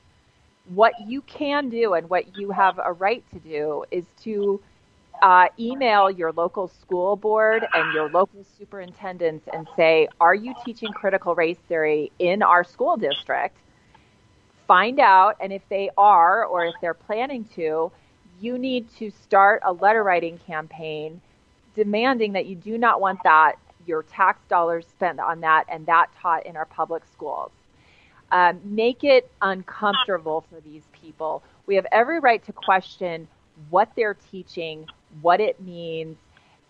what 0.75 0.95
you 1.07 1.21
can 1.23 1.69
do 1.69 1.95
and 1.95 2.09
what 2.09 2.37
you 2.37 2.51
have 2.51 2.81
a 2.83 2.93
right 2.93 3.23
to 3.33 3.39
do 3.39 3.85
is 3.91 4.05
to 4.23 4.61
uh, 5.23 5.49
email 5.59 6.11
your 6.11 6.33
local 6.33 6.69
school 6.69 7.17
board 7.17 7.67
and 7.75 7.93
your 7.95 8.09
local 8.11 8.45
superintendents 8.59 9.49
and 9.53 9.67
say, 9.77 10.09
Are 10.21 10.35
you 10.35 10.55
teaching 10.65 10.93
critical 10.93 11.35
race 11.35 11.59
theory 11.69 12.13
in 12.19 12.43
our 12.43 12.65
school 12.65 12.97
district? 12.97 13.57
Find 14.67 14.99
out, 14.99 15.37
and 15.41 15.53
if 15.53 15.63
they 15.69 15.91
are, 15.97 16.45
or 16.45 16.67
if 16.67 16.75
they're 16.81 16.95
planning 16.95 17.45
to, 17.55 17.93
you 18.41 18.59
need 18.59 18.89
to 18.99 19.11
start 19.11 19.63
a 19.65 19.73
letter 19.73 20.03
writing 20.03 20.39
campaign 20.39 21.21
demanding 21.77 22.33
that 22.33 22.47
you 22.47 22.57
do 22.57 22.77
not 22.79 23.01
want 23.01 23.21
that, 23.23 23.57
your 23.87 24.03
tax 24.03 24.41
dollars 24.49 24.87
spent 24.87 25.21
on 25.21 25.41
that, 25.41 25.65
and 25.69 25.87
that 25.87 26.09
taught 26.21 26.45
in 26.47 26.57
our 26.57 26.65
public 26.65 27.05
schools. 27.13 27.53
Um, 28.33 28.61
make 28.65 29.05
it 29.05 29.31
uncomfortable 29.41 30.45
for 30.51 30.61
these 30.61 30.83
people. 30.93 31.45
We 31.67 31.77
have 31.77 31.87
every 31.93 32.19
right 32.19 32.45
to 32.47 32.53
question 32.53 33.29
what 33.71 33.91
they're 33.95 34.17
teaching, 34.33 34.87
what 35.23 35.41
it 35.41 35.61
means, 35.61 36.17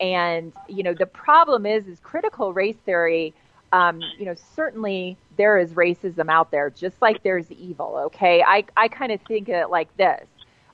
and 0.00 0.52
you 0.68 0.82
know 0.82 0.94
the 0.94 1.06
problem 1.06 1.66
is 1.66 1.86
is 1.86 2.00
critical 2.00 2.52
race 2.52 2.76
theory. 2.84 3.34
Um, 3.72 4.00
you 4.18 4.24
know, 4.26 4.34
certainly 4.54 5.16
there 5.36 5.58
is 5.58 5.72
racism 5.74 6.30
out 6.30 6.50
there, 6.50 6.70
just 6.70 7.00
like 7.02 7.22
there's 7.22 7.50
evil. 7.52 7.96
Okay, 8.06 8.42
I 8.42 8.64
I 8.76 8.88
kind 8.88 9.12
of 9.12 9.20
think 9.22 9.48
of 9.48 9.54
it 9.54 9.70
like 9.70 9.94
this. 9.96 10.26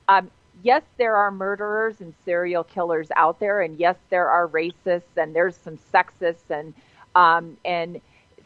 Um, 0.09 0.31
yes, 0.63 0.83
there 0.99 1.17
are 1.17 1.31
murderers 1.31 2.01
and 2.01 2.15
serial 2.25 2.65
killers 2.65 3.09
out 3.17 3.41
there, 3.41 3.63
and 3.63 3.79
yes, 3.79 3.97
there 4.11 4.29
are 4.29 4.49
racists, 4.49 5.17
and 5.17 5.35
there's 5.35 5.57
some 5.57 5.79
sexists 5.93 6.51
and 6.51 6.75
um, 7.15 7.57
and 7.65 8.01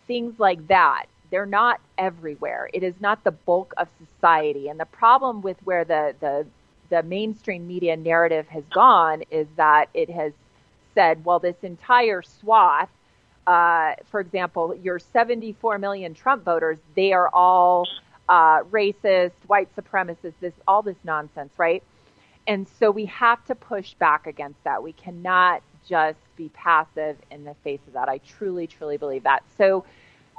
things 0.07 0.39
like 0.39 0.67
that. 0.69 1.07
They're 1.31 1.47
not 1.47 1.81
everywhere. 1.99 2.71
It 2.73 2.83
is 2.83 2.95
not 3.01 3.25
the 3.25 3.33
bulk 3.33 3.75
of 3.77 3.89
society. 3.99 4.69
And 4.69 4.79
the 4.79 4.87
problem 4.87 5.43
with 5.43 5.57
where 5.65 5.85
the 5.85 6.15
the 6.21 6.47
the 6.91 7.03
mainstream 7.03 7.67
media 7.67 7.97
narrative 7.97 8.49
has 8.49 8.65
gone 8.73 9.23
is 9.31 9.47
that 9.57 9.89
it 9.95 10.11
has 10.11 10.33
said, 10.95 11.25
well, 11.25 11.39
this 11.39 11.57
entire 11.63 12.23
swath, 12.23 12.89
uh, 13.47 13.95
for 14.11 14.21
example, 14.21 14.75
your 14.83 14.99
74 14.99 15.79
million 15.79 16.15
Trump 16.15 16.45
voters, 16.45 16.79
they 16.95 17.13
are 17.13 17.29
all 17.33 17.87
uh, 18.29 18.63
racist, 18.65 19.33
white 19.47 19.69
supremacists, 19.77 20.35
this 20.41 20.55
all 20.67 20.83
this 20.83 20.97
nonsense, 21.05 21.53
right? 21.59 21.83
And 22.47 22.67
so 22.81 22.91
we 22.91 23.07
have 23.07 23.45
to 23.47 23.55
push 23.55 23.95
back 23.95 24.27
against 24.27 24.63
that. 24.65 24.83
We 24.83 24.93
cannot 24.93 25.63
just 25.89 26.19
be 26.37 26.49
passive 26.51 27.17
in 27.31 27.45
the 27.45 27.55
face 27.65 27.81
of 27.87 27.95
that. 27.95 28.09
I 28.09 28.19
truly, 28.19 28.67
truly 28.67 28.97
believe 28.97 29.25
that. 29.25 29.43
So, 29.59 29.85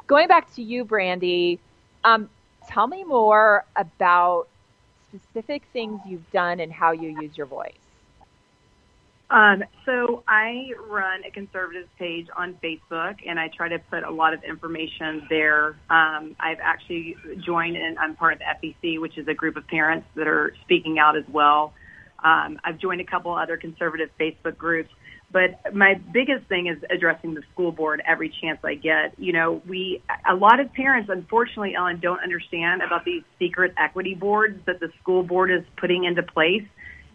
going 0.07 0.27
back 0.27 0.53
to 0.55 0.61
you, 0.61 0.85
Brandy, 0.85 1.59
um, 2.03 2.29
tell 2.67 2.87
me 2.87 3.03
more 3.03 3.65
about 3.75 4.47
specific 5.09 5.63
things 5.73 5.99
you've 6.07 6.29
done 6.31 6.59
and 6.59 6.71
how 6.71 6.91
you 6.91 7.19
use 7.21 7.37
your 7.37 7.47
voice. 7.47 7.73
Um, 9.29 9.63
so 9.85 10.23
I 10.27 10.71
run 10.89 11.23
a 11.25 11.31
conservative 11.31 11.89
page 11.99 12.27
on 12.35 12.57
Facebook, 12.63 13.15
and 13.27 13.37
I 13.37 13.49
try 13.49 13.67
to 13.67 13.79
put 13.79 14.03
a 14.03 14.09
lot 14.09 14.33
of 14.33 14.41
information 14.43 15.27
there. 15.29 15.75
Um, 15.89 16.35
I've 16.39 16.59
actually 16.61 17.17
joined, 17.45 17.75
and 17.75 17.99
I'm 17.99 18.15
part 18.15 18.33
of 18.33 18.39
the 18.39 18.67
FEC, 18.67 19.01
which 19.01 19.17
is 19.17 19.27
a 19.27 19.33
group 19.33 19.57
of 19.57 19.67
parents 19.67 20.07
that 20.15 20.27
are 20.27 20.53
speaking 20.63 20.97
out 20.97 21.17
as 21.17 21.25
well. 21.29 21.73
Um, 22.23 22.59
I've 22.63 22.77
joined 22.77 23.01
a 23.01 23.05
couple 23.05 23.35
other 23.35 23.57
conservative 23.57 24.09
Facebook 24.17 24.57
groups, 24.57 24.89
but 25.31 25.73
my 25.73 25.95
biggest 26.13 26.47
thing 26.47 26.67
is 26.67 26.77
addressing 26.89 27.33
the 27.33 27.43
school 27.53 27.71
board 27.71 28.01
every 28.07 28.33
chance 28.41 28.59
I 28.63 28.75
get. 28.75 29.13
You 29.19 29.33
know, 29.33 29.61
we 29.67 30.01
a 30.29 30.35
lot 30.35 30.59
of 30.59 30.71
parents, 30.73 31.09
unfortunately, 31.09 31.75
Ellen, 31.75 31.99
don't 31.99 32.21
understand 32.21 32.81
about 32.81 33.03
these 33.03 33.23
secret 33.39 33.73
equity 33.77 34.15
boards 34.15 34.59
that 34.65 34.79
the 34.79 34.89
school 35.01 35.23
board 35.23 35.51
is 35.51 35.63
putting 35.77 36.05
into 36.05 36.23
place, 36.23 36.65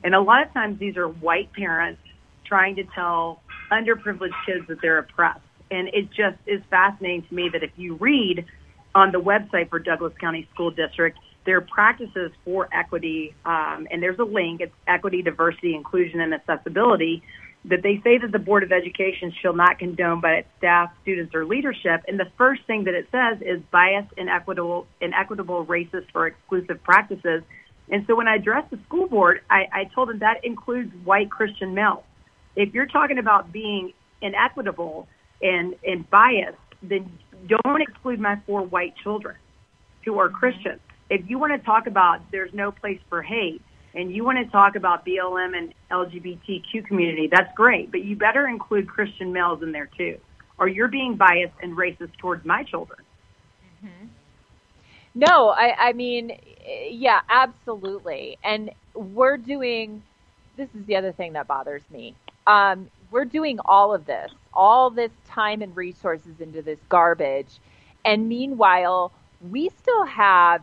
and 0.05 0.15
a 0.15 0.21
lot 0.21 0.47
of 0.47 0.53
times 0.53 0.79
these 0.79 0.97
are 0.97 1.09
white 1.09 1.53
parents 1.53 2.01
trying 2.45 2.77
to 2.77 2.85
tell 2.95 3.41
underprivileged 3.71 4.35
kids 4.45 4.67
that 4.69 4.83
they're 4.83 4.99
oppressed. 4.99 5.41
And 5.71 5.89
it 5.89 6.11
just 6.11 6.37
is 6.47 6.61
fascinating 6.69 7.23
to 7.29 7.35
me 7.35 7.49
that 7.51 7.63
if 7.63 7.71
you 7.77 7.95
read 7.95 8.45
on 8.95 9.11
the 9.11 9.21
website 9.21 9.71
for 9.71 9.79
Douglas 9.79 10.13
County 10.21 10.47
School 10.53 10.71
District, 10.71 11.19
their 11.47 11.63
practices 11.63 12.31
for 12.45 12.69
equity, 12.73 13.35
um, 13.45 13.89
and 13.91 14.03
there's 14.03 14.19
a 14.19 14.25
link, 14.25 14.61
it's 14.61 14.75
equity, 14.87 15.23
diversity, 15.23 15.75
inclusion, 15.75 16.21
and 16.21 16.35
accessibility, 16.35 17.23
that 17.65 17.83
they 17.83 18.01
say 18.03 18.19
that 18.19 18.33
the 18.33 18.39
Board 18.39 18.63
of 18.63 18.73
Education 18.73 19.33
shall 19.41 19.53
not 19.53 19.79
condone 19.79 20.21
by 20.21 20.33
its 20.33 20.49
staff, 20.59 20.91
students, 21.03 21.35
or 21.35 21.45
leadership. 21.45 22.03
And 22.09 22.19
the 22.19 22.31
first 22.37 22.63
thing 22.67 22.85
that 22.85 22.95
it 22.95 23.07
says 23.13 23.41
is 23.41 23.63
biased, 23.71 24.13
inequitable, 24.17 24.87
inequitable, 25.01 25.65
racist, 25.67 26.07
or 26.15 26.27
exclusive 26.27 26.83
practices. 26.83 27.43
And 27.89 28.05
so 28.07 28.17
when 28.17 28.27
I 28.27 28.37
addressed 28.37 28.71
the 28.71 28.79
school 28.87 29.07
board, 29.07 29.43
I, 29.49 29.67
I 29.73 29.85
told 29.95 30.09
them 30.09 30.19
that 30.21 30.45
includes 30.45 30.93
white 31.05 31.31
Christian 31.31 31.75
males. 31.75 32.05
If 32.57 32.75
you're 32.75 32.87
talking 32.87 33.19
about 33.19 33.53
being 33.53 33.93
inequitable 34.21 35.07
and, 35.41 35.75
and 35.87 36.09
biased, 36.11 36.59
then 36.83 37.13
don't 37.47 37.81
exclude 37.81 38.19
my 38.19 38.41
four 38.47 38.63
white 38.63 38.95
children 39.03 39.37
who 40.05 40.19
are 40.19 40.29
Christians 40.29 40.81
if 41.13 41.29
you 41.29 41.39
want 41.39 41.53
to 41.53 41.65
talk 41.65 41.87
about 41.87 42.21
there's 42.33 42.53
no 42.55 42.73
place 42.73 42.99
for 43.11 43.23
hate 43.23 43.61
and 43.95 44.15
you 44.15 44.25
want 44.25 44.39
to 44.39 44.51
talk 44.51 44.77
about 44.77 45.05
BLM 45.05 45.57
and 45.57 45.75
LGBTQ 45.91 46.87
community, 46.87 47.29
that's 47.31 47.55
great, 47.55 47.91
but 47.91 48.03
you 48.03 48.17
better 48.17 48.47
include 48.47 48.89
Christian 48.89 49.33
males 49.33 49.63
in 49.63 49.73
there 49.73 49.91
too, 49.97 50.19
or 50.59 50.69
you're 50.69 50.89
being 50.89 51.17
biased 51.17 51.55
and 51.63 51.77
racist 51.77 52.17
towards 52.19 52.45
my 52.45 52.63
children. 52.63 53.01
Mm-hmm. 53.85 54.07
No, 55.15 55.51
I, 55.51 55.89
I 55.89 55.93
mean, 55.93 56.39
yeah, 56.89 57.21
absolutely. 57.29 58.39
And 58.43 58.71
we're 58.95 59.37
doing, 59.37 60.03
this 60.57 60.69
is 60.75 60.87
the 60.87 60.97
other 60.97 61.13
thing 61.13 61.35
that 61.35 61.47
bothers 61.47 61.83
me. 61.91 62.15
Um, 62.47 62.91
we're 63.11 63.27
doing 63.27 63.59
all 63.65 63.93
of 63.93 64.07
this, 64.07 64.33
all 64.55 64.89
this 64.89 65.13
time 65.29 65.61
and 65.61 65.77
resources 65.77 66.41
into 66.41 66.63
this 66.63 66.79
garbage. 66.89 67.59
And 68.05 68.29
meanwhile, 68.29 69.13
we 69.51 69.69
still 69.69 70.07
have 70.07 70.63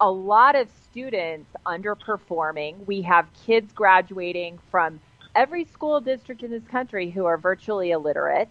a 0.00 0.10
lot 0.10 0.56
of 0.56 0.68
students 0.94 1.50
underperforming. 1.66 2.86
We 2.86 3.02
have 3.02 3.26
kids 3.46 3.72
graduating 3.72 4.60
from 4.70 5.00
every 5.34 5.64
school 5.64 6.00
district 6.00 6.44
in 6.44 6.52
this 6.52 6.62
country 6.68 7.10
who 7.10 7.24
are 7.24 7.36
virtually 7.36 7.90
illiterate. 7.90 8.48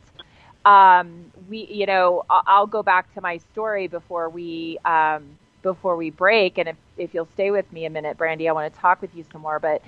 Um, 0.66 1.32
we, 1.50 1.66
you 1.72 1.86
know, 1.86 2.24
I'll 2.30 2.68
go 2.68 2.84
back 2.84 3.14
to 3.14 3.22
my 3.22 3.38
story 3.38 3.88
before 3.88 4.30
we 4.30 4.78
um, 4.84 5.38
before 5.62 5.96
we 5.96 6.10
break, 6.10 6.58
and 6.58 6.68
if 6.68 6.76
if 6.98 7.14
you'll 7.14 7.30
stay 7.34 7.50
with 7.52 7.72
me 7.72 7.86
a 7.86 7.90
minute, 7.90 8.18
Brandy, 8.18 8.50
I 8.50 8.52
want 8.52 8.74
to 8.74 8.80
talk 8.80 9.02
with 9.02 9.16
you 9.16 9.24
some 9.32 9.42
more. 9.42 9.60
But, 9.60 9.82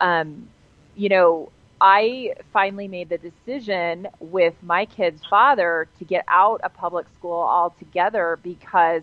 um, 0.00 0.48
you 0.94 1.08
know, 1.08 1.50
I 1.80 2.34
finally 2.52 2.88
made 2.88 3.08
the 3.08 3.18
decision 3.18 4.08
with 4.20 4.54
my 4.62 4.84
kid's 4.86 5.24
father 5.24 5.88
to 5.98 6.04
get 6.04 6.24
out 6.28 6.60
of 6.62 6.74
public 6.74 7.06
school 7.14 7.40
altogether 7.42 8.38
because 8.42 9.02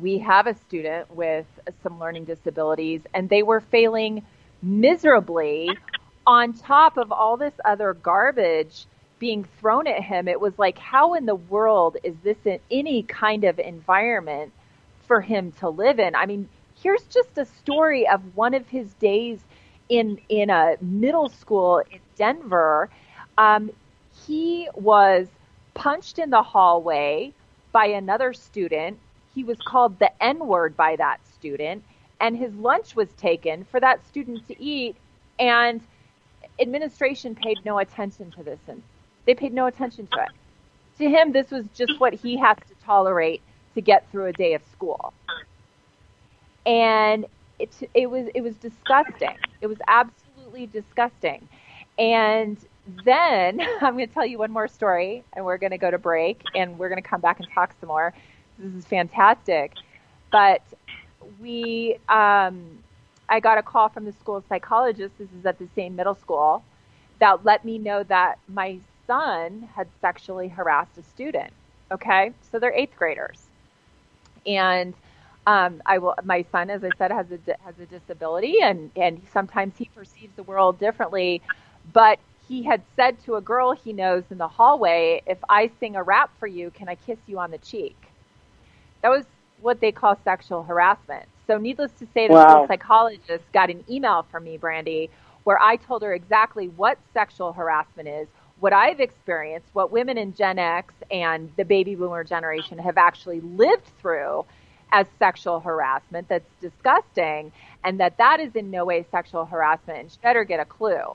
we 0.00 0.18
have 0.18 0.46
a 0.46 0.54
student 0.54 1.10
with 1.14 1.46
some 1.82 1.98
learning 1.98 2.24
disabilities 2.24 3.00
and 3.14 3.28
they 3.28 3.42
were 3.42 3.60
failing 3.60 4.24
miserably 4.62 5.70
on 6.26 6.52
top 6.52 6.96
of 6.96 7.12
all 7.12 7.36
this 7.36 7.54
other 7.64 7.94
garbage 7.94 8.86
being 9.18 9.44
thrown 9.60 9.86
at 9.86 10.02
him. 10.02 10.28
It 10.28 10.40
was 10.40 10.58
like, 10.58 10.78
how 10.78 11.14
in 11.14 11.26
the 11.26 11.34
world 11.34 11.96
is 12.02 12.14
this 12.22 12.36
in 12.44 12.58
any 12.70 13.02
kind 13.02 13.44
of 13.44 13.58
environment 13.58 14.52
for 15.06 15.20
him 15.20 15.52
to 15.60 15.68
live 15.68 15.98
in? 15.98 16.14
I 16.14 16.26
mean, 16.26 16.48
here's 16.82 17.04
just 17.04 17.38
a 17.38 17.44
story 17.44 18.06
of 18.08 18.36
one 18.36 18.54
of 18.54 18.68
his 18.68 18.92
days 18.94 19.38
in 19.88 20.18
in 20.28 20.50
a 20.50 20.76
middle 20.80 21.28
school 21.28 21.82
in 21.90 22.00
Denver. 22.16 22.90
Um, 23.38 23.70
he 24.26 24.68
was 24.74 25.28
punched 25.74 26.18
in 26.18 26.30
the 26.30 26.42
hallway 26.42 27.32
by 27.72 27.86
another 27.86 28.32
student 28.32 28.98
he 29.36 29.44
was 29.44 29.58
called 29.60 29.98
the 29.98 30.10
N 30.24 30.38
word 30.46 30.76
by 30.76 30.96
that 30.96 31.20
student, 31.26 31.84
and 32.20 32.36
his 32.36 32.54
lunch 32.54 32.96
was 32.96 33.12
taken 33.12 33.64
for 33.64 33.78
that 33.78 34.04
student 34.06 34.48
to 34.48 34.60
eat, 34.60 34.96
and 35.38 35.82
administration 36.58 37.34
paid 37.34 37.58
no 37.62 37.78
attention 37.78 38.30
to 38.32 38.42
this, 38.42 38.58
and 38.66 38.82
they 39.26 39.34
paid 39.34 39.52
no 39.52 39.66
attention 39.66 40.08
to 40.08 40.20
it. 40.22 40.30
To 40.98 41.10
him, 41.10 41.32
this 41.32 41.50
was 41.50 41.66
just 41.74 42.00
what 42.00 42.14
he 42.14 42.38
has 42.38 42.56
to 42.66 42.74
tolerate 42.82 43.42
to 43.74 43.82
get 43.82 44.10
through 44.10 44.24
a 44.24 44.32
day 44.32 44.54
of 44.54 44.62
school, 44.72 45.12
and 46.64 47.26
it 47.58 47.70
it 47.92 48.10
was 48.10 48.28
it 48.34 48.40
was 48.40 48.56
disgusting. 48.56 49.36
It 49.60 49.66
was 49.66 49.78
absolutely 49.86 50.66
disgusting, 50.66 51.46
and 51.98 52.56
then 53.04 53.60
I'm 53.82 53.96
going 53.96 54.08
to 54.08 54.14
tell 54.14 54.24
you 54.24 54.38
one 54.38 54.50
more 54.50 54.66
story, 54.66 55.24
and 55.34 55.44
we're 55.44 55.58
going 55.58 55.72
to 55.72 55.78
go 55.78 55.90
to 55.90 55.98
break, 55.98 56.40
and 56.54 56.78
we're 56.78 56.88
going 56.88 57.02
to 57.02 57.06
come 57.06 57.20
back 57.20 57.38
and 57.38 57.46
talk 57.54 57.74
some 57.78 57.88
more 57.88 58.14
this 58.58 58.74
is 58.74 58.84
fantastic. 58.84 59.72
But 60.30 60.62
we, 61.40 61.96
um, 62.08 62.78
I 63.28 63.40
got 63.40 63.58
a 63.58 63.62
call 63.62 63.88
from 63.88 64.04
the 64.04 64.12
school 64.12 64.42
psychologist. 64.48 65.18
This 65.18 65.28
is 65.38 65.46
at 65.46 65.58
the 65.58 65.68
same 65.74 65.96
middle 65.96 66.14
school 66.14 66.62
that 67.18 67.44
let 67.44 67.64
me 67.64 67.78
know 67.78 68.02
that 68.04 68.38
my 68.48 68.78
son 69.06 69.68
had 69.74 69.88
sexually 70.00 70.48
harassed 70.48 70.98
a 70.98 71.02
student. 71.02 71.52
Okay, 71.90 72.32
so 72.50 72.58
they're 72.58 72.74
eighth 72.74 72.96
graders, 72.96 73.46
and 74.44 74.92
um, 75.46 75.80
I 75.86 75.98
will. 75.98 76.16
My 76.24 76.44
son, 76.50 76.68
as 76.68 76.82
I 76.82 76.90
said, 76.98 77.12
has 77.12 77.26
a 77.30 77.38
has 77.64 77.78
a 77.78 77.86
disability, 77.86 78.60
and 78.60 78.90
and 78.96 79.22
sometimes 79.32 79.74
he 79.76 79.84
perceives 79.94 80.34
the 80.34 80.42
world 80.42 80.80
differently. 80.80 81.42
But 81.92 82.18
he 82.48 82.64
had 82.64 82.82
said 82.96 83.22
to 83.24 83.36
a 83.36 83.40
girl 83.40 83.72
he 83.72 83.92
knows 83.92 84.24
in 84.30 84.38
the 84.38 84.48
hallway, 84.48 85.22
"If 85.26 85.38
I 85.48 85.70
sing 85.78 85.94
a 85.94 86.02
rap 86.02 86.30
for 86.40 86.48
you, 86.48 86.72
can 86.72 86.88
I 86.88 86.96
kiss 86.96 87.18
you 87.26 87.38
on 87.38 87.52
the 87.52 87.58
cheek?" 87.58 87.96
That 89.06 89.12
was 89.12 89.24
what 89.60 89.80
they 89.80 89.92
call 89.92 90.18
sexual 90.24 90.64
harassment. 90.64 91.26
So, 91.46 91.58
needless 91.58 91.92
to 92.00 92.08
say, 92.12 92.26
the 92.26 92.34
wow. 92.34 92.48
school 92.48 92.66
psychologist 92.66 93.44
got 93.52 93.70
an 93.70 93.84
email 93.88 94.26
from 94.32 94.42
me, 94.42 94.56
Brandy, 94.56 95.10
where 95.44 95.62
I 95.62 95.76
told 95.76 96.02
her 96.02 96.12
exactly 96.12 96.66
what 96.70 96.98
sexual 97.14 97.52
harassment 97.52 98.08
is, 98.08 98.26
what 98.58 98.72
I've 98.72 98.98
experienced, 98.98 99.68
what 99.74 99.92
women 99.92 100.18
in 100.18 100.34
Gen 100.34 100.58
X 100.58 100.92
and 101.12 101.52
the 101.56 101.64
baby 101.64 101.94
boomer 101.94 102.24
generation 102.24 102.78
have 102.78 102.98
actually 102.98 103.40
lived 103.42 103.86
through 104.00 104.44
as 104.90 105.06
sexual 105.20 105.60
harassment 105.60 106.28
that's 106.28 106.50
disgusting, 106.60 107.52
and 107.84 108.00
that 108.00 108.18
that 108.18 108.40
is 108.40 108.56
in 108.56 108.72
no 108.72 108.84
way 108.84 109.06
sexual 109.12 109.44
harassment, 109.44 110.00
and 110.00 110.10
she 110.10 110.18
better 110.20 110.42
get 110.42 110.58
a 110.58 110.64
clue. 110.64 111.14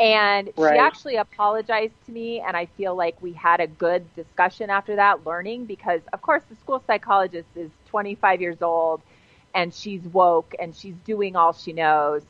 And 0.00 0.50
right. 0.56 0.72
she 0.72 0.78
actually 0.78 1.16
apologized 1.16 1.92
to 2.06 2.12
me, 2.12 2.40
and 2.40 2.56
I 2.56 2.66
feel 2.66 2.94
like 2.96 3.20
we 3.20 3.32
had 3.34 3.60
a 3.60 3.66
good 3.66 4.02
discussion 4.16 4.70
after 4.70 4.96
that, 4.96 5.26
learning 5.26 5.66
because, 5.66 6.00
of 6.14 6.22
course, 6.22 6.42
the 6.48 6.56
school 6.56 6.82
psychologist 6.86 7.48
is 7.54 7.70
25 7.86 8.40
years 8.40 8.62
old 8.62 9.02
and 9.54 9.74
she's 9.74 10.02
woke 10.04 10.54
and 10.58 10.74
she's 10.74 10.94
doing 11.04 11.36
all 11.36 11.52
she 11.52 11.74
knows. 11.74 12.22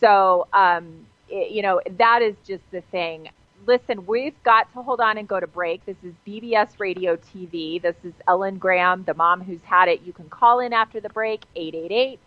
So, 0.00 0.46
um, 0.52 1.06
it, 1.28 1.50
you 1.50 1.62
know, 1.62 1.80
that 1.98 2.22
is 2.22 2.36
just 2.46 2.62
the 2.70 2.82
thing. 2.82 3.30
Listen, 3.66 4.06
we've 4.06 4.40
got 4.44 4.72
to 4.74 4.82
hold 4.82 5.00
on 5.00 5.18
and 5.18 5.26
go 5.26 5.40
to 5.40 5.46
break. 5.48 5.84
This 5.86 5.96
is 6.04 6.14
BBS 6.26 6.78
Radio 6.78 7.16
TV. 7.16 7.82
This 7.82 7.96
is 8.04 8.12
Ellen 8.28 8.58
Graham, 8.58 9.02
the 9.04 9.14
mom 9.14 9.42
who's 9.42 9.62
had 9.62 9.88
it. 9.88 10.02
You 10.02 10.12
can 10.12 10.28
call 10.28 10.60
in 10.60 10.72
after 10.72 11.00
the 11.00 11.08
break, 11.08 11.42
888 11.56 12.20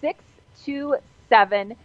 627 0.00 1.76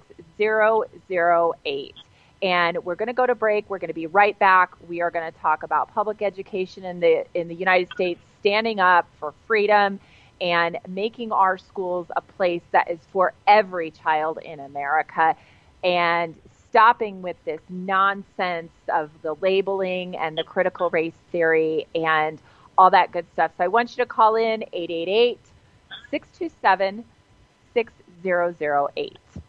6008. 0.00 1.94
And 2.42 2.84
we're 2.84 2.96
going 2.96 3.06
to 3.06 3.12
go 3.12 3.26
to 3.26 3.34
break. 3.34 3.70
We're 3.70 3.78
going 3.78 3.88
to 3.88 3.94
be 3.94 4.06
right 4.06 4.36
back. 4.38 4.72
We 4.88 5.00
are 5.00 5.10
going 5.10 5.30
to 5.30 5.38
talk 5.38 5.62
about 5.62 5.92
public 5.94 6.22
education 6.22 6.84
in 6.84 7.00
the 7.00 7.24
in 7.34 7.48
the 7.48 7.54
United 7.54 7.90
States 7.92 8.20
standing 8.40 8.80
up 8.80 9.06
for 9.20 9.32
freedom 9.46 10.00
and 10.40 10.78
making 10.88 11.30
our 11.32 11.56
schools 11.56 12.08
a 12.16 12.20
place 12.20 12.62
that 12.72 12.90
is 12.90 12.98
for 13.12 13.32
every 13.46 13.90
child 13.92 14.38
in 14.42 14.58
America 14.58 15.36
and 15.84 16.34
stopping 16.68 17.22
with 17.22 17.36
this 17.44 17.60
nonsense 17.68 18.72
of 18.92 19.10
the 19.22 19.34
labeling 19.34 20.16
and 20.16 20.36
the 20.36 20.42
critical 20.42 20.90
race 20.90 21.14
theory 21.30 21.86
and 21.94 22.40
all 22.76 22.90
that 22.90 23.12
good 23.12 23.26
stuff. 23.32 23.52
So 23.56 23.64
I 23.64 23.68
want 23.68 23.90
you 23.96 24.02
to 24.02 24.06
call 24.06 24.34
in 24.36 24.64
888 24.72 25.38
627 26.10 27.04
6008. 27.74 29.41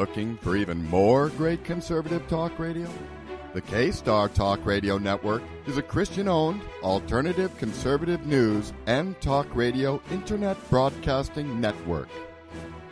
Looking 0.00 0.38
for 0.38 0.56
even 0.56 0.88
more 0.88 1.28
great 1.28 1.62
conservative 1.62 2.26
talk 2.26 2.58
radio? 2.58 2.88
The 3.52 3.60
K 3.60 3.90
Star 3.90 4.30
Talk 4.30 4.64
Radio 4.64 4.96
Network 4.96 5.42
is 5.66 5.76
a 5.76 5.82
Christian 5.82 6.26
owned, 6.26 6.62
alternative 6.82 7.54
conservative 7.58 8.24
news 8.24 8.72
and 8.86 9.20
talk 9.20 9.46
radio 9.54 10.00
internet 10.10 10.56
broadcasting 10.70 11.60
network. 11.60 12.08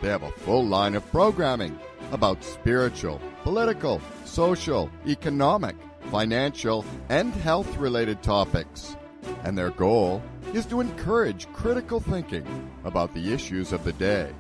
They 0.03 0.09
have 0.09 0.23
a 0.23 0.31
full 0.31 0.67
line 0.67 0.95
of 0.95 1.11
programming 1.11 1.79
about 2.13 2.45
spiritual, 2.45 3.23
political, 3.43 4.03
social, 4.27 4.91
economic, 5.07 5.77
financial, 6.11 6.85
and 7.09 7.33
health 7.33 7.75
related 7.79 8.23
topics. 8.23 8.99
And 9.45 9.57
their 9.57 9.71
goal 9.71 10.23
is 10.53 10.67
to 10.67 10.83
encourage 10.83 11.51
critical 11.55 12.01
thinking 12.01 12.71
about 12.85 13.15
the 13.15 13.33
issues 13.33 13.73
of 13.73 13.83
the 13.85 13.95
day. 13.95 14.31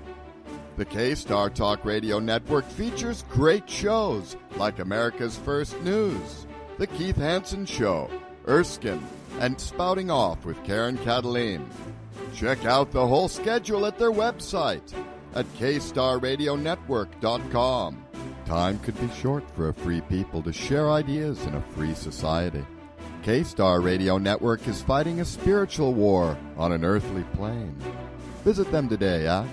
The 0.78 0.84
K 0.84 1.14
Star 1.16 1.50
Talk 1.50 1.84
Radio 1.84 2.20
Network 2.20 2.64
features 2.64 3.24
great 3.30 3.68
shows 3.68 4.36
like 4.56 4.78
America's 4.78 5.36
First 5.36 5.82
News, 5.82 6.46
The 6.78 6.86
Keith 6.86 7.16
Hansen 7.16 7.66
Show, 7.66 8.08
Erskine, 8.46 9.04
and 9.40 9.60
Spouting 9.60 10.08
Off 10.08 10.44
with 10.44 10.62
Karen 10.62 10.96
Kataline. 10.98 11.66
Check 12.32 12.64
out 12.64 12.92
the 12.92 13.04
whole 13.04 13.26
schedule 13.26 13.86
at 13.86 13.98
their 13.98 14.12
website 14.12 14.94
at 15.34 15.52
kstarradionetwork.com. 15.54 18.04
Time 18.46 18.78
could 18.78 19.00
be 19.00 19.08
short 19.16 19.42
for 19.56 19.70
a 19.70 19.74
free 19.74 20.02
people 20.02 20.44
to 20.44 20.52
share 20.52 20.92
ideas 20.92 21.44
in 21.46 21.56
a 21.56 21.62
free 21.72 21.94
society. 21.94 22.64
K 23.24 23.42
Star 23.42 23.80
Radio 23.80 24.16
Network 24.16 24.68
is 24.68 24.80
fighting 24.80 25.20
a 25.20 25.24
spiritual 25.24 25.92
war 25.92 26.38
on 26.56 26.70
an 26.70 26.84
earthly 26.84 27.24
plane. 27.34 27.76
Visit 28.44 28.70
them 28.70 28.88
today 28.88 29.26
at 29.26 29.44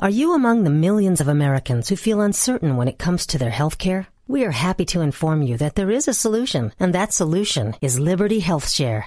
Are 0.00 0.10
you 0.10 0.34
among 0.34 0.62
the 0.62 0.70
millions 0.70 1.20
of 1.20 1.26
Americans 1.26 1.88
who 1.88 1.96
feel 1.96 2.20
uncertain 2.20 2.76
when 2.76 2.86
it 2.86 2.98
comes 2.98 3.26
to 3.26 3.38
their 3.38 3.50
health 3.50 3.78
care? 3.78 4.06
We 4.28 4.44
are 4.44 4.52
happy 4.52 4.84
to 4.86 5.00
inform 5.00 5.42
you 5.42 5.56
that 5.56 5.74
there 5.74 5.90
is 5.90 6.06
a 6.06 6.14
solution, 6.14 6.72
and 6.78 6.94
that 6.94 7.12
solution 7.12 7.74
is 7.80 7.98
Liberty 7.98 8.38
Health 8.38 8.70
Share. 8.70 9.04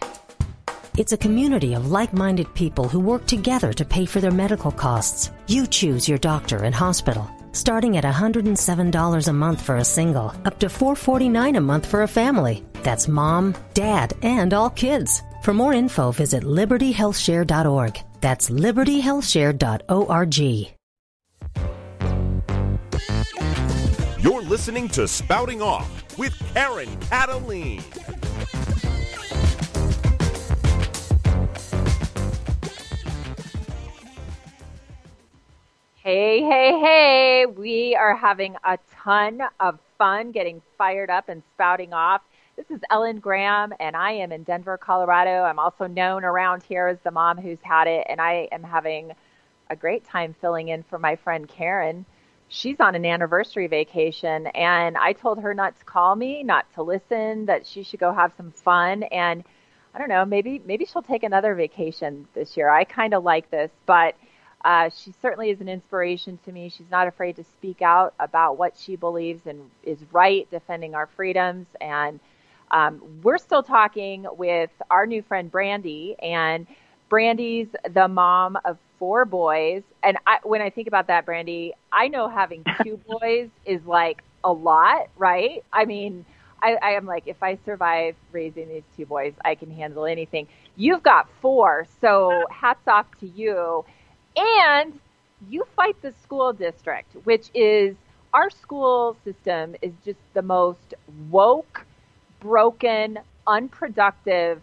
It's 0.98 1.14
a 1.14 1.18
community 1.18 1.74
of 1.76 1.92
like-minded 1.92 2.54
people 2.56 2.90
who 2.90 3.00
work 3.00 3.26
together 3.26 3.72
to 3.72 3.86
pay 3.86 4.06
for 4.06 4.20
their 4.20 4.32
medical 4.32 4.72
costs. 4.72 5.32
You 5.48 5.66
choose 5.66 6.10
your 6.10 6.18
doctor 6.18 6.58
and 6.64 6.76
hospital, 6.76 7.30
starting 7.52 7.98
at 7.98 8.04
$107 8.04 9.28
a 9.28 9.34
month 9.34 9.62
for 9.62 9.78
a 9.78 9.86
single, 9.86 10.34
up 10.46 10.60
to 10.60 10.68
$449 10.68 11.58
a 11.58 11.62
month 11.62 11.88
for 11.88 12.04
a 12.04 12.08
family. 12.08 12.64
That's 12.84 13.08
mom, 13.08 13.56
dad, 13.74 14.14
and 14.22 14.54
all 14.54 14.70
kids. 14.70 15.24
For 15.42 15.54
more 15.54 15.74
info, 15.74 16.12
visit 16.12 16.44
libertyhealthshare.org. 16.44 18.00
That's 18.22 18.50
libertyhealthshare.org. 18.50 20.76
You're 24.24 24.44
listening 24.44 24.88
to 24.90 25.08
Spouting 25.08 25.64
Off 25.64 26.18
with 26.18 26.38
Karen 26.54 26.90
Kataline. 27.10 27.82
Hey, 36.04 36.42
hey, 36.42 36.80
hey. 36.80 37.46
We 37.46 37.96
are 37.96 38.16
having 38.16 38.56
a 38.64 38.80
ton 39.04 39.40
of 39.60 39.78
fun 40.00 40.32
getting 40.32 40.64
fired 40.76 41.12
up 41.12 41.30
and 41.30 41.44
spouting 41.54 41.94
off. 41.94 42.24
This 42.56 42.66
is 42.72 42.80
Ellen 42.90 43.20
Graham, 43.20 43.72
and 43.80 43.96
I 43.96 44.14
am 44.14 44.32
in 44.32 44.42
Denver, 44.42 44.80
Colorado. 44.80 45.44
I'm 45.44 45.60
also 45.60 45.86
known 45.86 46.24
around 46.24 46.64
here 46.64 46.88
as 46.88 46.98
the 47.04 47.12
mom 47.12 47.38
who's 47.38 47.60
had 47.62 47.88
it, 47.88 48.08
and 48.10 48.20
I 48.20 48.48
am 48.52 48.64
having 48.64 49.12
a 49.70 49.76
great 49.76 50.04
time 50.04 50.34
filling 50.42 50.70
in 50.70 50.82
for 50.82 50.98
my 50.98 51.18
friend 51.18 51.48
Karen. 51.48 52.08
She's 52.48 52.80
on 52.80 52.96
an 52.96 53.06
anniversary 53.06 53.68
vacation, 53.68 54.48
and 54.48 54.98
I 54.98 55.14
told 55.14 55.40
her 55.44 55.54
not 55.54 55.78
to 55.78 55.86
call 55.86 56.16
me, 56.16 56.42
not 56.42 56.66
to 56.74 56.82
listen, 56.82 57.46
that 57.46 57.68
she 57.68 57.84
should 57.84 58.00
go 58.00 58.12
have 58.12 58.34
some 58.36 58.50
fun. 58.50 59.04
And 59.04 59.44
I 59.94 60.00
don't 60.00 60.10
know, 60.10 60.26
maybe 60.26 60.64
maybe 60.66 60.86
she'll 60.86 61.04
take 61.04 61.22
another 61.22 61.54
vacation 61.54 62.28
this 62.34 62.58
year. 62.58 62.72
I 62.72 62.86
kind 62.86 63.14
of 63.14 63.24
like 63.24 63.52
this, 63.52 63.70
but 63.86 64.16
uh, 64.64 64.90
she 64.90 65.12
certainly 65.22 65.50
is 65.50 65.62
an 65.62 65.70
inspiration 65.70 66.40
to 66.46 66.52
me. 66.52 66.70
She's 66.70 66.90
not 66.92 67.08
afraid 67.08 67.36
to 67.38 67.44
speak 67.44 67.82
out 67.82 68.14
about 68.20 68.58
what 68.58 68.78
she 68.78 68.96
believes 68.96 69.46
and 69.46 69.70
is 69.84 70.00
right, 70.12 70.50
defending 70.52 70.96
our 70.96 71.08
freedoms. 71.08 71.68
And 71.80 72.20
um, 72.72 73.02
we're 73.24 73.38
still 73.38 73.64
talking 73.64 74.26
with 74.38 74.70
our 74.90 75.06
new 75.06 75.22
friend 75.24 75.52
Brandy, 75.52 76.16
and 76.22 76.68
Brandy's 77.10 77.68
the 77.94 78.08
mom 78.08 78.58
of 78.64 78.78
four 79.00 79.26
boys. 79.26 79.84
And 80.04 80.18
I, 80.26 80.38
when 80.44 80.62
I 80.62 80.70
think 80.70 80.88
about 80.88 81.08
that, 81.08 81.26
Brandy, 81.26 81.74
I 81.92 82.08
know 82.08 82.30
having 82.30 82.66
two 82.84 82.98
boys 83.08 83.50
is 83.66 83.86
like 83.86 84.24
a 84.44 84.52
lot, 84.52 85.10
right? 85.18 85.64
I 85.74 85.86
mean, 85.86 86.26
I, 86.62 86.78
I 86.82 86.92
am 86.92 87.06
like, 87.06 87.24
if 87.28 87.42
I 87.42 87.58
survive 87.66 88.16
raising 88.32 88.70
these 88.70 88.84
two 88.96 89.06
boys, 89.06 89.34
I 89.44 89.56
can 89.56 89.72
handle 89.72 90.06
anything. 90.06 90.48
You've 90.76 91.04
got 91.04 91.28
four, 91.42 91.88
so 92.00 92.46
hats 92.50 92.88
off 92.88 93.08
to 93.20 93.28
you 93.28 93.84
and 94.36 95.00
you 95.50 95.66
fight 95.76 96.02
the 96.02 96.12
school 96.12 96.54
district, 96.54 97.14
which 97.24 97.50
is 97.54 97.96
our 98.34 98.50
school 98.50 99.16
system 99.24 99.76
is 99.82 99.94
just 100.04 100.20
the 100.34 100.42
most 100.42 100.94
woke, 101.30 101.86
broken, 102.40 103.20
unproductive, 103.48 104.62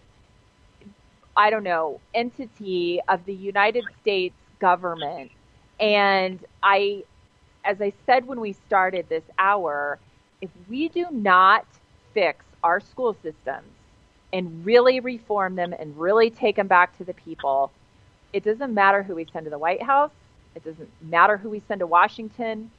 I 1.36 1.50
don't 1.50 1.64
know, 1.64 2.00
entity 2.14 3.00
of 3.08 3.24
the 3.24 3.34
United 3.34 3.84
States 4.00 4.34
government. 4.60 5.30
And 5.78 6.44
I, 6.62 7.04
as 7.64 7.80
I 7.80 7.92
said 8.06 8.26
when 8.26 8.40
we 8.40 8.52
started 8.52 9.08
this 9.08 9.24
hour, 9.38 9.98
if 10.40 10.50
we 10.68 10.88
do 10.88 11.06
not 11.10 11.66
fix 12.14 12.44
our 12.62 12.80
school 12.80 13.14
systems 13.22 13.68
and 14.32 14.64
really 14.64 15.00
reform 15.00 15.56
them 15.56 15.72
and 15.72 15.96
really 15.98 16.30
take 16.30 16.56
them 16.56 16.68
back 16.68 16.96
to 16.98 17.04
the 17.04 17.14
people, 17.14 17.70
it 18.32 18.44
doesn't 18.44 18.74
matter 18.74 19.02
who 19.02 19.14
we 19.14 19.26
send 19.32 19.44
to 19.44 19.50
the 19.50 19.58
White 19.58 19.82
House. 19.82 20.12
It 20.54 20.64
doesn't 20.64 20.90
matter 21.02 21.36
who 21.36 21.50
we 21.50 21.60
send 21.60 21.80
to 21.80 21.86
Washington. 21.86 22.70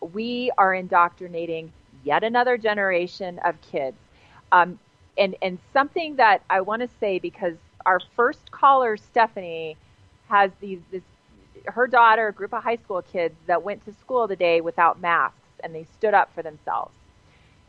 We 0.00 0.50
are 0.58 0.74
indoctrinating 0.74 1.72
yet 2.04 2.24
another 2.24 2.56
generation 2.56 3.38
of 3.44 3.60
kids. 3.60 3.96
Um, 4.52 4.78
and, 5.16 5.36
and 5.42 5.58
something 5.72 6.16
that 6.16 6.42
I 6.48 6.60
want 6.60 6.82
to 6.82 6.88
say 7.00 7.18
because 7.18 7.54
our 7.84 8.00
first 8.16 8.50
caller, 8.50 8.96
Stephanie, 8.96 9.76
has 10.28 10.50
these, 10.60 10.80
this, 10.90 11.02
her 11.66 11.86
daughter, 11.86 12.28
a 12.28 12.32
group 12.32 12.54
of 12.54 12.62
high 12.62 12.76
school 12.76 13.02
kids 13.02 13.34
that 13.46 13.62
went 13.62 13.84
to 13.84 13.92
school 13.92 14.28
today 14.28 14.60
without 14.60 15.00
masks 15.00 15.36
and 15.64 15.74
they 15.74 15.84
stood 15.98 16.14
up 16.14 16.32
for 16.34 16.42
themselves. 16.42 16.92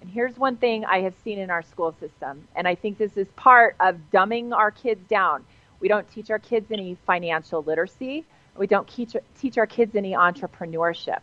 And 0.02 0.10
here's 0.10 0.38
one 0.38 0.58
thing 0.58 0.86
I 0.86 1.02
have 1.02 1.13
seen 1.23 1.39
in 1.39 1.49
our 1.49 1.62
school 1.63 1.93
system, 1.99 2.47
and 2.56 2.67
I 2.67 2.75
think 2.75 2.97
this 2.97 3.17
is 3.17 3.28
part 3.36 3.75
of 3.80 3.97
dumbing 4.13 4.54
our 4.54 4.71
kids 4.71 5.06
down. 5.10 5.45
We 5.80 5.88
don't 5.88 6.10
teach 6.10 6.30
our 6.30 6.39
kids 6.39 6.72
any 6.72 6.98
financial 7.06 7.63
literacy. 7.63 8.26
We 8.58 8.68
don't 8.68 8.88
teach, 8.88 9.15
teach 9.39 9.58
our 9.58 9.68
kids 9.68 9.96
any 9.96 10.12
entrepreneurship. 10.13 11.20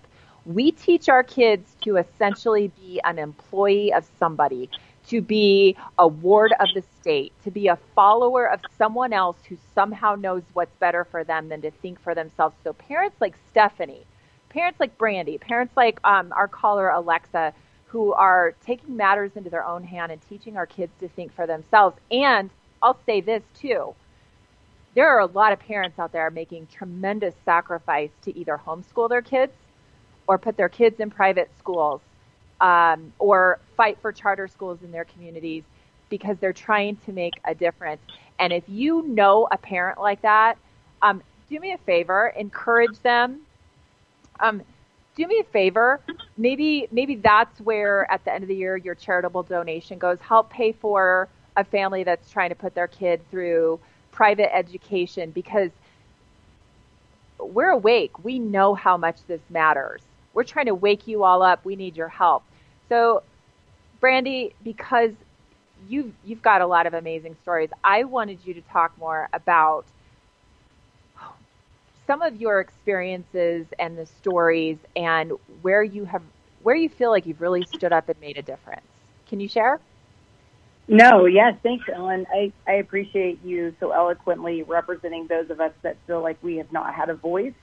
We 0.47 0.71
teach 0.71 1.09
our 1.09 1.23
kids 1.23 1.77
to 1.83 1.97
essentially 1.97 2.69
be 2.69 3.01
an 3.05 3.19
employee 3.19 3.93
of 3.93 4.09
somebody, 4.19 4.71
to 5.09 5.21
be 5.21 5.77
a 5.99 6.07
ward 6.07 6.55
of 6.59 6.69
the 6.75 6.83
state, 7.01 7.33
to 7.45 7.51
be 7.51 7.69
a 7.69 7.77
follower 7.95 8.47
of 8.49 8.61
someone 8.79 9.13
else 9.13 9.37
who 9.49 9.57
somehow 9.75 10.15
knows 10.15 10.43
what's 10.53 10.75
better 10.77 11.05
for 11.05 11.25
them 11.25 11.49
than 11.49 11.61
to 11.63 11.71
think 11.71 12.01
for 12.01 12.15
themselves. 12.15 12.55
So 12.65 12.73
parents 12.73 13.21
like 13.21 13.37
Stephanie, 13.51 14.07
parents 14.49 14.81
like 14.81 14.97
Brandy, 14.97 15.37
parents 15.37 15.77
like 15.77 15.99
um, 16.05 16.33
our 16.33 16.49
caller 16.49 16.89
Alexa, 16.89 17.53
who 17.87 18.13
are 18.13 18.55
taking 18.65 18.97
matters 18.97 19.33
into 19.37 19.51
their 19.51 19.67
own 19.67 19.85
hand 19.85 20.13
and 20.13 20.21
teaching 20.29 20.57
our 20.57 20.67
kids 20.67 20.93
to 21.01 21.09
think 21.09 21.35
for 21.35 21.47
themselves. 21.47 21.97
And 22.11 22.51
I'll 22.83 22.99
say 23.05 23.21
this 23.21 23.43
too 23.59 23.95
there 24.97 25.11
are 25.11 25.21
a 25.21 25.27
lot 25.27 25.53
of 25.53 25.61
parents 25.61 25.99
out 25.99 26.11
there 26.11 26.31
making 26.31 26.67
tremendous 26.67 27.35
sacrifice 27.45 28.11
to 28.23 28.37
either 28.37 28.59
homeschool 28.67 29.09
their 29.11 29.21
kids 29.21 29.53
or 30.27 30.39
put 30.39 30.57
their 30.57 30.71
kids 30.71 30.99
in 31.01 31.11
private 31.11 31.51
schools 31.59 32.01
um, 32.63 33.13
or 33.19 33.61
fight 33.77 33.99
for 34.01 34.11
charter 34.11 34.49
schools 34.49 34.79
in 34.83 34.91
their 34.91 35.05
communities 35.05 35.63
because 36.09 36.39
they're 36.39 36.55
trying 36.55 36.97
to 37.05 37.13
make 37.13 37.35
a 37.45 37.55
difference. 37.55 38.01
And 38.39 38.55
if 38.55 38.65
you 38.69 39.07
know 39.07 39.47
a 39.53 39.59
parent 39.59 40.01
like 40.01 40.23
that, 40.23 40.57
um, 41.03 41.23
do 41.51 41.61
me 41.61 41.73
a 41.73 41.79
favor, 41.79 42.33
encourage 42.35 42.99
them. 43.01 43.43
Um, 44.41 44.63
do 45.15 45.27
me 45.27 45.41
a 45.41 45.45
favor. 45.45 46.01
Maybe 46.39 46.89
maybe 46.91 47.17
that's 47.17 47.61
where 47.61 48.11
at 48.11 48.25
the 48.25 48.33
end 48.33 48.45
of 48.45 48.49
the 48.49 48.57
year 48.57 48.79
your 48.79 48.95
charitable 48.95 49.43
donation 49.43 49.99
goes. 49.99 50.19
Help 50.21 50.49
pay 50.51 50.73
for 50.73 51.29
a 51.57 51.65
family 51.65 52.03
that's 52.03 52.31
trying 52.31 52.49
to 52.49 52.55
put 52.55 52.75
their 52.75 52.89
kid 52.89 53.21
through 53.31 53.79
private 54.17 54.55
education 54.57 55.33
because 55.33 55.73
we're 57.41 57.71
awake. 57.71 58.25
We 58.25 58.39
know 58.39 58.75
how 58.75 58.97
much 58.97 59.25
this 59.27 59.43
matters. 59.51 60.03
We're 60.35 60.45
trying 60.45 60.67
to 60.67 60.75
wake 60.75 61.07
you 61.07 61.25
all 61.25 61.43
up. 61.43 61.65
We 61.65 61.77
need 61.77 61.97
your 61.97 62.09
help. 62.09 62.45
So, 62.89 63.25
Brandy, 64.01 64.55
because 64.63 65.13
you've 65.77 66.15
you've 66.23 66.43
got 66.43 66.63
a 66.63 66.67
lot 66.67 66.87
of 66.87 66.95
amazing 66.95 67.37
stories, 67.37 67.71
I 67.85 68.05
wanted 68.05 68.45
you 68.45 68.55
to 68.55 68.63
talk 68.63 68.97
more 68.99 69.29
about 69.33 69.87
some 72.07 72.23
of 72.23 72.37
your 72.37 72.61
experiences 72.61 73.67
and 73.79 73.99
the 73.99 74.07
stories 74.07 74.79
and 74.95 75.33
where 75.63 75.83
you 75.83 76.05
have 76.05 76.23
where 76.63 76.77
you 76.77 76.89
feel 76.89 77.11
like 77.11 77.27
you've 77.27 77.41
really 77.41 77.65
stood 77.65 77.93
up 77.93 78.09
and 78.09 78.19
made 78.21 78.37
a 78.39 78.43
difference. 78.43 78.87
Can 79.27 79.41
you 79.41 79.49
share? 79.49 79.81
No, 80.89 81.27
yes, 81.27 81.55
thanks, 81.63 81.85
Ellen. 81.93 82.27
I, 82.33 82.53
I 82.67 82.75
appreciate 82.75 83.43
you 83.45 83.75
so 83.81 83.91
eloquently 83.91 84.63
representing 84.63 85.27
those 85.27 85.51
of 85.51 85.61
us 85.61 85.73
that 85.83 85.97
feel 86.07 86.23
like 86.23 86.41
we 86.43 86.57
have 86.57 86.71
not 86.71 86.95
had 86.95 87.09
a 87.09 87.15
voice. 87.15 87.55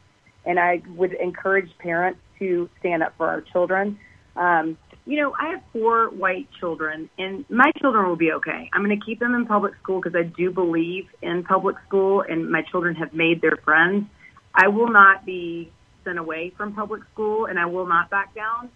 And 0.46 0.60
I 0.60 0.82
would 0.96 1.14
encourage 1.14 1.70
parents 1.78 2.20
to 2.40 2.70
stand 2.80 3.02
up 3.02 3.14
for 3.16 3.28
our 3.28 3.40
children. 3.40 3.98
Um, 4.36 4.78
you 5.06 5.22
know, 5.22 5.34
I 5.40 5.52
have 5.52 5.62
four 5.72 6.10
white 6.10 6.48
children, 6.60 7.10
and 7.18 7.46
my 7.50 7.72
children 7.80 8.08
will 8.08 8.18
be 8.18 8.32
okay. 8.34 8.70
I'm 8.74 8.84
going 8.84 8.98
to 8.98 9.06
keep 9.06 9.20
them 9.20 9.36
in 9.36 9.46
public 9.46 9.74
school 9.82 10.02
because 10.02 10.18
I 10.18 10.24
do 10.24 10.52
believe 10.52 11.06
in 11.22 11.44
public 11.44 11.76
school, 11.88 12.24
and 12.28 12.50
my 12.50 12.62
children 12.72 12.96
have 12.96 13.14
made 13.14 13.42
their 13.42 13.58
friends. 13.64 14.06
I 14.54 14.68
will 14.68 14.90
not 14.90 15.26
be 15.26 15.72
sent 16.04 16.20
away 16.20 16.54
from 16.58 16.74
public 16.74 17.02
school, 17.14 17.46
and 17.46 17.60
I 17.60 17.66
will 17.66 17.88
not 17.88 18.10
back 18.10 18.36
down. 18.36 18.70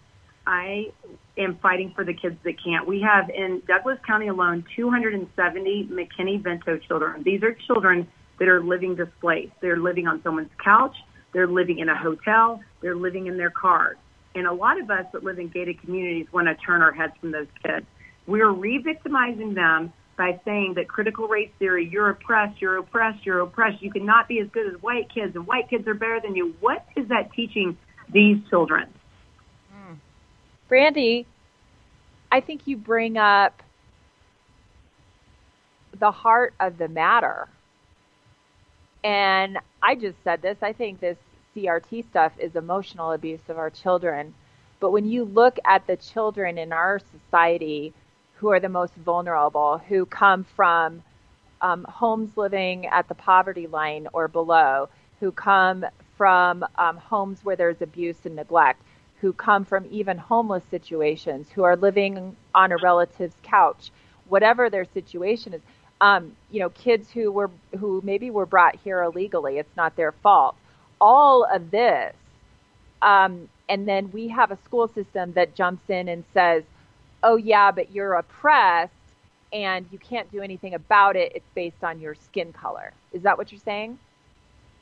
I 0.45 0.91
am 1.37 1.57
fighting 1.61 1.93
for 1.95 2.03
the 2.03 2.13
kids 2.13 2.37
that 2.43 2.55
can't. 2.63 2.87
We 2.87 3.01
have 3.01 3.29
in 3.29 3.61
Douglas 3.67 3.99
County 4.05 4.27
alone 4.27 4.65
270 4.75 5.89
McKinney-Vento 5.91 6.79
children. 6.87 7.23
These 7.23 7.43
are 7.43 7.55
children 7.67 8.07
that 8.39 8.47
are 8.47 8.63
living 8.63 8.95
displaced. 8.95 9.53
They're 9.61 9.77
living 9.77 10.07
on 10.07 10.21
someone's 10.23 10.51
couch. 10.63 10.95
They're 11.33 11.47
living 11.47 11.79
in 11.79 11.89
a 11.89 11.97
hotel. 11.97 12.61
They're 12.81 12.95
living 12.95 13.27
in 13.27 13.37
their 13.37 13.49
cars. 13.49 13.97
And 14.35 14.45
a 14.45 14.53
lot 14.53 14.79
of 14.79 14.89
us 14.89 15.05
that 15.13 15.23
live 15.23 15.39
in 15.39 15.47
gated 15.49 15.81
communities 15.81 16.27
want 16.31 16.47
to 16.47 16.55
turn 16.55 16.81
our 16.81 16.91
heads 16.91 17.13
from 17.19 17.31
those 17.31 17.47
kids. 17.63 17.85
We're 18.27 18.51
re-victimizing 18.51 19.53
them 19.53 19.93
by 20.17 20.39
saying 20.45 20.73
that 20.75 20.87
critical 20.87 21.27
race 21.27 21.51
theory, 21.59 21.87
you're 21.91 22.09
oppressed, 22.09 22.61
you're 22.61 22.77
oppressed, 22.77 23.25
you're 23.25 23.39
oppressed, 23.39 23.81
you 23.81 23.91
cannot 23.91 24.27
be 24.27 24.39
as 24.39 24.47
good 24.49 24.67
as 24.73 24.81
white 24.81 25.13
kids, 25.13 25.35
and 25.35 25.45
white 25.45 25.69
kids 25.69 25.87
are 25.87 25.93
better 25.93 26.19
than 26.21 26.35
you. 26.35 26.55
What 26.59 26.83
is 26.95 27.07
that 27.09 27.31
teaching 27.33 27.77
these 28.11 28.37
children? 28.49 28.87
Brandy, 30.67 31.25
I 32.31 32.41
think 32.41 32.67
you 32.67 32.77
bring 32.77 33.17
up 33.17 33.63
the 35.99 36.11
heart 36.11 36.53
of 36.59 36.77
the 36.77 36.87
matter. 36.87 37.47
And 39.03 39.59
I 39.81 39.95
just 39.95 40.17
said 40.23 40.41
this. 40.41 40.57
I 40.61 40.73
think 40.73 40.99
this 40.99 41.17
CRT 41.55 42.09
stuff 42.09 42.33
is 42.39 42.55
emotional 42.55 43.13
abuse 43.13 43.41
of 43.49 43.57
our 43.57 43.69
children. 43.69 44.33
But 44.79 44.91
when 44.91 45.05
you 45.07 45.23
look 45.25 45.57
at 45.65 45.87
the 45.87 45.97
children 45.97 46.57
in 46.57 46.73
our 46.73 46.99
society 46.99 47.93
who 48.35 48.49
are 48.49 48.59
the 48.59 48.69
most 48.69 48.93
vulnerable, 48.95 49.79
who 49.87 50.05
come 50.05 50.43
from 50.55 51.01
um, 51.61 51.85
homes 51.85 52.37
living 52.37 52.85
at 52.87 53.07
the 53.07 53.15
poverty 53.15 53.67
line 53.67 54.07
or 54.13 54.27
below, 54.27 54.89
who 55.19 55.31
come 55.31 55.85
from 56.17 56.63
um, 56.77 56.97
homes 56.97 57.43
where 57.43 57.55
there's 57.55 57.81
abuse 57.81 58.17
and 58.25 58.35
neglect, 58.35 58.81
who 59.21 59.33
come 59.33 59.65
from 59.65 59.85
even 59.91 60.17
homeless 60.17 60.63
situations, 60.71 61.49
who 61.51 61.63
are 61.63 61.75
living 61.77 62.35
on 62.55 62.71
a 62.71 62.77
relative's 62.77 63.35
couch, 63.43 63.91
whatever 64.27 64.69
their 64.69 64.85
situation 64.85 65.53
is. 65.53 65.61
Um, 66.01 66.35
you 66.51 66.59
know, 66.59 66.69
kids 66.71 67.09
who 67.11 67.31
were 67.31 67.51
who 67.79 68.01
maybe 68.03 68.29
were 68.31 68.45
brought 68.45 68.75
here 68.75 69.01
illegally. 69.03 69.57
It's 69.59 69.75
not 69.77 69.95
their 69.95 70.11
fault. 70.11 70.55
All 71.01 71.45
of 71.45 71.71
this, 71.71 72.15
um, 73.01 73.49
and 73.69 73.87
then 73.87 74.11
we 74.11 74.29
have 74.29 74.51
a 74.51 74.57
school 74.65 74.87
system 74.87 75.33
that 75.33 75.55
jumps 75.55 75.89
in 75.89 76.09
and 76.09 76.25
says, 76.33 76.63
"Oh 77.23 77.37
yeah, 77.37 77.71
but 77.71 77.91
you're 77.91 78.15
oppressed." 78.15 78.93
And 79.53 79.87
you 79.91 79.99
can't 79.99 80.31
do 80.31 80.41
anything 80.41 80.73
about 80.75 81.15
it. 81.15 81.31
It's 81.35 81.49
based 81.55 81.83
on 81.83 81.99
your 81.99 82.15
skin 82.15 82.53
color. 82.53 82.93
Is 83.13 83.23
that 83.23 83.37
what 83.37 83.51
you're 83.51 83.59
saying? 83.59 83.99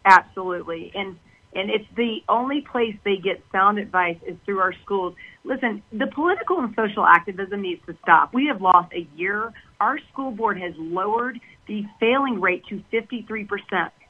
Absolutely. 0.06 0.92
And 0.96 1.20
and 1.56 1.70
it's 1.70 1.88
the 1.96 2.18
only 2.28 2.62
place 2.62 2.96
they 3.06 3.16
get 3.16 3.42
sound 3.52 3.80
advice 3.80 4.18
is 4.28 4.36
through 4.46 4.60
our 4.60 4.74
schools. 4.84 5.16
Listen, 5.46 5.82
the 5.92 6.08
political 6.08 6.60
and 6.60 6.76
social 6.76 7.06
activism 7.06 7.62
needs 7.62 7.82
to 7.88 7.96
stop. 8.04 8.34
We 8.34 8.48
have 8.48 8.62
lost 8.62 8.94
a 8.94 9.08
year. 9.16 9.54
Our 9.80 9.98
school 10.12 10.32
board 10.32 10.60
has 10.60 10.74
lowered 10.78 11.40
the 11.68 11.84
failing 12.00 12.42
rate 12.42 12.64
to 12.70 12.84
53%. 12.92 13.48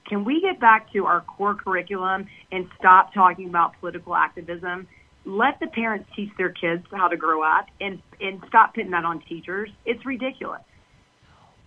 Can 0.07 0.25
we 0.25 0.41
get 0.41 0.59
back 0.59 0.91
to 0.93 1.05
our 1.05 1.21
core 1.21 1.55
curriculum 1.55 2.27
and 2.51 2.67
stop 2.79 3.13
talking 3.13 3.47
about 3.49 3.73
political 3.79 4.15
activism? 4.15 4.87
Let 5.25 5.59
the 5.59 5.67
parents 5.67 6.09
teach 6.15 6.29
their 6.37 6.51
kids 6.51 6.83
how 6.91 7.07
to 7.07 7.17
grow 7.17 7.43
up 7.43 7.67
and, 7.79 8.01
and 8.19 8.41
stop 8.47 8.75
putting 8.75 8.91
that 8.91 9.05
on 9.05 9.21
teachers. 9.27 9.69
It's 9.85 10.05
ridiculous. 10.05 10.61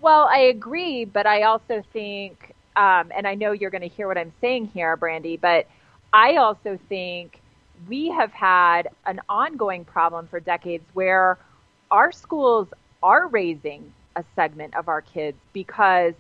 Well, 0.00 0.28
I 0.30 0.38
agree, 0.38 1.04
but 1.04 1.26
I 1.26 1.42
also 1.42 1.82
think 1.92 2.54
um, 2.78 3.12
and 3.16 3.26
I 3.26 3.34
know 3.34 3.52
you're 3.52 3.70
going 3.70 3.82
to 3.82 3.88
hear 3.88 4.08
what 4.08 4.18
I'm 4.18 4.32
saying 4.40 4.68
here, 4.68 4.96
Brandy, 4.96 5.36
but 5.36 5.66
I 6.14 6.36
also 6.36 6.78
think 6.88 7.40
we 7.88 8.08
have 8.10 8.32
had 8.32 8.88
an 9.06 9.20
ongoing 9.28 9.84
problem 9.84 10.28
for 10.28 10.40
decades 10.40 10.84
where 10.94 11.38
our 11.90 12.12
schools 12.12 12.68
are 13.02 13.28
raising 13.28 13.94
a 14.16 14.24
segment 14.36 14.76
of 14.76 14.88
our 14.88 15.02
kids 15.02 15.38
because 15.52 16.14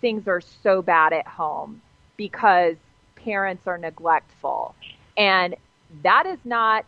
things 0.00 0.28
are 0.28 0.40
so 0.40 0.82
bad 0.82 1.12
at 1.12 1.26
home, 1.26 1.82
because 2.16 2.76
parents 3.16 3.66
are 3.66 3.78
neglectful. 3.78 4.74
And 5.16 5.56
that 6.02 6.26
is 6.26 6.38
not 6.44 6.86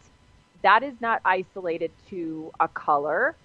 that 0.62 0.82
is 0.82 0.94
not 1.00 1.20
isolated 1.24 1.92
to 2.10 2.52
a 2.60 2.68
color 2.68 3.36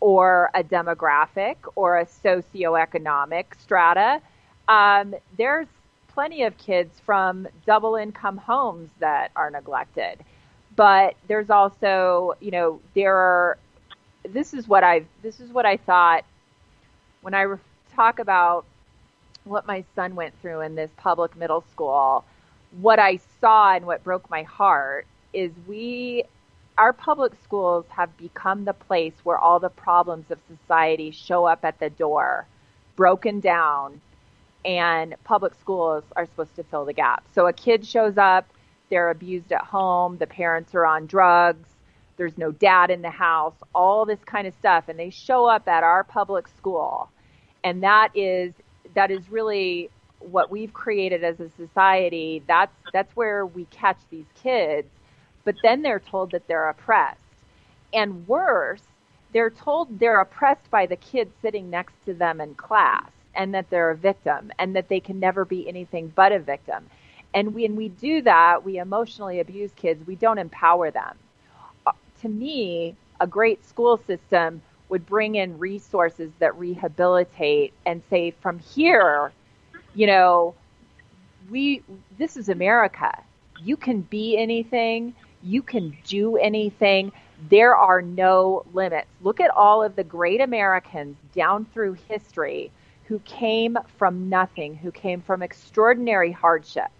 or 0.00 0.50
a 0.54 0.64
demographic 0.64 1.56
or 1.76 1.98
a 1.98 2.06
socioeconomic 2.06 3.44
strata 3.58 4.20
um, 4.68 5.14
there's 5.36 5.66
plenty 6.08 6.44
of 6.44 6.56
kids 6.56 6.98
from 7.04 7.46
double 7.66 7.96
income 7.96 8.38
homes 8.38 8.90
that 9.00 9.30
are 9.36 9.50
neglected. 9.50 10.24
But 10.74 11.14
there's 11.28 11.50
also, 11.50 12.34
you 12.40 12.50
know, 12.50 12.80
there 12.94 13.14
are, 13.14 13.58
this 14.24 14.54
is 14.54 14.66
what 14.68 14.82
I, 14.84 15.04
this 15.22 15.40
is 15.40 15.50
what 15.50 15.66
I 15.66 15.76
thought 15.76 16.24
when 17.22 17.34
I 17.34 17.42
re- 17.42 17.58
talk 17.94 18.18
about 18.18 18.64
what 19.44 19.66
my 19.66 19.84
son 19.94 20.14
went 20.14 20.34
through 20.40 20.60
in 20.60 20.74
this 20.74 20.90
public 20.96 21.36
middle 21.36 21.64
school. 21.72 22.24
What 22.80 22.98
I 22.98 23.20
saw 23.40 23.74
and 23.74 23.86
what 23.86 24.04
broke 24.04 24.28
my 24.28 24.42
heart 24.42 25.06
is 25.32 25.52
we, 25.66 26.24
our 26.76 26.92
public 26.92 27.32
schools 27.42 27.86
have 27.90 28.16
become 28.16 28.64
the 28.64 28.72
place 28.74 29.14
where 29.22 29.38
all 29.38 29.60
the 29.60 29.68
problems 29.68 30.30
of 30.30 30.38
society 30.48 31.10
show 31.10 31.44
up 31.44 31.64
at 31.64 31.78
the 31.78 31.90
door, 31.90 32.46
broken 32.96 33.40
down, 33.40 34.00
and 34.66 35.14
public 35.22 35.54
schools 35.54 36.02
are 36.16 36.26
supposed 36.26 36.56
to 36.56 36.64
fill 36.64 36.84
the 36.84 36.92
gap. 36.92 37.24
So 37.32 37.46
a 37.46 37.52
kid 37.52 37.86
shows 37.86 38.18
up, 38.18 38.48
they're 38.90 39.10
abused 39.10 39.52
at 39.52 39.62
home, 39.62 40.18
the 40.18 40.26
parents 40.26 40.74
are 40.74 40.84
on 40.84 41.06
drugs, 41.06 41.68
there's 42.16 42.36
no 42.36 42.50
dad 42.50 42.90
in 42.90 43.00
the 43.00 43.10
house, 43.10 43.54
all 43.74 44.04
this 44.04 44.18
kind 44.26 44.46
of 44.46 44.54
stuff, 44.54 44.88
and 44.88 44.98
they 44.98 45.10
show 45.10 45.46
up 45.46 45.68
at 45.68 45.84
our 45.84 46.02
public 46.02 46.48
school. 46.48 47.08
And 47.62 47.82
that 47.82 48.10
is 48.14 48.52
that 48.94 49.10
is 49.10 49.30
really 49.30 49.90
what 50.18 50.50
we've 50.50 50.72
created 50.72 51.22
as 51.22 51.38
a 51.40 51.50
society. 51.50 52.42
That's 52.48 52.74
that's 52.92 53.14
where 53.14 53.46
we 53.46 53.66
catch 53.66 53.98
these 54.10 54.26
kids, 54.42 54.88
but 55.44 55.54
then 55.62 55.82
they're 55.82 56.00
told 56.00 56.32
that 56.32 56.48
they're 56.48 56.68
oppressed. 56.68 57.20
And 57.92 58.26
worse, 58.26 58.82
they're 59.32 59.50
told 59.50 59.98
they're 60.00 60.20
oppressed 60.20 60.70
by 60.70 60.86
the 60.86 60.96
kid 60.96 61.30
sitting 61.40 61.70
next 61.70 61.94
to 62.06 62.14
them 62.14 62.40
in 62.40 62.54
class 62.54 63.10
and 63.36 63.54
that 63.54 63.70
they're 63.70 63.90
a 63.90 63.96
victim 63.96 64.50
and 64.58 64.74
that 64.74 64.88
they 64.88 65.00
can 65.00 65.20
never 65.20 65.44
be 65.44 65.68
anything 65.68 66.12
but 66.14 66.32
a 66.32 66.38
victim. 66.38 66.86
And 67.34 67.54
when 67.54 67.76
we 67.76 67.88
do 67.88 68.22
that, 68.22 68.64
we 68.64 68.78
emotionally 68.78 69.40
abuse 69.40 69.70
kids, 69.76 70.06
we 70.06 70.16
don't 70.16 70.38
empower 70.38 70.90
them. 70.90 71.16
Uh, 71.86 71.92
to 72.22 72.28
me, 72.28 72.96
a 73.20 73.26
great 73.26 73.64
school 73.66 74.00
system 74.06 74.62
would 74.88 75.04
bring 75.06 75.34
in 75.34 75.58
resources 75.58 76.30
that 76.38 76.56
rehabilitate 76.58 77.72
and 77.84 78.02
say, 78.08 78.30
from 78.40 78.58
here, 78.58 79.32
you 79.94 80.06
know, 80.06 80.54
we, 81.50 81.82
this 82.18 82.36
is 82.36 82.48
America. 82.48 83.22
You 83.62 83.76
can 83.76 84.00
be 84.02 84.36
anything. 84.38 85.14
You 85.42 85.62
can 85.62 85.96
do 86.06 86.36
anything. 86.36 87.12
There 87.50 87.74
are 87.74 88.00
no 88.00 88.64
limits. 88.72 89.08
Look 89.22 89.40
at 89.40 89.50
all 89.50 89.82
of 89.82 89.96
the 89.96 90.04
great 90.04 90.40
Americans 90.40 91.16
down 91.34 91.66
through 91.66 91.96
history 92.08 92.70
who 93.06 93.18
came 93.20 93.78
from 93.98 94.28
nothing, 94.28 94.74
who 94.74 94.90
came 94.90 95.20
from 95.20 95.42
extraordinary 95.42 96.32
hardship. 96.32 96.90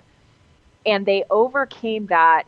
And 0.85 1.05
they 1.05 1.25
overcame 1.31 2.07
that 2.07 2.45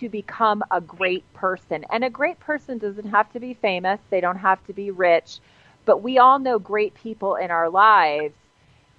to 0.00 0.08
become 0.08 0.62
a 0.70 0.80
great 0.80 1.30
person. 1.34 1.84
And 1.90 2.04
a 2.04 2.10
great 2.10 2.40
person 2.40 2.78
doesn't 2.78 3.10
have 3.10 3.30
to 3.32 3.40
be 3.40 3.54
famous, 3.54 4.00
they 4.10 4.20
don't 4.20 4.38
have 4.38 4.64
to 4.66 4.72
be 4.72 4.90
rich, 4.90 5.38
but 5.84 6.02
we 6.02 6.18
all 6.18 6.38
know 6.38 6.58
great 6.58 6.94
people 6.94 7.36
in 7.36 7.50
our 7.50 7.68
lives. 7.68 8.34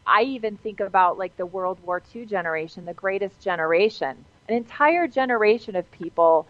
I 0.08 0.22
even 0.24 0.58
think 0.58 0.80
about 0.80 1.18
like 1.18 1.36
the 1.36 1.48
World 1.48 1.80
War 1.84 2.02
II 2.14 2.26
generation, 2.26 2.86
the 2.86 2.94
greatest 2.94 3.42
generation, 3.42 4.24
an 4.48 4.56
entire 4.56 5.08
generation 5.08 5.76
of 5.76 5.90
people 5.92 6.48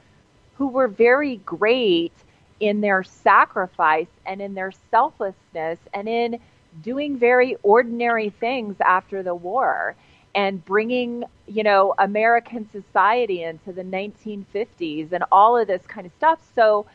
who 0.57 0.67
were 0.67 0.89
very 0.89 1.37
great 1.37 2.11
in 2.59 2.81
their 2.81 3.03
sacrifice 3.03 4.07
and 4.25 4.41
in 4.41 4.53
their 4.53 4.73
selflessness 4.91 5.79
and 5.93 6.09
in 6.09 6.39
doing 6.82 7.17
very 7.17 7.55
ordinary 7.63 8.30
things 8.30 8.76
after 8.82 9.23
the 9.23 9.36
war 9.36 9.95
and 10.36 10.63
bringing, 10.65 11.23
you 11.47 11.63
know, 11.63 11.93
American 11.97 12.69
society 12.71 13.43
into 13.43 13.71
the 13.71 13.84
1950s 13.84 15.11
and 15.11 15.23
all 15.32 15.57
of 15.57 15.67
this 15.67 15.86
kind 15.88 16.05
of 16.05 16.13
stuff. 16.13 16.39
So 16.55 16.86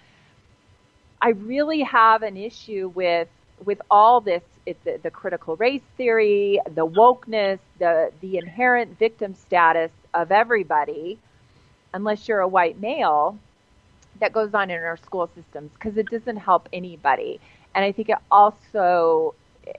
I 1.23 1.31
really 1.31 1.81
have 1.83 2.23
an 2.23 2.37
issue 2.37 2.91
with 2.95 3.29
with 3.65 3.81
all 3.91 4.21
this 4.21 4.43
the, 4.65 4.99
the 5.03 5.11
critical 5.11 5.57
race 5.57 5.83
theory, 5.97 6.61
the 6.75 6.87
wokeness, 6.87 7.59
the 7.79 8.13
the 8.21 8.39
inherent 8.39 8.99
victim 8.99 9.35
status 9.35 9.91
of 10.15 10.33
everybody, 10.33 11.19
unless 11.95 12.29
you're 12.29 12.41
a 12.41 12.49
white 12.49 12.79
male, 12.81 13.39
that 14.21 14.33
goes 14.33 14.55
on 14.55 14.71
in 14.71 14.79
our 14.79 14.97
school 14.97 15.29
systems 15.35 15.71
because 15.75 15.97
it 15.97 16.11
doesn't 16.11 16.37
help 16.37 16.69
anybody. 16.73 17.41
And 17.75 17.85
I 17.85 17.93
think 17.93 18.09
it 18.09 18.19
also 18.31 19.35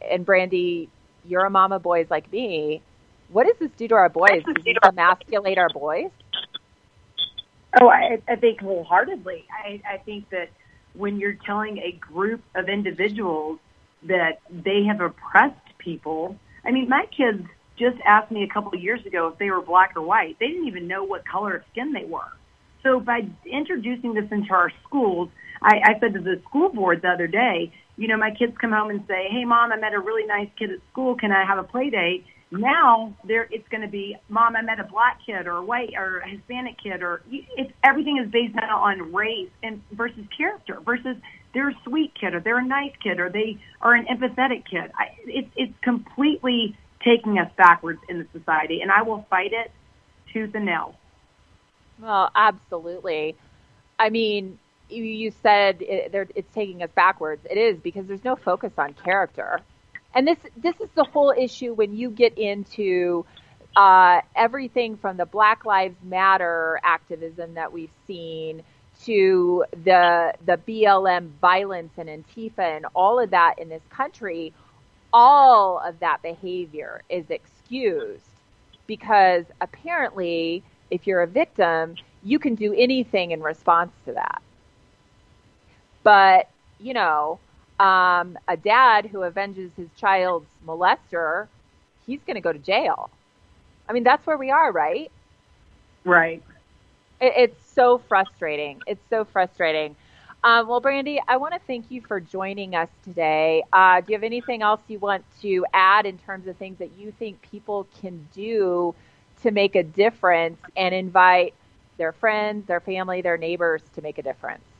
and 0.10 0.26
Brandy, 0.26 0.90
you're 1.26 1.46
a 1.46 1.50
mama 1.50 1.80
boys 1.80 2.08
like 2.10 2.32
me. 2.32 2.82
What 3.30 3.48
does 3.48 3.56
this 3.60 3.72
do 3.78 3.88
to 3.90 3.96
our 3.96 4.10
boys? 4.10 4.44
Does 4.46 4.64
this 4.64 4.76
emasculate 4.84 5.58
our 5.58 5.70
boys? 5.70 6.10
Oh, 7.80 7.88
I, 7.88 8.22
I 8.28 8.36
think 8.36 8.60
wholeheartedly. 8.60 9.46
I, 9.64 9.82
I 9.90 9.98
think 9.98 10.30
that 10.32 10.50
when 10.94 11.20
you're 11.20 11.38
telling 11.46 11.78
a 11.78 11.94
group 11.94 12.42
of 12.56 12.68
individuals 12.68 13.60
that 14.04 14.40
they 14.50 14.84
have 14.84 15.00
oppressed 15.00 15.78
people, 15.78 16.36
I 16.66 16.72
mean, 16.72 16.90
my 16.90 17.06
kids 17.16 17.46
just 17.78 17.98
asked 18.06 18.32
me 18.32 18.44
a 18.44 18.48
couple 18.48 18.74
of 18.74 18.82
years 18.82 19.06
ago 19.06 19.30
if 19.30 19.38
they 19.38 19.50
were 19.50 19.62
black 19.62 19.94
or 19.96 20.02
white. 20.02 20.38
They 20.40 20.48
didn't 20.48 20.68
even 20.68 20.88
know 20.88 21.04
what 21.04 21.26
color 21.26 21.56
of 21.56 21.64
skin 21.72 21.94
they 21.94 22.04
were. 22.04 22.32
So 22.84 23.00
by 23.00 23.28
introducing 23.46 24.14
this 24.14 24.26
into 24.32 24.52
our 24.54 24.72
schools, 24.84 25.30
I, 25.62 25.82
I 25.86 26.00
said 26.00 26.14
to 26.14 26.20
the 26.20 26.42
school 26.50 26.70
board 26.70 27.02
the 27.04 27.10
other 27.10 27.28
day, 27.28 27.72
you 28.02 28.08
know, 28.08 28.18
my 28.18 28.32
kids 28.32 28.58
come 28.60 28.72
home 28.72 28.90
and 28.90 29.04
say, 29.08 29.28
"Hey, 29.30 29.46
mom, 29.46 29.72
I 29.72 29.76
met 29.76 29.94
a 29.94 30.00
really 30.00 30.26
nice 30.26 30.50
kid 30.58 30.72
at 30.72 30.80
school. 30.92 31.16
Can 31.16 31.32
I 31.32 31.46
have 31.46 31.60
a 31.60 31.64
play 31.64 31.92
date?" 31.92 32.26
Now 32.50 33.16
there, 33.24 33.48
it's 33.52 33.68
going 33.70 33.84
to 33.84 33.88
be, 33.88 34.18
"Mom, 34.28 34.56
I 34.56 34.64
met 34.64 34.80
a 34.80 34.84
black 34.86 35.20
kid 35.24 35.46
or 35.46 35.58
a 35.58 35.64
white 35.64 35.94
or 35.96 36.18
a 36.18 36.28
Hispanic 36.28 36.80
kid," 36.82 37.04
or 37.04 37.22
it's 37.30 37.72
everything 37.84 38.18
is 38.18 38.28
based 38.32 38.56
now 38.56 38.80
on 38.80 39.14
race 39.14 39.52
and 39.62 39.84
versus 39.92 40.26
character 40.36 40.80
versus 40.84 41.16
they're 41.54 41.70
a 41.70 41.76
sweet 41.84 42.12
kid 42.20 42.34
or 42.34 42.40
they're 42.40 42.58
a 42.58 42.66
nice 42.66 42.94
kid 43.04 43.20
or 43.20 43.30
they 43.30 43.60
are 43.82 43.94
an 43.94 44.08
empathetic 44.08 44.66
kid. 44.66 44.92
I, 44.98 45.12
it's 45.28 45.52
it's 45.56 45.78
completely 45.84 46.76
taking 47.04 47.38
us 47.38 47.52
backwards 47.56 48.00
in 48.10 48.18
the 48.18 48.28
society, 48.34 48.82
and 48.82 48.90
I 48.92 49.04
will 49.04 49.28
fight 49.30 49.54
it 49.54 49.72
tooth 50.34 50.56
and 50.56 50.66
nail. 50.66 50.96
Well, 52.00 52.32
absolutely. 52.34 53.36
I 54.00 54.10
mean, 54.10 54.58
you 54.92 55.32
said 55.44 55.78
it, 55.82 56.32
it's 56.36 56.54
taking 56.54 56.84
us 56.84 56.90
backwards. 56.96 57.46
It 57.50 57.58
is 57.58 57.80
because 57.80 58.06
there's 58.08 58.24
no 58.24 58.36
focus 58.36 58.74
on 58.78 58.94
character, 58.94 59.62
and 60.14 60.28
this 60.28 60.38
this 60.58 60.80
is 60.82 60.90
the 60.96 61.04
whole 61.04 61.34
issue 61.38 61.74
when 61.74 61.96
you 61.96 62.10
get 62.10 62.38
into 62.38 63.26
uh, 63.76 64.22
everything 64.36 64.98
from 64.98 65.18
the 65.18 65.26
Black 65.26 65.66
Lives 65.66 65.96
Matter 66.04 66.80
activism 66.84 67.56
that 67.56 67.72
we've 67.72 67.92
seen 68.08 68.64
to 69.06 69.66
the 69.84 70.34
the 70.46 70.58
BLM 70.58 71.30
violence 71.42 71.94
and 71.98 72.10
Antifa 72.10 72.78
and 72.78 72.86
all 72.94 73.20
of 73.20 73.32
that 73.32 73.56
in 73.58 73.70
this 73.70 73.84
country. 73.90 74.54
All 75.14 75.80
of 75.80 76.00
that 76.00 76.22
behavior 76.22 77.02
is 77.10 77.30
excused 77.30 78.24
because 78.88 79.46
apparently, 79.60 80.64
if 80.90 81.08
you're 81.08 81.22
a 81.22 81.28
victim, 81.28 81.96
you 82.24 82.40
can 82.40 82.56
do 82.56 82.74
anything 82.74 83.32
in 83.32 83.42
response 83.42 83.92
to 84.06 84.14
that. 84.14 84.42
But, 86.04 86.50
you 86.80 86.94
know, 86.94 87.40
um, 87.80 88.38
a 88.48 88.58
dad 88.58 89.08
who 89.08 89.24
avenges 89.24 89.74
his 89.76 89.90
child's 89.98 90.50
molester, 90.66 91.48
he's 92.06 92.24
going 92.24 92.36
to 92.36 92.42
go 92.42 92.52
to 92.54 92.60
jail. 92.60 93.10
I 93.88 93.94
mean, 93.94 94.04
that's 94.04 94.26
where 94.26 94.38
we 94.38 94.52
are, 94.52 94.72
right? 94.72 95.12
Right. 96.06 96.44
It, 97.20 97.34
it's 97.38 97.72
so 97.74 97.98
frustrating. 97.98 98.82
It's 98.88 99.04
so 99.10 99.26
frustrating. 99.26 99.96
Um, 100.44 100.68
well, 100.68 100.80
Brandy, 100.80 101.22
I 101.28 101.38
want 101.38 101.54
to 101.54 101.60
thank 101.68 101.92
you 101.92 102.02
for 102.02 102.20
joining 102.20 102.76
us 102.76 102.90
today. 103.04 103.64
Uh, 103.72 104.02
do 104.02 104.12
you 104.12 104.16
have 104.18 104.24
anything 104.24 104.62
else 104.62 104.82
you 104.88 105.00
want 105.00 105.24
to 105.42 105.66
add 105.74 106.06
in 106.06 106.18
terms 106.18 106.48
of 106.48 106.58
things 106.58 106.80
that 106.80 106.92
you 106.98 107.12
think 107.12 107.42
people 107.42 107.88
can 108.02 108.28
do 108.34 108.96
to 109.44 109.52
make 109.52 109.76
a 109.76 109.84
difference 109.84 110.60
and 110.76 110.94
invite 110.96 111.54
their 111.98 112.12
friends, 112.12 112.66
their 112.66 112.80
family, 112.80 113.22
their 113.22 113.38
neighbors 113.38 113.84
to 113.96 114.02
make 114.02 114.18
a 114.18 114.24
difference? 114.24 114.71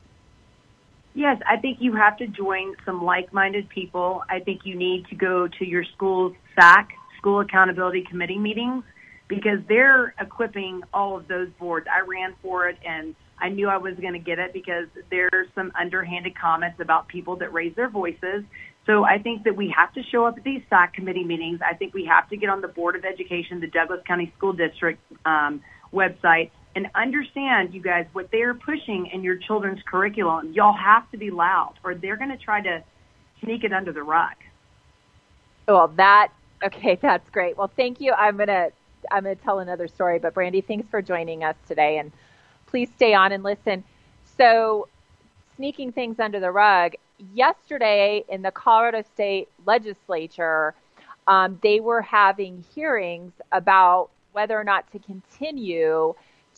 Yes, 1.14 1.40
I 1.46 1.58
think 1.58 1.78
you 1.80 1.94
have 1.94 2.16
to 2.18 2.26
join 2.26 2.74
some 2.84 3.04
like-minded 3.04 3.68
people. 3.68 4.22
I 4.30 4.40
think 4.40 4.62
you 4.64 4.74
need 4.74 5.06
to 5.08 5.14
go 5.14 5.46
to 5.46 5.66
your 5.66 5.84
school's 5.94 6.34
SAC, 6.58 6.90
School 7.18 7.40
Accountability 7.40 8.04
Committee 8.08 8.38
meetings, 8.38 8.82
because 9.28 9.58
they're 9.68 10.14
equipping 10.18 10.82
all 10.92 11.16
of 11.16 11.28
those 11.28 11.48
boards. 11.58 11.86
I 11.90 12.06
ran 12.06 12.34
for 12.42 12.68
it 12.68 12.78
and 12.86 13.14
I 13.38 13.48
knew 13.48 13.68
I 13.68 13.76
was 13.76 13.94
going 13.96 14.12
to 14.14 14.18
get 14.18 14.38
it 14.38 14.52
because 14.52 14.86
there's 15.10 15.48
some 15.54 15.72
underhanded 15.78 16.38
comments 16.38 16.80
about 16.80 17.08
people 17.08 17.36
that 17.36 17.52
raise 17.52 17.74
their 17.74 17.88
voices. 17.88 18.44
So 18.86 19.04
I 19.04 19.18
think 19.18 19.44
that 19.44 19.56
we 19.56 19.72
have 19.76 19.92
to 19.94 20.02
show 20.10 20.26
up 20.26 20.38
at 20.38 20.44
these 20.44 20.62
SAC 20.70 20.94
committee 20.94 21.24
meetings. 21.24 21.60
I 21.60 21.74
think 21.74 21.92
we 21.92 22.04
have 22.06 22.28
to 22.30 22.36
get 22.36 22.48
on 22.48 22.60
the 22.60 22.68
Board 22.68 22.96
of 22.96 23.04
Education, 23.04 23.60
the 23.60 23.66
Douglas 23.66 24.00
County 24.06 24.32
School 24.36 24.52
District 24.52 25.00
um, 25.24 25.62
website, 25.92 26.50
and 26.74 26.88
understand, 26.94 27.74
you 27.74 27.82
guys, 27.82 28.06
what 28.12 28.30
they're 28.30 28.54
pushing 28.54 29.06
in 29.06 29.22
your 29.22 29.36
children's 29.36 29.80
curriculum. 29.86 30.52
Y'all 30.52 30.76
have 30.76 31.10
to 31.10 31.18
be 31.18 31.30
loud, 31.30 31.74
or 31.84 31.94
they're 31.94 32.16
going 32.16 32.30
to 32.30 32.36
try 32.36 32.60
to 32.62 32.82
sneak 33.42 33.64
it 33.64 33.72
under 33.72 33.92
the 33.92 34.02
rug. 34.02 34.34
Well, 35.68 35.88
that 35.96 36.28
okay, 36.64 36.96
that's 37.00 37.28
great. 37.30 37.56
Well, 37.56 37.70
thank 37.76 38.00
you. 38.00 38.12
I'm 38.12 38.36
gonna 38.36 38.70
I'm 39.10 39.24
gonna 39.24 39.36
tell 39.36 39.58
another 39.58 39.88
story, 39.88 40.18
but 40.18 40.34
Brandy, 40.34 40.60
thanks 40.60 40.88
for 40.90 41.02
joining 41.02 41.44
us 41.44 41.56
today, 41.68 41.98
and 41.98 42.12
please 42.66 42.88
stay 42.96 43.14
on 43.14 43.32
and 43.32 43.42
listen. 43.42 43.84
So, 44.36 44.88
sneaking 45.56 45.92
things 45.92 46.18
under 46.18 46.40
the 46.40 46.50
rug. 46.50 46.94
Yesterday 47.34 48.24
in 48.28 48.42
the 48.42 48.50
Colorado 48.50 49.02
State 49.14 49.48
Legislature, 49.64 50.74
um, 51.28 51.58
they 51.62 51.78
were 51.78 52.02
having 52.02 52.64
hearings 52.74 53.32
about 53.52 54.10
whether 54.32 54.58
or 54.58 54.64
not 54.64 54.90
to 54.92 54.98
continue 54.98 56.14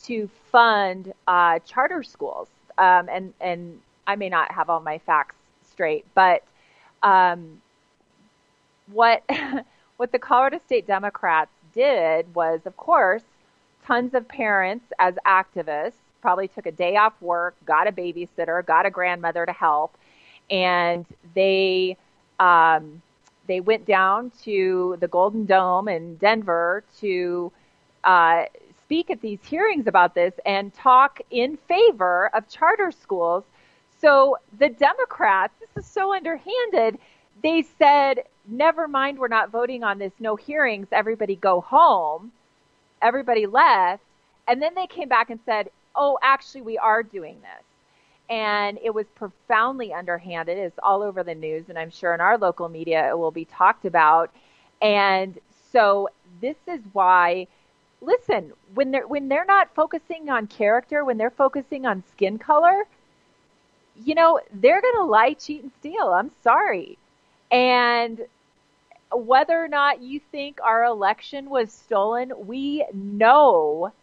to 0.07 0.29
fund 0.51 1.13
uh, 1.27 1.59
charter 1.59 2.03
schools. 2.03 2.47
Um, 2.77 3.09
and 3.09 3.33
and 3.39 3.79
I 4.05 4.15
may 4.15 4.29
not 4.29 4.51
have 4.51 4.69
all 4.69 4.81
my 4.81 4.97
facts 4.99 5.35
straight, 5.71 6.05
but 6.13 6.43
um, 7.03 7.61
what 8.91 9.23
what 9.97 10.11
the 10.11 10.19
Colorado 10.19 10.59
State 10.65 10.87
Democrats 10.87 11.51
did 11.73 12.33
was, 12.35 12.61
of 12.65 12.75
course, 12.77 13.23
tons 13.85 14.13
of 14.13 14.27
parents 14.27 14.85
as 14.99 15.15
activists 15.25 15.93
probably 16.21 16.47
took 16.47 16.65
a 16.65 16.71
day 16.71 16.95
off 16.95 17.13
work, 17.21 17.55
got 17.65 17.87
a 17.87 17.91
babysitter, 17.91 18.65
got 18.65 18.85
a 18.85 18.89
grandmother 18.89 19.45
to 19.45 19.53
help, 19.53 19.95
and 20.49 21.05
they 21.33 21.95
um, 22.39 23.01
they 23.47 23.59
went 23.59 23.85
down 23.85 24.31
to 24.43 24.97
the 24.99 25.07
Golden 25.07 25.45
Dome 25.45 25.87
in 25.87 26.15
Denver 26.15 26.83
to 26.99 27.51
uh, 28.03 28.45
speak 28.85 29.09
at 29.09 29.21
these 29.21 29.39
hearings 29.43 29.87
about 29.87 30.13
this 30.13 30.33
and 30.45 30.73
talk 30.73 31.19
in 31.31 31.57
favor 31.57 32.29
of 32.33 32.47
charter 32.47 32.91
schools. 32.91 33.43
So 33.99 34.37
the 34.59 34.69
Democrats, 34.69 35.53
this 35.59 35.83
is 35.83 35.91
so 35.91 36.13
underhanded, 36.13 36.99
they 37.41 37.65
said, 37.77 38.23
never 38.47 38.87
mind, 38.87 39.17
we're 39.17 39.27
not 39.27 39.49
voting 39.49 39.83
on 39.83 39.97
this, 39.97 40.13
no 40.19 40.35
hearings, 40.35 40.87
everybody 40.91 41.35
go 41.35 41.61
home. 41.61 42.31
Everybody 43.01 43.45
left. 43.45 44.03
And 44.47 44.61
then 44.61 44.73
they 44.75 44.87
came 44.87 45.09
back 45.09 45.29
and 45.29 45.39
said, 45.45 45.69
oh, 45.95 46.17
actually, 46.21 46.61
we 46.61 46.77
are 46.77 47.03
doing 47.03 47.37
this. 47.41 47.65
And 48.29 48.79
it 48.83 48.93
was 48.93 49.05
profoundly 49.15 49.93
underhanded. 49.93 50.57
It's 50.57 50.79
all 50.81 51.03
over 51.03 51.21
the 51.23 51.35
news, 51.35 51.65
and 51.69 51.77
I'm 51.77 51.91
sure 51.91 52.13
in 52.13 52.21
our 52.21 52.37
local 52.37 52.69
media 52.69 53.07
it 53.09 53.17
will 53.17 53.31
be 53.31 53.45
talked 53.45 53.85
about. 53.85 54.31
And 54.81 55.37
so 55.71 56.09
this 56.41 56.55
is 56.67 56.79
why 56.93 57.47
listen, 58.01 58.53
when 58.73 58.91
they're 58.91 59.07
when 59.07 59.27
they're 59.29 59.45
not 59.45 59.73
focusing 59.75 60.29
on 60.29 60.47
character, 60.47 61.03
when 61.03 61.17
they're 61.17 61.29
focusing 61.29 61.85
on 61.85 62.03
skin 62.11 62.37
color, 62.37 62.85
you 63.95 64.15
know, 64.15 64.39
they're 64.53 64.81
going 64.81 64.95
to 64.95 65.03
lie, 65.03 65.33
cheat 65.33 65.63
and 65.63 65.71
steal. 65.79 66.07
I'm 66.07 66.31
sorry. 66.43 66.97
And 67.51 68.25
whether 69.11 69.63
or 69.63 69.67
not 69.67 70.01
you 70.01 70.19
think 70.31 70.59
our 70.61 70.83
election 70.83 71.49
was 71.49 71.71
stolen, 71.71 72.33
we 72.47 72.85
know 72.93 73.93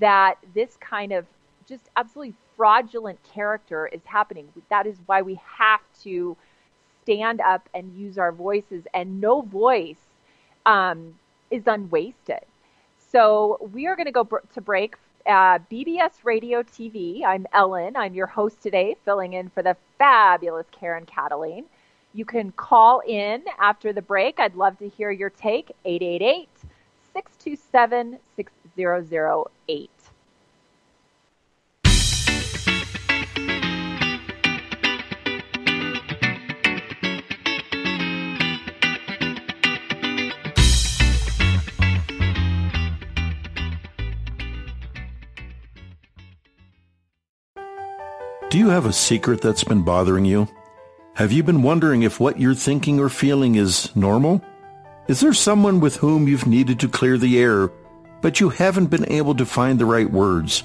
that 0.00 0.36
this 0.54 0.76
kind 0.80 1.12
of 1.12 1.26
just 1.66 1.88
absolutely 1.96 2.34
fraudulent 2.56 3.18
character 3.32 3.86
is 3.86 4.00
happening. 4.04 4.48
That 4.68 4.86
is 4.86 4.96
why 5.06 5.22
we 5.22 5.40
have 5.58 5.80
to 6.02 6.36
stand 7.02 7.40
up 7.40 7.68
and 7.74 7.96
use 7.96 8.18
our 8.18 8.32
voices, 8.32 8.84
and 8.94 9.20
no 9.20 9.42
voice 9.42 9.96
um, 10.66 11.14
is 11.50 11.66
unwasted. 11.66 12.44
So 13.12 13.58
we 13.72 13.86
are 13.86 13.94
going 13.94 14.06
to 14.06 14.12
go 14.12 14.24
br- 14.24 14.38
to 14.54 14.60
break. 14.62 14.96
Uh, 15.26 15.58
BBS 15.70 16.12
Radio 16.24 16.62
TV. 16.62 17.22
I'm 17.24 17.46
Ellen. 17.52 17.94
I'm 17.94 18.14
your 18.14 18.26
host 18.26 18.60
today, 18.62 18.96
filling 19.04 19.34
in 19.34 19.50
for 19.50 19.62
the 19.62 19.76
fabulous 19.98 20.66
Karen 20.72 21.06
Kataline. 21.06 21.64
You 22.14 22.24
can 22.24 22.52
call 22.52 23.02
in 23.06 23.44
after 23.60 23.92
the 23.92 24.02
break. 24.02 24.40
I'd 24.40 24.56
love 24.56 24.78
to 24.78 24.88
hear 24.88 25.10
your 25.10 25.30
take. 25.30 25.70
888 25.84 26.48
627 27.12 28.18
6008. 28.34 29.90
Do 48.52 48.58
you 48.58 48.68
have 48.68 48.84
a 48.84 48.92
secret 48.92 49.40
that's 49.40 49.64
been 49.64 49.80
bothering 49.80 50.26
you? 50.26 50.46
Have 51.14 51.32
you 51.32 51.42
been 51.42 51.62
wondering 51.62 52.02
if 52.02 52.20
what 52.20 52.38
you're 52.38 52.54
thinking 52.54 53.00
or 53.00 53.08
feeling 53.08 53.54
is 53.54 53.96
normal? 53.96 54.42
Is 55.08 55.20
there 55.20 55.32
someone 55.32 55.80
with 55.80 55.96
whom 55.96 56.28
you've 56.28 56.46
needed 56.46 56.78
to 56.80 56.88
clear 56.88 57.16
the 57.16 57.38
air, 57.38 57.70
but 58.20 58.40
you 58.40 58.50
haven't 58.50 58.90
been 58.90 59.10
able 59.10 59.34
to 59.36 59.46
find 59.46 59.78
the 59.78 59.86
right 59.86 60.10
words? 60.10 60.64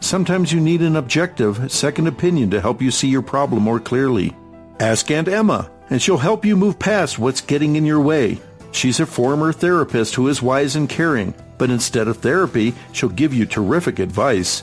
Sometimes 0.00 0.54
you 0.54 0.58
need 0.58 0.80
an 0.80 0.96
objective, 0.96 1.70
second 1.70 2.06
opinion 2.06 2.50
to 2.50 2.62
help 2.62 2.80
you 2.80 2.90
see 2.90 3.08
your 3.08 3.20
problem 3.20 3.62
more 3.62 3.78
clearly. 3.78 4.34
Ask 4.80 5.10
Aunt 5.10 5.28
Emma, 5.28 5.70
and 5.90 6.00
she'll 6.00 6.16
help 6.16 6.46
you 6.46 6.56
move 6.56 6.78
past 6.78 7.18
what's 7.18 7.42
getting 7.42 7.76
in 7.76 7.84
your 7.84 8.00
way. 8.00 8.40
She's 8.72 9.00
a 9.00 9.06
former 9.06 9.52
therapist 9.52 10.14
who 10.14 10.28
is 10.28 10.40
wise 10.40 10.76
and 10.76 10.88
caring, 10.88 11.34
but 11.58 11.68
instead 11.68 12.08
of 12.08 12.16
therapy, 12.16 12.72
she'll 12.92 13.10
give 13.10 13.34
you 13.34 13.44
terrific 13.44 13.98
advice. 13.98 14.62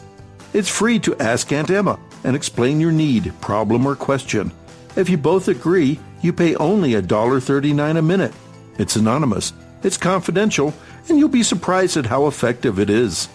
It's 0.51 0.67
free 0.67 0.97
to 1.01 1.15
ask 1.17 1.51
Aunt 1.51 1.69
Emma 1.69 1.99
and 2.25 2.35
explain 2.35 2.81
your 2.81 2.91
need, 2.91 3.33
problem, 3.39 3.85
or 3.85 3.95
question. 3.95 4.51
If 4.95 5.09
you 5.09 5.17
both 5.17 5.47
agree, 5.47 5.99
you 6.21 6.33
pay 6.33 6.55
only 6.55 6.91
$1.39 6.91 7.97
a 7.97 8.01
minute. 8.01 8.33
It's 8.77 8.95
anonymous, 8.95 9.53
it's 9.83 9.97
confidential, 9.97 10.73
and 11.07 11.17
you'll 11.17 11.29
be 11.29 11.43
surprised 11.43 11.97
at 11.97 12.07
how 12.07 12.27
effective 12.27 12.79
it 12.79 12.89
is. 12.89 13.29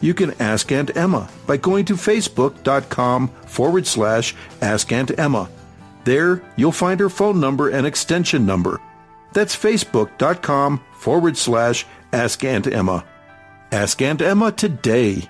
You 0.00 0.14
can 0.14 0.34
ask 0.40 0.70
Aunt 0.70 0.96
Emma 0.96 1.28
by 1.46 1.56
going 1.56 1.86
to 1.86 1.94
facebook.com 1.94 3.28
forward 3.46 3.86
slash 3.86 4.34
Ask 4.60 4.92
Aunt 4.92 5.18
Emma. 5.18 5.48
There, 6.04 6.42
you'll 6.56 6.72
find 6.72 7.00
her 7.00 7.08
phone 7.08 7.40
number 7.40 7.70
and 7.70 7.86
extension 7.86 8.44
number. 8.44 8.80
That's 9.32 9.56
facebook.com 9.56 10.84
forward 10.98 11.36
slash 11.36 11.86
Ask 12.12 12.44
Aunt 12.44 12.66
Emma. 12.66 13.04
Ask 13.72 14.00
Aunt 14.02 14.22
Emma 14.22 14.52
today. 14.52 15.28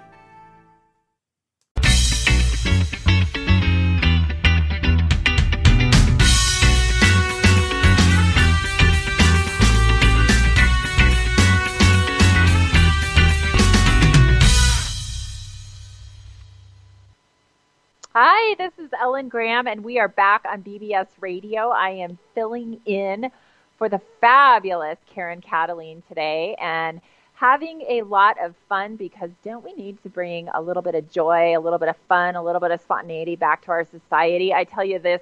This 18.58 18.72
is 18.78 18.90
Ellen 18.98 19.28
Graham, 19.28 19.66
and 19.66 19.84
we 19.84 19.98
are 19.98 20.08
back 20.08 20.46
on 20.48 20.62
BBS 20.62 21.08
Radio. 21.20 21.68
I 21.68 21.90
am 21.90 22.18
filling 22.34 22.80
in 22.86 23.30
for 23.76 23.90
the 23.90 24.00
fabulous 24.22 24.96
Karen 25.12 25.42
Kataline 25.42 26.00
today 26.08 26.56
and 26.58 27.02
having 27.34 27.82
a 27.82 28.00
lot 28.02 28.42
of 28.42 28.54
fun 28.66 28.96
because 28.96 29.28
don't 29.44 29.62
we 29.62 29.74
need 29.74 30.02
to 30.04 30.08
bring 30.08 30.48
a 30.54 30.62
little 30.62 30.82
bit 30.82 30.94
of 30.94 31.10
joy, 31.10 31.54
a 31.54 31.60
little 31.60 31.78
bit 31.78 31.90
of 31.90 31.96
fun, 32.08 32.34
a 32.34 32.42
little 32.42 32.60
bit 32.60 32.70
of 32.70 32.80
spontaneity 32.80 33.36
back 33.36 33.62
to 33.66 33.72
our 33.72 33.84
society? 33.84 34.54
I 34.54 34.64
tell 34.64 34.84
you 34.84 34.98
this 35.00 35.20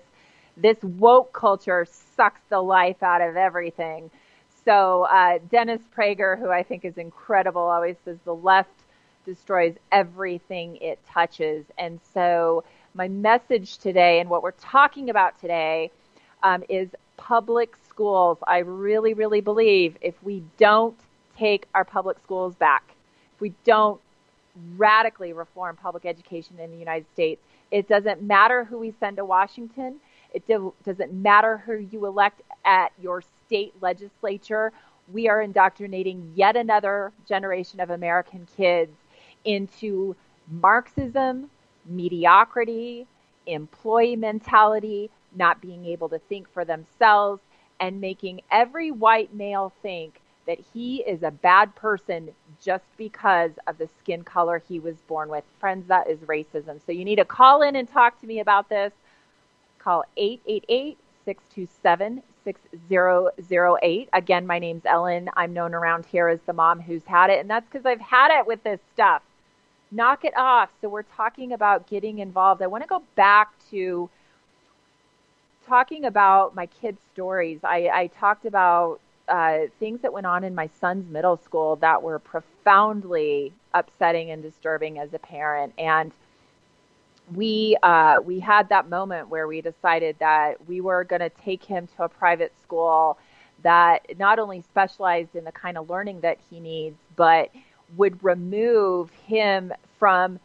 this 0.57 0.80
woke 0.82 1.32
culture 1.32 1.85
sucks 2.16 2.41
the 2.51 2.61
life 2.61 3.03
out 3.03 3.20
of 3.20 3.37
everything. 3.37 4.12
So 4.64 5.09
uh, 5.11 5.41
Dennis 5.51 5.80
Prager, 5.97 6.39
who 6.39 6.51
I 6.51 6.62
think 6.62 6.85
is 6.85 6.99
incredible, 6.99 7.62
always 7.62 7.97
says 8.05 8.18
the 8.24 8.35
left 8.35 8.70
destroys 9.26 9.74
everything 9.91 10.76
it 10.76 11.01
touches, 11.05 11.64
and 11.78 11.99
so 12.12 12.62
my 12.95 13.09
message 13.09 13.78
today 13.78 14.20
and 14.20 14.30
what 14.30 14.42
we're 14.42 14.53
talking 14.53 15.11
about 15.11 15.38
today 15.40 15.90
um, 16.42 16.62
is 16.68 16.88
public 17.16 17.76
schools. 17.88 18.38
I 18.47 18.59
really, 18.59 19.14
really 19.14 19.40
believe 19.40 19.97
if 20.01 20.14
we 20.22 20.45
don't 20.59 20.97
take 21.36 21.66
our 21.74 21.84
public 21.84 22.18
schools 22.22 22.55
back, 22.55 22.84
if 23.34 23.40
we 23.40 23.53
don't 23.64 24.01
radically 24.76 25.32
reform 25.32 25.76
public 25.76 26.07
education 26.07 26.59
in 26.61 26.70
the 26.70 26.76
United 26.76 27.07
States, 27.12 27.42
it 27.72 27.88
doesn't 27.88 28.22
matter 28.22 28.62
who 28.64 28.78
we 28.78 28.95
send 29.01 29.16
to 29.16 29.24
Washington. 29.24 29.97
It 30.32 30.47
do, 30.47 30.72
doesn't 30.84 31.12
matter 31.12 31.59
who 31.59 31.74
you 31.74 32.07
elect 32.07 32.42
at 32.64 32.92
your 33.03 33.22
state 33.47 33.74
legislature. 33.80 34.72
We 35.12 35.28
are 35.28 35.42
indoctrinating 35.42 36.32
yet 36.36 36.57
another 36.57 37.12
generation 37.26 37.80
of 37.80 37.90
American 37.90 38.47
kids 38.57 38.92
into 39.45 40.14
Marxism, 40.49 41.51
mediocrity, 41.87 43.07
employee 43.47 44.16
mentality, 44.16 45.11
not 45.35 45.61
being 45.61 45.85
able 45.87 46.09
to 46.09 46.18
think 46.18 46.53
for 46.53 46.64
themselves, 46.64 47.41
and 47.80 48.01
making 48.01 48.41
every 48.51 48.91
white 48.91 49.35
male 49.35 49.72
think 49.82 50.20
that 50.47 50.59
he 50.72 51.03
is 51.03 51.22
a 51.22 51.30
bad 51.30 51.74
person 51.74 52.30
just 52.62 52.85
because 52.97 53.53
of 53.66 53.78
the 53.78 53.89
skin 53.99 54.22
color 54.22 54.62
he 54.68 54.78
was 54.78 54.97
born 55.09 55.28
with. 55.28 55.45
Friends, 55.59 55.89
that 55.89 56.09
is 56.09 56.18
racism. 56.20 56.78
So 56.85 56.93
you 56.93 57.05
need 57.05 57.16
to 57.16 57.24
call 57.24 57.62
in 57.62 57.76
and 57.76 57.91
talk 57.91 58.20
to 58.20 58.26
me 58.26 58.41
about 58.41 58.68
this. 58.68 58.93
Call 59.78 60.05
888 60.16 60.99
627 61.24 62.22
6008. 62.45 64.09
Again, 64.12 64.47
my 64.47 64.59
name's 64.59 64.85
Ellen. 64.85 65.30
I'm 65.37 65.55
known 65.55 65.74
around 65.74 66.05
here 66.07 66.28
as 66.28 66.41
the 66.47 66.53
mom 66.53 66.80
who's 66.80 67.05
had 67.07 67.30
it, 67.30 67.41
and 67.41 67.49
that's 67.49 67.66
because 67.70 67.87
I've 67.87 68.01
had 68.01 68.39
it 68.39 68.47
with 68.47 68.62
this 68.62 68.80
stuff 68.93 69.22
knock 69.95 70.24
it 70.24 70.36
off. 70.36 70.70
So 70.80 70.88
we're 70.88 71.03
talking 71.03 71.53
about 71.53 71.86
getting 71.86 72.18
involved. 72.18 72.62
I 72.62 72.66
want 72.66 72.82
to 72.82 72.88
go 72.88 73.03
back 73.14 73.53
to 73.70 74.11
talking 75.66 76.05
about 76.05 76.55
my 76.55 76.66
kids' 76.66 77.01
stories. 77.12 77.61
I, 77.62 77.88
I 77.92 78.07
talked 78.09 78.45
about 78.45 79.01
uh, 79.28 79.61
things 79.78 80.01
that 80.03 80.12
went 80.12 80.26
on 80.26 80.45
in 80.45 80.55
my 80.55 80.68
son's 80.80 81.09
middle 81.11 81.36
school 81.36 81.76
that 81.76 82.03
were 82.03 82.18
profoundly 82.18 83.53
upsetting 83.72 84.30
and 84.30 84.42
disturbing 84.42 84.99
as 84.99 85.14
a 85.14 85.18
parent. 85.18 85.72
And 85.78 86.12
we 87.34 87.76
uh, 87.82 88.20
we 88.22 88.40
had 88.40 88.68
that 88.68 88.90
moment 88.90 89.28
where 89.28 89.47
we 89.47 89.62
decided 89.62 90.16
that 90.18 90.68
we 90.68 90.82
were 90.82 91.05
going 91.05 91.20
to 91.20 91.30
take 91.30 91.64
him 91.64 91.88
to 91.97 92.05
a 92.05 92.09
private 92.09 92.53
school 92.62 93.16
that 93.62 94.18
not 94.18 94.38
only 94.38 94.61
specialized 94.61 95.34
in 95.34 95.45
the 95.45 95.53
kind 95.53 95.78
of 95.78 95.88
learning 95.88 96.20
that 96.20 96.36
he 96.51 96.61
needs, 96.61 96.99
but 97.16 97.51
would 97.97 98.22
remove 98.22 99.11
him 99.26 99.72
from 99.99 100.40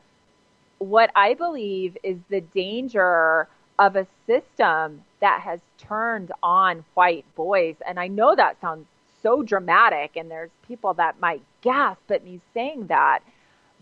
what 0.79 1.11
I 1.15 1.33
believe 1.33 1.97
is 2.03 2.17
the 2.29 2.41
danger 2.41 3.47
of 3.77 3.95
a 3.95 4.07
system 4.25 5.01
that 5.19 5.41
has 5.41 5.59
turned 5.77 6.31
on 6.41 6.85
white 6.93 7.25
boys. 7.35 7.75
And 7.85 7.99
I 7.99 8.07
know 8.07 8.35
that 8.35 8.59
sounds 8.61 8.87
so 9.21 9.43
dramatic, 9.43 10.15
and 10.15 10.31
there's 10.31 10.51
people 10.67 10.93
that 10.95 11.19
might 11.19 11.41
gasp 11.61 12.09
at 12.09 12.23
me 12.23 12.39
saying 12.53 12.87
that, 12.87 13.19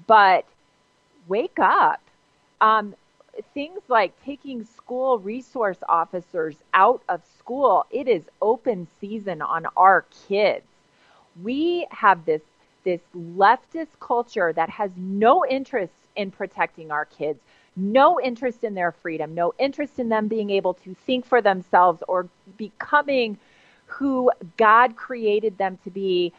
but 0.07 0.45
wake 1.27 1.59
up. 1.59 2.01
Um, 2.61 2.95
things 3.53 3.81
like 3.87 4.13
taking 4.23 4.63
school 4.65 5.19
resource 5.19 5.77
officers 5.87 6.55
out 6.73 7.01
of 7.07 7.21
school, 7.37 7.85
it 7.91 8.07
is 8.07 8.23
open 8.41 8.87
season 8.99 9.41
on 9.41 9.67
our 9.77 10.05
kids. 10.27 10.65
We 11.43 11.85
have 11.91 12.25
this 12.25 12.41
this 12.87 13.01
leftist 13.13 13.99
culture 13.99 14.53
that 14.53 14.69
has 14.69 14.89
no 14.95 15.45
interest 15.45 15.91
in 16.15 16.31
protecting 16.31 16.89
our 16.89 17.03
kids, 17.03 17.37
no 17.75 18.17
interest 18.17 18.63
in 18.63 18.75
their 18.75 18.93
freedom, 18.93 19.35
no 19.35 19.53
interest 19.59 19.99
in 19.99 20.07
them 20.07 20.29
being 20.29 20.49
able 20.49 20.73
to 20.73 20.95
think 21.05 21.25
for 21.25 21.41
themselves 21.41 22.01
or 22.07 22.29
becoming 22.55 23.37
who 23.87 24.31
God 24.55 24.95
created 24.95 25.57
them 25.57 25.77
to 25.83 25.89
be. 25.89 26.31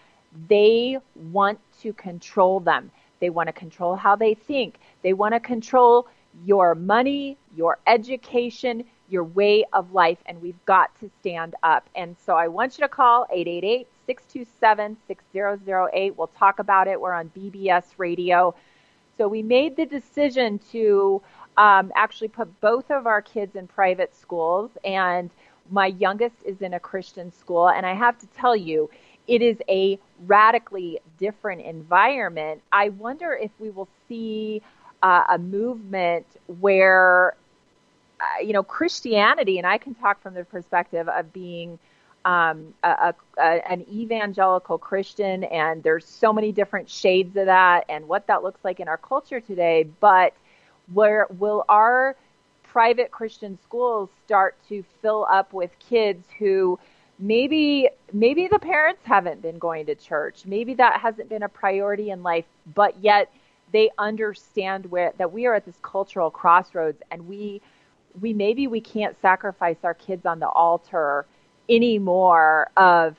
They 0.48 0.96
want 1.14 1.58
to 1.82 1.92
control 1.92 2.60
them. 2.60 2.92
They 3.20 3.28
want 3.28 3.48
to 3.48 3.52
control 3.52 3.94
how 3.94 4.16
they 4.16 4.32
think. 4.32 4.78
They 5.02 5.12
want 5.12 5.34
to 5.34 5.40
control 5.40 6.06
your 6.46 6.74
money, 6.74 7.36
your 7.58 7.76
education, 7.86 8.84
your 9.10 9.24
way 9.24 9.66
of 9.74 9.92
life, 9.92 10.18
and 10.24 10.40
we've 10.40 10.64
got 10.64 10.98
to 11.00 11.10
stand 11.20 11.56
up. 11.62 11.86
And 11.94 12.16
so 12.24 12.36
I 12.36 12.48
want 12.48 12.78
you 12.78 12.84
to 12.84 12.88
call 12.88 13.26
888 13.30 13.86
627 14.08 14.96
6008. 15.06 16.16
We'll 16.16 16.28
talk 16.28 16.58
about 16.58 16.88
it. 16.88 16.98
We're 17.00 17.12
on 17.12 17.30
BBS 17.36 17.84
radio. 17.98 18.54
So 19.18 19.28
we 19.28 19.42
made 19.42 19.76
the 19.76 19.84
decision 19.84 20.60
to 20.72 21.22
um, 21.58 21.92
actually 21.94 22.28
put 22.28 22.60
both 22.60 22.90
of 22.90 23.06
our 23.06 23.20
kids 23.20 23.54
in 23.54 23.66
private 23.66 24.14
schools, 24.16 24.70
and 24.84 25.30
my 25.70 25.88
youngest 25.88 26.36
is 26.46 26.62
in 26.62 26.72
a 26.72 26.80
Christian 26.80 27.32
school. 27.32 27.68
And 27.68 27.84
I 27.84 27.94
have 27.94 28.18
to 28.20 28.26
tell 28.28 28.56
you, 28.56 28.88
it 29.26 29.42
is 29.42 29.58
a 29.68 29.98
radically 30.26 31.00
different 31.18 31.62
environment. 31.62 32.62
I 32.72 32.88
wonder 32.88 33.34
if 33.34 33.50
we 33.58 33.70
will 33.70 33.88
see 34.08 34.62
uh, 35.02 35.24
a 35.28 35.38
movement 35.38 36.26
where, 36.46 37.34
uh, 38.20 38.42
you 38.42 38.54
know, 38.54 38.62
Christianity, 38.62 39.58
and 39.58 39.66
I 39.66 39.76
can 39.78 39.94
talk 39.94 40.22
from 40.22 40.34
the 40.34 40.44
perspective 40.44 41.08
of 41.08 41.32
being 41.32 41.78
um, 42.28 42.74
a, 42.84 43.14
a, 43.38 43.42
an 43.72 43.86
evangelical 43.90 44.76
Christian, 44.76 45.44
and 45.44 45.82
there's 45.82 46.04
so 46.04 46.30
many 46.30 46.52
different 46.52 46.90
shades 46.90 47.34
of 47.38 47.46
that 47.46 47.86
and 47.88 48.06
what 48.06 48.26
that 48.26 48.42
looks 48.42 48.62
like 48.62 48.80
in 48.80 48.88
our 48.88 48.98
culture 48.98 49.40
today. 49.40 49.88
But 49.98 50.34
where 50.92 51.26
will 51.38 51.64
our 51.70 52.16
private 52.64 53.10
Christian 53.10 53.58
schools 53.62 54.10
start 54.26 54.56
to 54.68 54.84
fill 55.00 55.26
up 55.30 55.54
with 55.54 55.70
kids 55.78 56.26
who 56.38 56.78
maybe 57.18 57.88
maybe 58.12 58.46
the 58.46 58.58
parents 58.58 59.00
haven't 59.04 59.40
been 59.40 59.58
going 59.58 59.86
to 59.86 59.94
church, 59.94 60.44
maybe 60.44 60.74
that 60.74 61.00
hasn't 61.00 61.30
been 61.30 61.44
a 61.44 61.48
priority 61.48 62.10
in 62.10 62.22
life, 62.22 62.44
but 62.74 62.94
yet 63.00 63.32
they 63.72 63.88
understand 63.96 64.84
where 64.90 65.14
that 65.16 65.32
we 65.32 65.46
are 65.46 65.54
at 65.54 65.64
this 65.64 65.78
cultural 65.80 66.30
crossroads 66.30 67.00
and 67.10 67.26
we 67.26 67.62
we 68.20 68.34
maybe 68.34 68.66
we 68.66 68.82
can't 68.82 69.18
sacrifice 69.22 69.78
our 69.82 69.94
kids 69.94 70.26
on 70.26 70.40
the 70.40 70.48
altar 70.48 71.24
anymore 71.68 72.70
of 72.76 73.16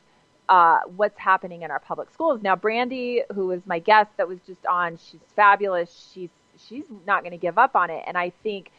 uh, 0.49 0.79
what's 0.95 1.17
happening 1.17 1.61
in 1.61 1.71
our 1.71 1.79
public 1.79 2.09
schools. 2.11 2.41
Now, 2.41 2.55
Brandy, 2.55 3.23
who 3.33 3.47
was 3.47 3.61
my 3.65 3.79
guest 3.79 4.09
that 4.17 4.27
was 4.27 4.39
just 4.47 4.65
on, 4.65 4.97
she's 4.97 5.21
fabulous. 5.35 6.11
She's 6.13 6.29
she's 6.67 6.85
not 7.05 7.21
going 7.23 7.31
to 7.31 7.37
give 7.37 7.57
up 7.57 7.75
on 7.75 7.89
it, 7.89 8.03
and 8.07 8.17
I 8.17 8.31
think 8.43 8.71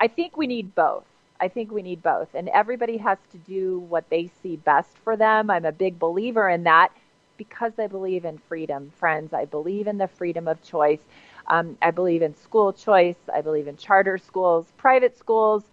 I 0.00 0.08
think 0.08 0.36
we 0.36 0.46
need 0.46 0.74
both. 0.74 1.04
I 1.40 1.48
think 1.48 1.70
we 1.72 1.82
need 1.82 2.02
both, 2.02 2.28
and 2.34 2.48
everybody 2.48 2.98
has 2.98 3.18
to 3.32 3.38
do 3.38 3.80
what 3.80 4.08
they 4.10 4.30
see 4.42 4.56
best 4.56 4.96
for 5.04 5.16
them. 5.16 5.50
I'm 5.50 5.64
a 5.64 5.72
big 5.72 5.98
believer 5.98 6.48
in 6.48 6.64
that 6.64 6.90
because 7.36 7.72
I 7.78 7.86
believe 7.86 8.24
in 8.24 8.38
freedom, 8.38 8.92
friends. 8.98 9.32
I 9.32 9.46
believe 9.46 9.86
in 9.86 9.98
the 9.98 10.08
freedom 10.08 10.48
of 10.48 10.62
choice. 10.62 11.00
Um, 11.46 11.78
I 11.82 11.90
believe 11.90 12.22
in 12.22 12.34
school 12.36 12.72
choice. 12.72 13.16
I 13.32 13.40
believe 13.40 13.68
in 13.68 13.76
charter 13.76 14.18
schools, 14.18 14.66
private 14.76 15.16
schools. 15.18 15.64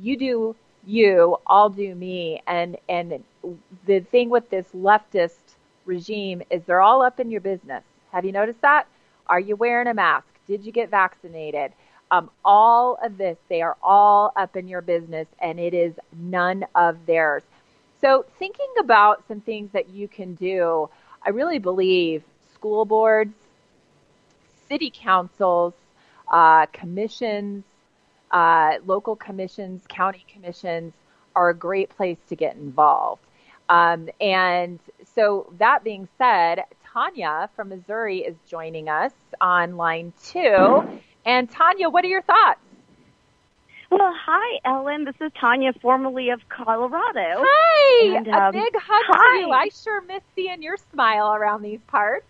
You 0.00 0.16
do 0.16 0.56
you, 0.86 1.36
I'll 1.46 1.70
do 1.70 1.94
me. 1.94 2.42
And 2.46 2.76
and 2.88 3.22
the 3.86 4.00
thing 4.00 4.30
with 4.30 4.50
this 4.50 4.66
leftist 4.74 5.38
regime 5.84 6.42
is 6.50 6.62
they're 6.64 6.80
all 6.80 7.02
up 7.02 7.20
in 7.20 7.30
your 7.30 7.40
business. 7.40 7.82
Have 8.12 8.24
you 8.24 8.32
noticed 8.32 8.60
that? 8.62 8.86
Are 9.26 9.40
you 9.40 9.56
wearing 9.56 9.88
a 9.88 9.94
mask? 9.94 10.26
Did 10.46 10.64
you 10.64 10.72
get 10.72 10.90
vaccinated? 10.90 11.72
Um, 12.10 12.30
all 12.44 12.98
of 13.02 13.16
this, 13.16 13.38
they 13.48 13.62
are 13.62 13.76
all 13.82 14.32
up 14.36 14.56
in 14.56 14.68
your 14.68 14.82
business, 14.82 15.26
and 15.40 15.58
it 15.58 15.74
is 15.74 15.94
none 16.12 16.64
of 16.74 17.06
theirs. 17.06 17.42
So, 18.00 18.24
thinking 18.38 18.68
about 18.78 19.26
some 19.26 19.40
things 19.40 19.70
that 19.72 19.88
you 19.88 20.06
can 20.06 20.34
do, 20.34 20.90
I 21.24 21.30
really 21.30 21.58
believe 21.58 22.22
school 22.52 22.84
boards, 22.84 23.34
city 24.68 24.92
councils, 24.94 25.72
uh, 26.30 26.66
commissions, 26.66 27.64
uh, 28.34 28.78
local 28.84 29.16
commissions, 29.16 29.82
county 29.88 30.26
commissions 30.30 30.92
are 31.34 31.48
a 31.48 31.54
great 31.54 31.88
place 31.88 32.18
to 32.28 32.36
get 32.36 32.56
involved. 32.56 33.22
Um, 33.68 34.10
and 34.20 34.78
so, 35.14 35.50
that 35.58 35.82
being 35.84 36.06
said, 36.18 36.64
Tanya 36.92 37.48
from 37.56 37.70
Missouri 37.70 38.18
is 38.18 38.36
joining 38.46 38.88
us 38.88 39.12
on 39.40 39.76
line 39.76 40.12
two. 40.22 41.00
And 41.24 41.50
Tanya, 41.50 41.88
what 41.88 42.04
are 42.04 42.08
your 42.08 42.22
thoughts? 42.22 42.60
Well, 43.90 44.12
hi, 44.14 44.60
Ellen. 44.64 45.04
This 45.04 45.14
is 45.20 45.32
Tanya, 45.40 45.72
formerly 45.80 46.30
of 46.30 46.40
Colorado. 46.48 47.44
Hi. 47.46 48.16
And, 48.16 48.28
um, 48.28 48.42
a 48.48 48.52
big 48.52 48.74
hug 48.74 49.04
hi. 49.06 49.40
to 49.40 49.46
you. 49.46 49.52
I 49.52 49.68
sure 49.68 50.02
miss 50.02 50.22
seeing 50.34 50.62
your 50.62 50.76
smile 50.92 51.32
around 51.32 51.62
these 51.62 51.80
parts. 51.86 52.26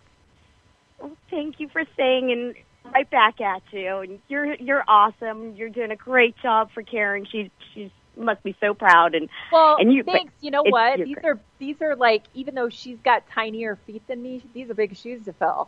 Well, 0.99 1.17
thank 1.29 1.59
you 1.59 1.67
for 1.67 1.83
saying 1.97 2.31
and 2.31 2.55
right 2.93 3.09
back 3.09 3.41
at 3.41 3.61
you. 3.71 3.97
And 3.97 4.19
you're 4.27 4.53
you're 4.55 4.83
awesome. 4.87 5.55
You're 5.55 5.69
doing 5.69 5.91
a 5.91 5.95
great 5.95 6.35
job 6.41 6.69
for 6.73 6.83
Karen. 6.83 7.25
She 7.31 7.51
she 7.73 7.91
must 8.17 8.41
be 8.43 8.55
so 8.61 8.73
proud 8.73 9.13
and 9.13 9.27
well 9.51 9.75
and 9.77 9.91
you 9.91 10.01
thanks 10.01 10.31
you 10.39 10.49
know 10.49 10.63
what 10.63 10.97
these 10.99 11.15
great. 11.15 11.25
are 11.25 11.39
these 11.59 11.75
are 11.81 11.97
like 11.97 12.23
even 12.33 12.55
though 12.55 12.69
she's 12.69 12.97
got 13.03 13.29
tinier 13.35 13.77
feet 13.85 14.01
than 14.07 14.23
me 14.23 14.41
these 14.53 14.69
are 14.69 14.73
big 14.73 14.95
shoes 14.95 15.25
to 15.25 15.33
fill 15.33 15.67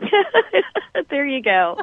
there 1.10 1.26
you 1.26 1.42
go 1.42 1.76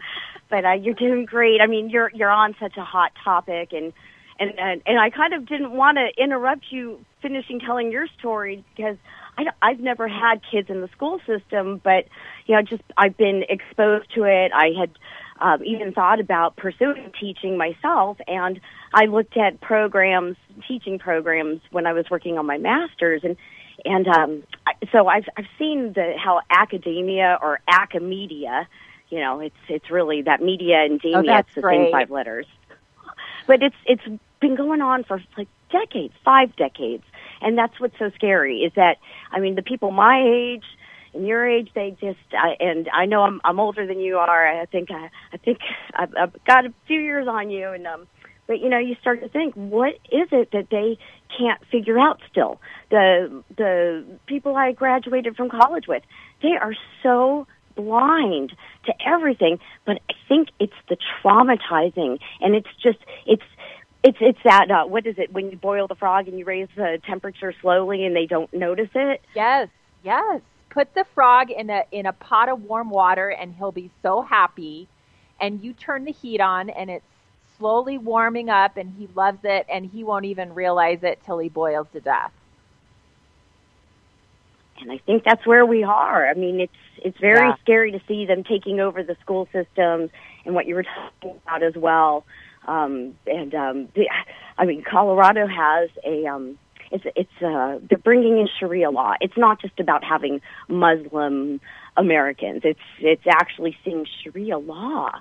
but 0.50 0.66
uh, 0.66 0.74
you're 0.74 0.94
doing 0.94 1.26
great. 1.26 1.62
I 1.62 1.68
mean, 1.68 1.90
you're 1.90 2.12
you're 2.14 2.32
on 2.32 2.56
such 2.60 2.78
a 2.78 2.84
hot 2.84 3.12
topic, 3.24 3.74
and 3.74 3.94
and 4.40 4.58
and, 4.60 4.82
and 4.86 5.00
I 5.00 5.10
kind 5.10 5.34
of 5.34 5.46
didn't 5.46 5.72
want 5.72 5.98
to 5.98 6.22
interrupt 6.22 6.66
you 6.70 7.04
finishing 7.22 7.60
telling 7.60 7.92
your 7.92 8.08
story 8.20 8.64
because 8.76 8.98
I 9.38 9.46
I've 9.62 9.80
never 9.80 10.08
had 10.08 10.42
kids 10.50 10.70
in 10.70 10.82
the 10.82 10.88
school 10.90 11.20
system, 11.26 11.82
but 11.84 12.06
you 12.46 12.56
know, 12.56 12.62
just 12.62 12.84
I've 12.98 13.18
been 13.18 13.44
exposed 13.50 14.14
to 14.16 14.24
it. 14.24 14.52
I 14.54 14.72
had 14.80 14.92
um, 15.40 15.64
even 15.64 15.94
thought 15.94 16.20
about 16.20 16.56
pursuing 16.56 17.12
teaching 17.20 17.58
myself, 17.58 18.18
and 18.28 18.60
I 18.94 19.06
looked 19.06 19.38
at 19.38 19.60
programs, 19.62 20.38
teaching 20.68 21.00
programs 21.00 21.62
when 21.72 21.86
I 21.86 21.94
was 21.94 22.06
working 22.10 22.38
on 22.38 22.46
my 22.46 22.58
master's, 22.58 23.24
and 23.24 23.36
and 23.84 24.08
um, 24.08 24.44
so 24.92 25.08
I've 25.08 25.26
I've 25.38 25.48
seen 25.58 25.94
the 25.94 26.14
how 26.18 26.42
academia 26.50 27.38
or 27.42 27.60
acamedia 27.70 28.68
you 29.10 29.20
know, 29.20 29.40
it's 29.40 29.56
it's 29.68 29.90
really 29.92 30.24
that 30.24 30.42
media 30.42 30.84
and 30.84 31.00
Damia, 31.00 31.32
oh, 31.32 31.38
it's 31.38 31.56
the 31.56 31.62
great. 31.62 31.86
same 31.86 31.92
five 31.92 32.10
letters. 32.10 32.46
But 33.48 33.62
it's 33.62 33.76
it's 33.86 34.02
been 34.42 34.56
going 34.56 34.82
on 34.82 35.04
for 35.04 35.22
like 35.38 35.48
decades, 35.72 36.14
five 36.24 36.56
decades, 36.56 37.04
and 37.42 37.58
that's 37.58 37.80
what's 37.80 37.98
so 38.00 38.10
scary 38.16 38.60
is 38.60 38.74
that 38.76 38.98
I 39.32 39.40
mean 39.40 39.56
the 39.56 39.62
people 39.62 39.92
my 39.92 40.22
age 40.22 40.66
and 41.16 41.28
your 41.28 41.48
age 41.48 41.70
they 41.74 41.96
just 42.00 42.20
I, 42.34 42.56
and 42.60 42.90
I 42.94 43.06
know 43.06 43.24
I'm 43.24 43.42
I'm 43.44 43.60
older 43.60 43.86
than 43.88 44.00
you 44.00 44.18
are. 44.18 44.48
I 44.62 44.66
think 44.66 44.92
I 44.92 45.10
I 45.34 45.38
think 45.38 45.60
I've, 45.94 46.14
I've 46.16 46.46
got 46.46 46.66
a 46.66 46.74
few 46.88 47.00
years 47.00 47.28
on 47.28 47.50
you, 47.50 47.70
and 47.70 47.88
um, 47.88 48.08
but 48.48 48.60
you 48.60 48.70
know 48.70 48.80
you 48.80 48.96
start 49.02 49.22
to 49.22 49.30
think 49.30 49.54
what 49.56 49.94
is 50.12 50.28
it 50.32 50.52
that 50.52 50.68
they 50.70 50.98
can't 51.38 51.62
figure 51.72 52.00
out 52.00 52.22
still 52.30 52.60
the 52.92 53.44
the 53.58 54.06
people 54.28 54.56
I 54.56 54.72
graduated 54.72 55.36
from 55.36 55.50
college 55.50 55.88
with 55.88 56.04
they 56.42 56.56
are 56.62 56.76
so 57.02 57.48
blind 57.76 58.54
to 58.86 58.94
everything, 59.06 59.60
but 59.86 60.00
I 60.10 60.14
think 60.28 60.50
it's 60.60 60.74
the 60.90 60.98
traumatizing 61.24 62.20
and 62.42 62.56
it's 62.56 62.70
just, 62.82 63.00
it's, 63.26 63.44
it's, 64.04 64.18
it's 64.22 64.40
that, 64.44 64.72
uh, 64.72 64.86
what 64.86 65.06
is 65.06 65.16
it, 65.18 65.34
when 65.34 65.52
you 65.52 65.58
boil 65.58 65.88
the 65.88 65.96
frog 65.96 66.28
and 66.28 66.40
you 66.40 66.46
raise 66.46 66.70
the 66.76 67.00
temperature 67.06 67.54
slowly 67.62 68.06
and 68.06 68.16
they 68.16 68.26
don't 68.26 68.54
notice 68.54 68.90
it? 68.96 69.22
Yes, 69.36 69.70
yes. 70.04 70.42
Put 70.76 70.94
the 70.94 71.06
frog 71.16 71.50
in 71.50 71.72
a, 71.72 71.86
in 71.92 72.06
a 72.06 72.14
pot 72.14 72.50
of 72.50 72.62
warm 72.62 72.92
water 72.92 73.30
and 73.30 73.56
he'll 73.56 73.72
be 73.72 73.90
so 74.04 74.22
happy. 74.22 74.88
And 75.42 75.64
you 75.64 75.74
turn 75.74 76.06
the 76.06 76.12
heat 76.12 76.40
on 76.40 76.70
and 76.70 76.92
it's 76.92 77.06
slowly 77.58 77.98
warming 77.98 78.50
up 78.50 78.78
and 78.78 78.94
he 78.96 79.08
loves 79.16 79.40
it 79.44 79.66
and 79.68 79.88
he 79.88 80.04
won't 80.04 80.26
even 80.26 80.54
realize 80.54 81.00
it 81.02 81.20
till 81.26 81.40
he 81.40 81.50
boils 81.50 81.88
to 81.94 82.00
death 82.00 82.32
and 84.82 84.92
I 84.92 84.98
think 85.00 85.24
that's 85.24 85.46
where 85.46 85.66
we 85.66 85.84
are. 85.84 86.28
I 86.28 86.34
mean, 86.34 86.60
it's 86.60 86.74
it's 86.98 87.18
very 87.20 87.48
yeah. 87.48 87.56
scary 87.62 87.92
to 87.92 88.02
see 88.08 88.26
them 88.26 88.44
taking 88.44 88.80
over 88.80 89.04
the 89.04 89.16
school 89.22 89.48
systems 89.52 90.10
and 90.46 90.56
what 90.56 90.66
you 90.66 90.76
were 90.76 90.84
talking 90.84 91.40
about 91.44 91.64
as 91.64 91.76
well. 91.76 92.26
Um, 92.68 93.16
and 93.28 93.54
um, 93.54 93.90
the, 93.96 94.10
I 94.58 94.66
mean, 94.66 94.84
Colorado 94.84 95.46
has 95.48 95.90
a 96.04 96.26
um, 96.26 96.58
it's 96.92 97.06
it's 97.16 97.44
uh, 97.44 97.80
they're 97.90 97.98
bringing 97.98 98.40
in 98.40 98.48
Sharia 98.60 98.90
law. 98.92 99.14
It's 99.22 99.38
not 99.38 99.62
just 99.62 99.80
about 99.80 100.04
having 100.04 100.42
Muslim 100.68 101.62
Americans. 101.98 102.62
It's 102.64 102.80
it's 103.00 103.28
actually 103.28 103.78
seeing 103.84 104.06
Sharia 104.24 104.58
law 104.58 105.20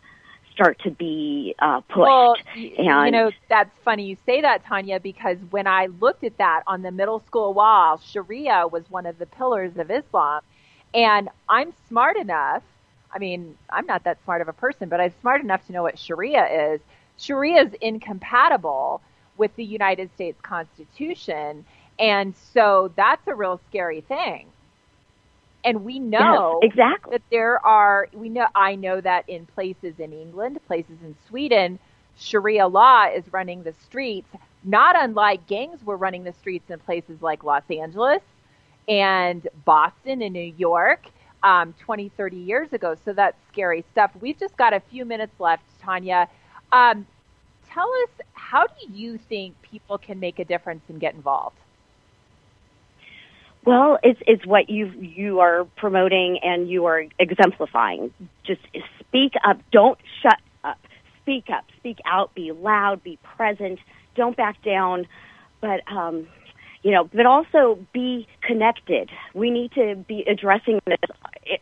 start 0.53 0.79
to 0.85 0.91
be 0.91 1.55
uh, 1.59 1.81
pushed. 1.81 1.99
Well, 1.99 2.37
and, 2.55 3.07
you 3.07 3.11
know, 3.11 3.31
that's 3.49 3.77
funny 3.85 4.07
you 4.07 4.17
say 4.25 4.41
that, 4.43 4.65
Tanya, 4.65 5.01
because 5.01 5.37
when 5.51 5.67
I 5.67 5.87
looked 5.87 6.23
at 6.23 6.39
that 6.39 6.62
on 6.69 6.83
the 6.83 6.93
middle 6.93 7.21
school 7.27 7.53
wall, 7.53 7.99
Sharia 7.99 8.69
was 8.69 8.85
one 8.89 9.05
of 9.05 9.19
the 9.19 9.27
pillars 9.27 9.77
of 9.77 9.91
Islam. 9.91 10.43
And 10.95 11.29
I'm 11.49 11.73
smart 11.89 12.17
enough, 12.17 12.62
I 13.12 13.19
mean, 13.19 13.59
I'm 13.69 13.87
not 13.87 14.05
that 14.05 14.23
smart 14.23 14.43
of 14.43 14.49
a 14.49 14.53
person, 14.53 14.89
but 14.89 15.01
I'm 15.01 15.12
smart 15.21 15.41
enough 15.41 15.67
to 15.67 15.73
know 15.73 15.83
what 15.83 15.99
Sharia 15.99 16.73
is. 16.75 16.81
Sharia 17.17 17.62
is 17.62 17.73
incompatible 17.81 19.01
with 19.37 19.55
the 19.57 19.64
United 19.64 20.11
States 20.14 20.41
Constitution. 20.43 21.64
And 21.99 22.35
so 22.53 22.93
that's 22.97 23.26
a 23.26 23.35
real 23.35 23.61
scary 23.68 24.01
thing 24.01 24.47
and 25.64 25.85
we 25.85 25.99
know 25.99 26.61
yes, 26.62 26.70
exactly 26.70 27.12
that 27.12 27.22
there 27.30 27.64
are 27.64 28.09
we 28.12 28.28
know 28.28 28.47
I 28.55 28.74
know 28.74 29.01
that 29.01 29.28
in 29.28 29.47
places 29.47 29.99
in 29.99 30.12
England, 30.12 30.61
places 30.66 30.99
in 31.03 31.16
Sweden, 31.28 31.78
Sharia 32.16 32.66
law 32.66 33.07
is 33.07 33.24
running 33.32 33.62
the 33.62 33.72
streets, 33.72 34.28
not 34.62 34.95
unlike 34.99 35.47
gangs 35.47 35.82
were 35.85 35.97
running 35.97 36.24
the 36.24 36.32
streets 36.32 36.70
in 36.70 36.78
places 36.80 37.22
like 37.22 37.45
Los 37.45 37.64
Angeles 37.70 38.22
and 38.89 39.49
Boston 39.64 40.22
and 40.22 40.32
New 40.35 40.53
York 40.57 41.07
um, 41.43 41.74
20, 41.80 42.11
30 42.11 42.37
years 42.37 42.72
ago. 42.72 42.97
So 43.05 43.12
that's 43.12 43.37
scary 43.53 43.85
stuff. 43.93 44.11
We've 44.20 44.39
just 44.39 44.57
got 44.57 44.74
a 44.74 44.80
few 44.80 45.05
minutes 45.05 45.39
left, 45.39 45.62
Tanya. 45.80 46.28
Um, 46.72 47.07
tell 47.75 47.91
us, 48.05 48.27
how 48.33 48.66
do 48.66 48.93
you 48.93 49.18
think 49.29 49.55
people 49.62 49.99
can 49.99 50.20
make 50.20 50.39
a 50.39 50.45
difference 50.45 50.83
and 50.89 51.01
get 51.01 51.14
involved? 51.14 51.57
Well, 53.66 53.99
it's 54.03 54.20
it's 54.27 54.47
what 54.47 54.68
you 54.68 54.87
you 54.89 55.41
are 55.41 55.66
promoting 55.77 56.39
and 56.43 56.68
you 56.68 56.85
are 56.85 57.05
exemplifying. 57.18 58.12
Just 58.47 58.61
speak 59.01 59.33
up. 59.43 59.59
Don't 59.72 59.99
shut 60.22 60.39
up. 60.62 60.79
Speak 61.22 61.47
up. 61.51 61.64
Speak 61.79 61.99
out. 62.05 62.35
Be 62.35 62.53
loud. 62.53 63.03
Be 63.03 63.18
present. 63.37 63.79
Don't 64.16 64.37
back 64.37 64.62
down. 64.62 65.07
But 65.62 65.81
um, 65.91 66.29
you 66.83 66.91
know, 66.91 67.09
but 67.11 67.25
also 67.25 67.79
be 67.95 68.29
connected. 68.47 69.09
We 69.33 69.51
need 69.51 69.72
to 69.72 69.97
be 70.07 70.25
addressing 70.31 70.81
this 70.87 70.99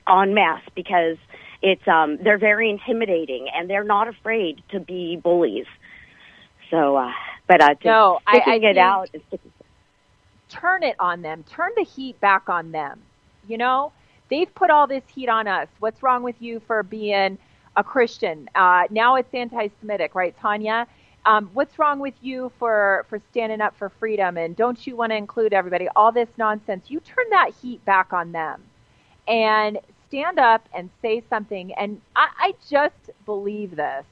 en 0.08 0.34
masse 0.34 0.64
because 0.74 1.18
it's 1.62 1.86
um, 1.86 2.18
they're 2.24 2.38
very 2.38 2.68
intimidating 2.68 3.46
and 3.54 3.70
they're 3.70 3.84
not 3.84 4.08
afraid 4.08 4.60
to 4.72 4.80
be 4.80 5.20
bullies. 5.22 5.66
So, 6.72 6.96
uh, 6.96 7.12
but 7.46 7.62
uh, 7.62 7.74
just 7.74 7.84
no, 7.84 8.18
sticking 8.28 8.52
I, 8.54 8.66
I 8.66 8.70
it 8.70 8.78
out 8.78 9.10
turn 10.52 10.82
it 10.82 10.96
on 10.98 11.22
them, 11.22 11.44
turn 11.44 11.70
the 11.76 11.84
heat 11.84 12.20
back 12.20 12.48
on 12.48 12.72
them. 12.72 13.00
You 13.48 13.58
know, 13.58 13.92
they've 14.30 14.52
put 14.54 14.70
all 14.70 14.86
this 14.86 15.02
heat 15.12 15.28
on 15.28 15.48
us. 15.48 15.68
What's 15.80 16.02
wrong 16.02 16.22
with 16.22 16.36
you 16.40 16.60
for 16.66 16.82
being 16.82 17.38
a 17.76 17.82
Christian? 17.82 18.48
Uh, 18.54 18.84
now 18.90 19.16
it's 19.16 19.32
anti-Semitic, 19.34 20.14
right, 20.14 20.34
Tanya? 20.40 20.86
Um, 21.24 21.50
what's 21.54 21.78
wrong 21.78 22.00
with 22.00 22.14
you 22.20 22.52
for 22.58 23.06
for 23.08 23.20
standing 23.30 23.60
up 23.60 23.76
for 23.78 23.88
freedom? 23.88 24.36
And 24.36 24.56
don't 24.56 24.86
you 24.86 24.96
want 24.96 25.12
to 25.12 25.16
include 25.16 25.52
everybody? 25.52 25.88
All 25.94 26.12
this 26.12 26.28
nonsense. 26.36 26.90
You 26.90 27.00
turn 27.00 27.26
that 27.30 27.52
heat 27.62 27.84
back 27.84 28.12
on 28.12 28.32
them, 28.32 28.62
and 29.28 29.78
stand 30.08 30.40
up 30.40 30.68
and 30.74 30.90
say 31.00 31.22
something. 31.30 31.72
And 31.74 32.00
I, 32.16 32.28
I 32.38 32.54
just 32.68 33.10
believe 33.24 33.76
this. 33.76 34.04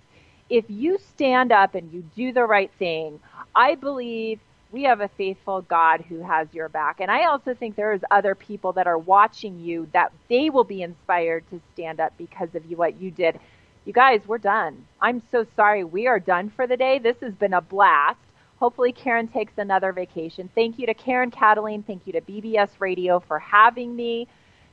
If 0.51 0.65
you 0.69 0.99
stand 0.99 1.53
up 1.53 1.75
and 1.75 1.93
you 1.93 2.05
do 2.17 2.33
the 2.33 2.45
right 2.45 2.71
thing, 2.79 3.21
I 3.55 3.77
believe 3.77 4.41
we 4.73 4.83
have 4.85 5.01
a 5.01 5.09
faithful 5.09 5.63
God 5.63 6.03
who 6.09 6.23
has 6.23 6.49
your 6.53 6.69
back. 6.69 7.01
And 7.01 7.11
I 7.11 7.25
also 7.27 7.55
think 7.55 7.77
there's 7.77 8.03
other 8.11 8.35
people 8.35 8.73
that 8.75 8.87
are 8.87 8.99
watching 8.99 9.61
you 9.61 9.89
that 9.93 10.13
they 10.29 10.51
will 10.51 10.65
be 10.65 10.83
inspired 10.83 11.49
to 11.51 11.61
stand 11.73 12.01
up 12.01 12.13
because 12.19 12.55
of 12.55 12.67
you, 12.67 12.77
what 12.77 13.01
you 13.01 13.11
did. 13.11 13.39
You 13.85 13.93
guys, 13.93 14.21
we're 14.27 14.39
done. 14.39 14.87
I'm 15.01 15.23
so 15.33 15.47
sorry. 15.57 15.85
We 15.85 16.07
are 16.07 16.21
done 16.21 16.51
for 16.55 16.67
the 16.67 16.77
day. 16.77 16.99
This 16.99 17.17
has 17.23 17.35
been 17.35 17.55
a 17.55 17.61
blast. 17.61 18.19
Hopefully, 18.59 18.93
Karen 18.93 19.27
takes 19.27 19.55
another 19.57 19.93
vacation. 19.93 20.51
Thank 20.55 20.79
you 20.79 20.87
to 20.87 20.95
Karen 20.95 21.31
Kataline. 21.31 21.85
Thank 21.85 22.07
you 22.07 22.13
to 22.13 22.21
BBS 22.21 22.69
Radio 22.79 23.21
for 23.21 23.39
having 23.39 23.97
me. 23.97 24.29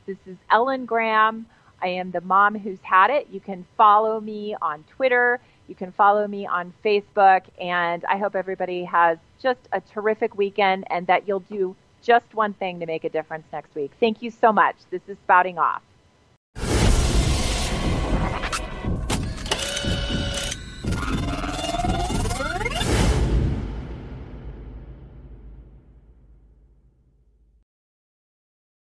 This 0.05 0.17
is 0.25 0.37
Ellen 0.51 0.85
Graham. 0.85 1.45
I 1.81 1.87
am 1.87 2.11
the 2.11 2.21
mom 2.21 2.57
who's 2.57 2.81
had 2.81 3.11
it. 3.11 3.27
You 3.31 3.39
can 3.39 3.65
follow 3.77 4.19
me 4.19 4.55
on 4.61 4.83
Twitter. 4.95 5.39
You 5.67 5.75
can 5.75 5.91
follow 5.91 6.27
me 6.27 6.47
on 6.47 6.73
Facebook. 6.83 7.41
And 7.59 8.03
I 8.05 8.17
hope 8.17 8.35
everybody 8.35 8.83
has 8.85 9.17
just 9.41 9.59
a 9.71 9.81
terrific 9.81 10.37
weekend 10.37 10.85
and 10.89 11.07
that 11.07 11.27
you'll 11.27 11.41
do 11.41 11.75
just 12.01 12.33
one 12.33 12.53
thing 12.53 12.79
to 12.79 12.85
make 12.85 13.03
a 13.03 13.09
difference 13.09 13.45
next 13.51 13.75
week. 13.75 13.91
Thank 13.99 14.21
you 14.21 14.31
so 14.31 14.51
much. 14.51 14.75
This 14.91 15.01
is 15.07 15.17
Spouting 15.25 15.57
Off. 15.57 15.81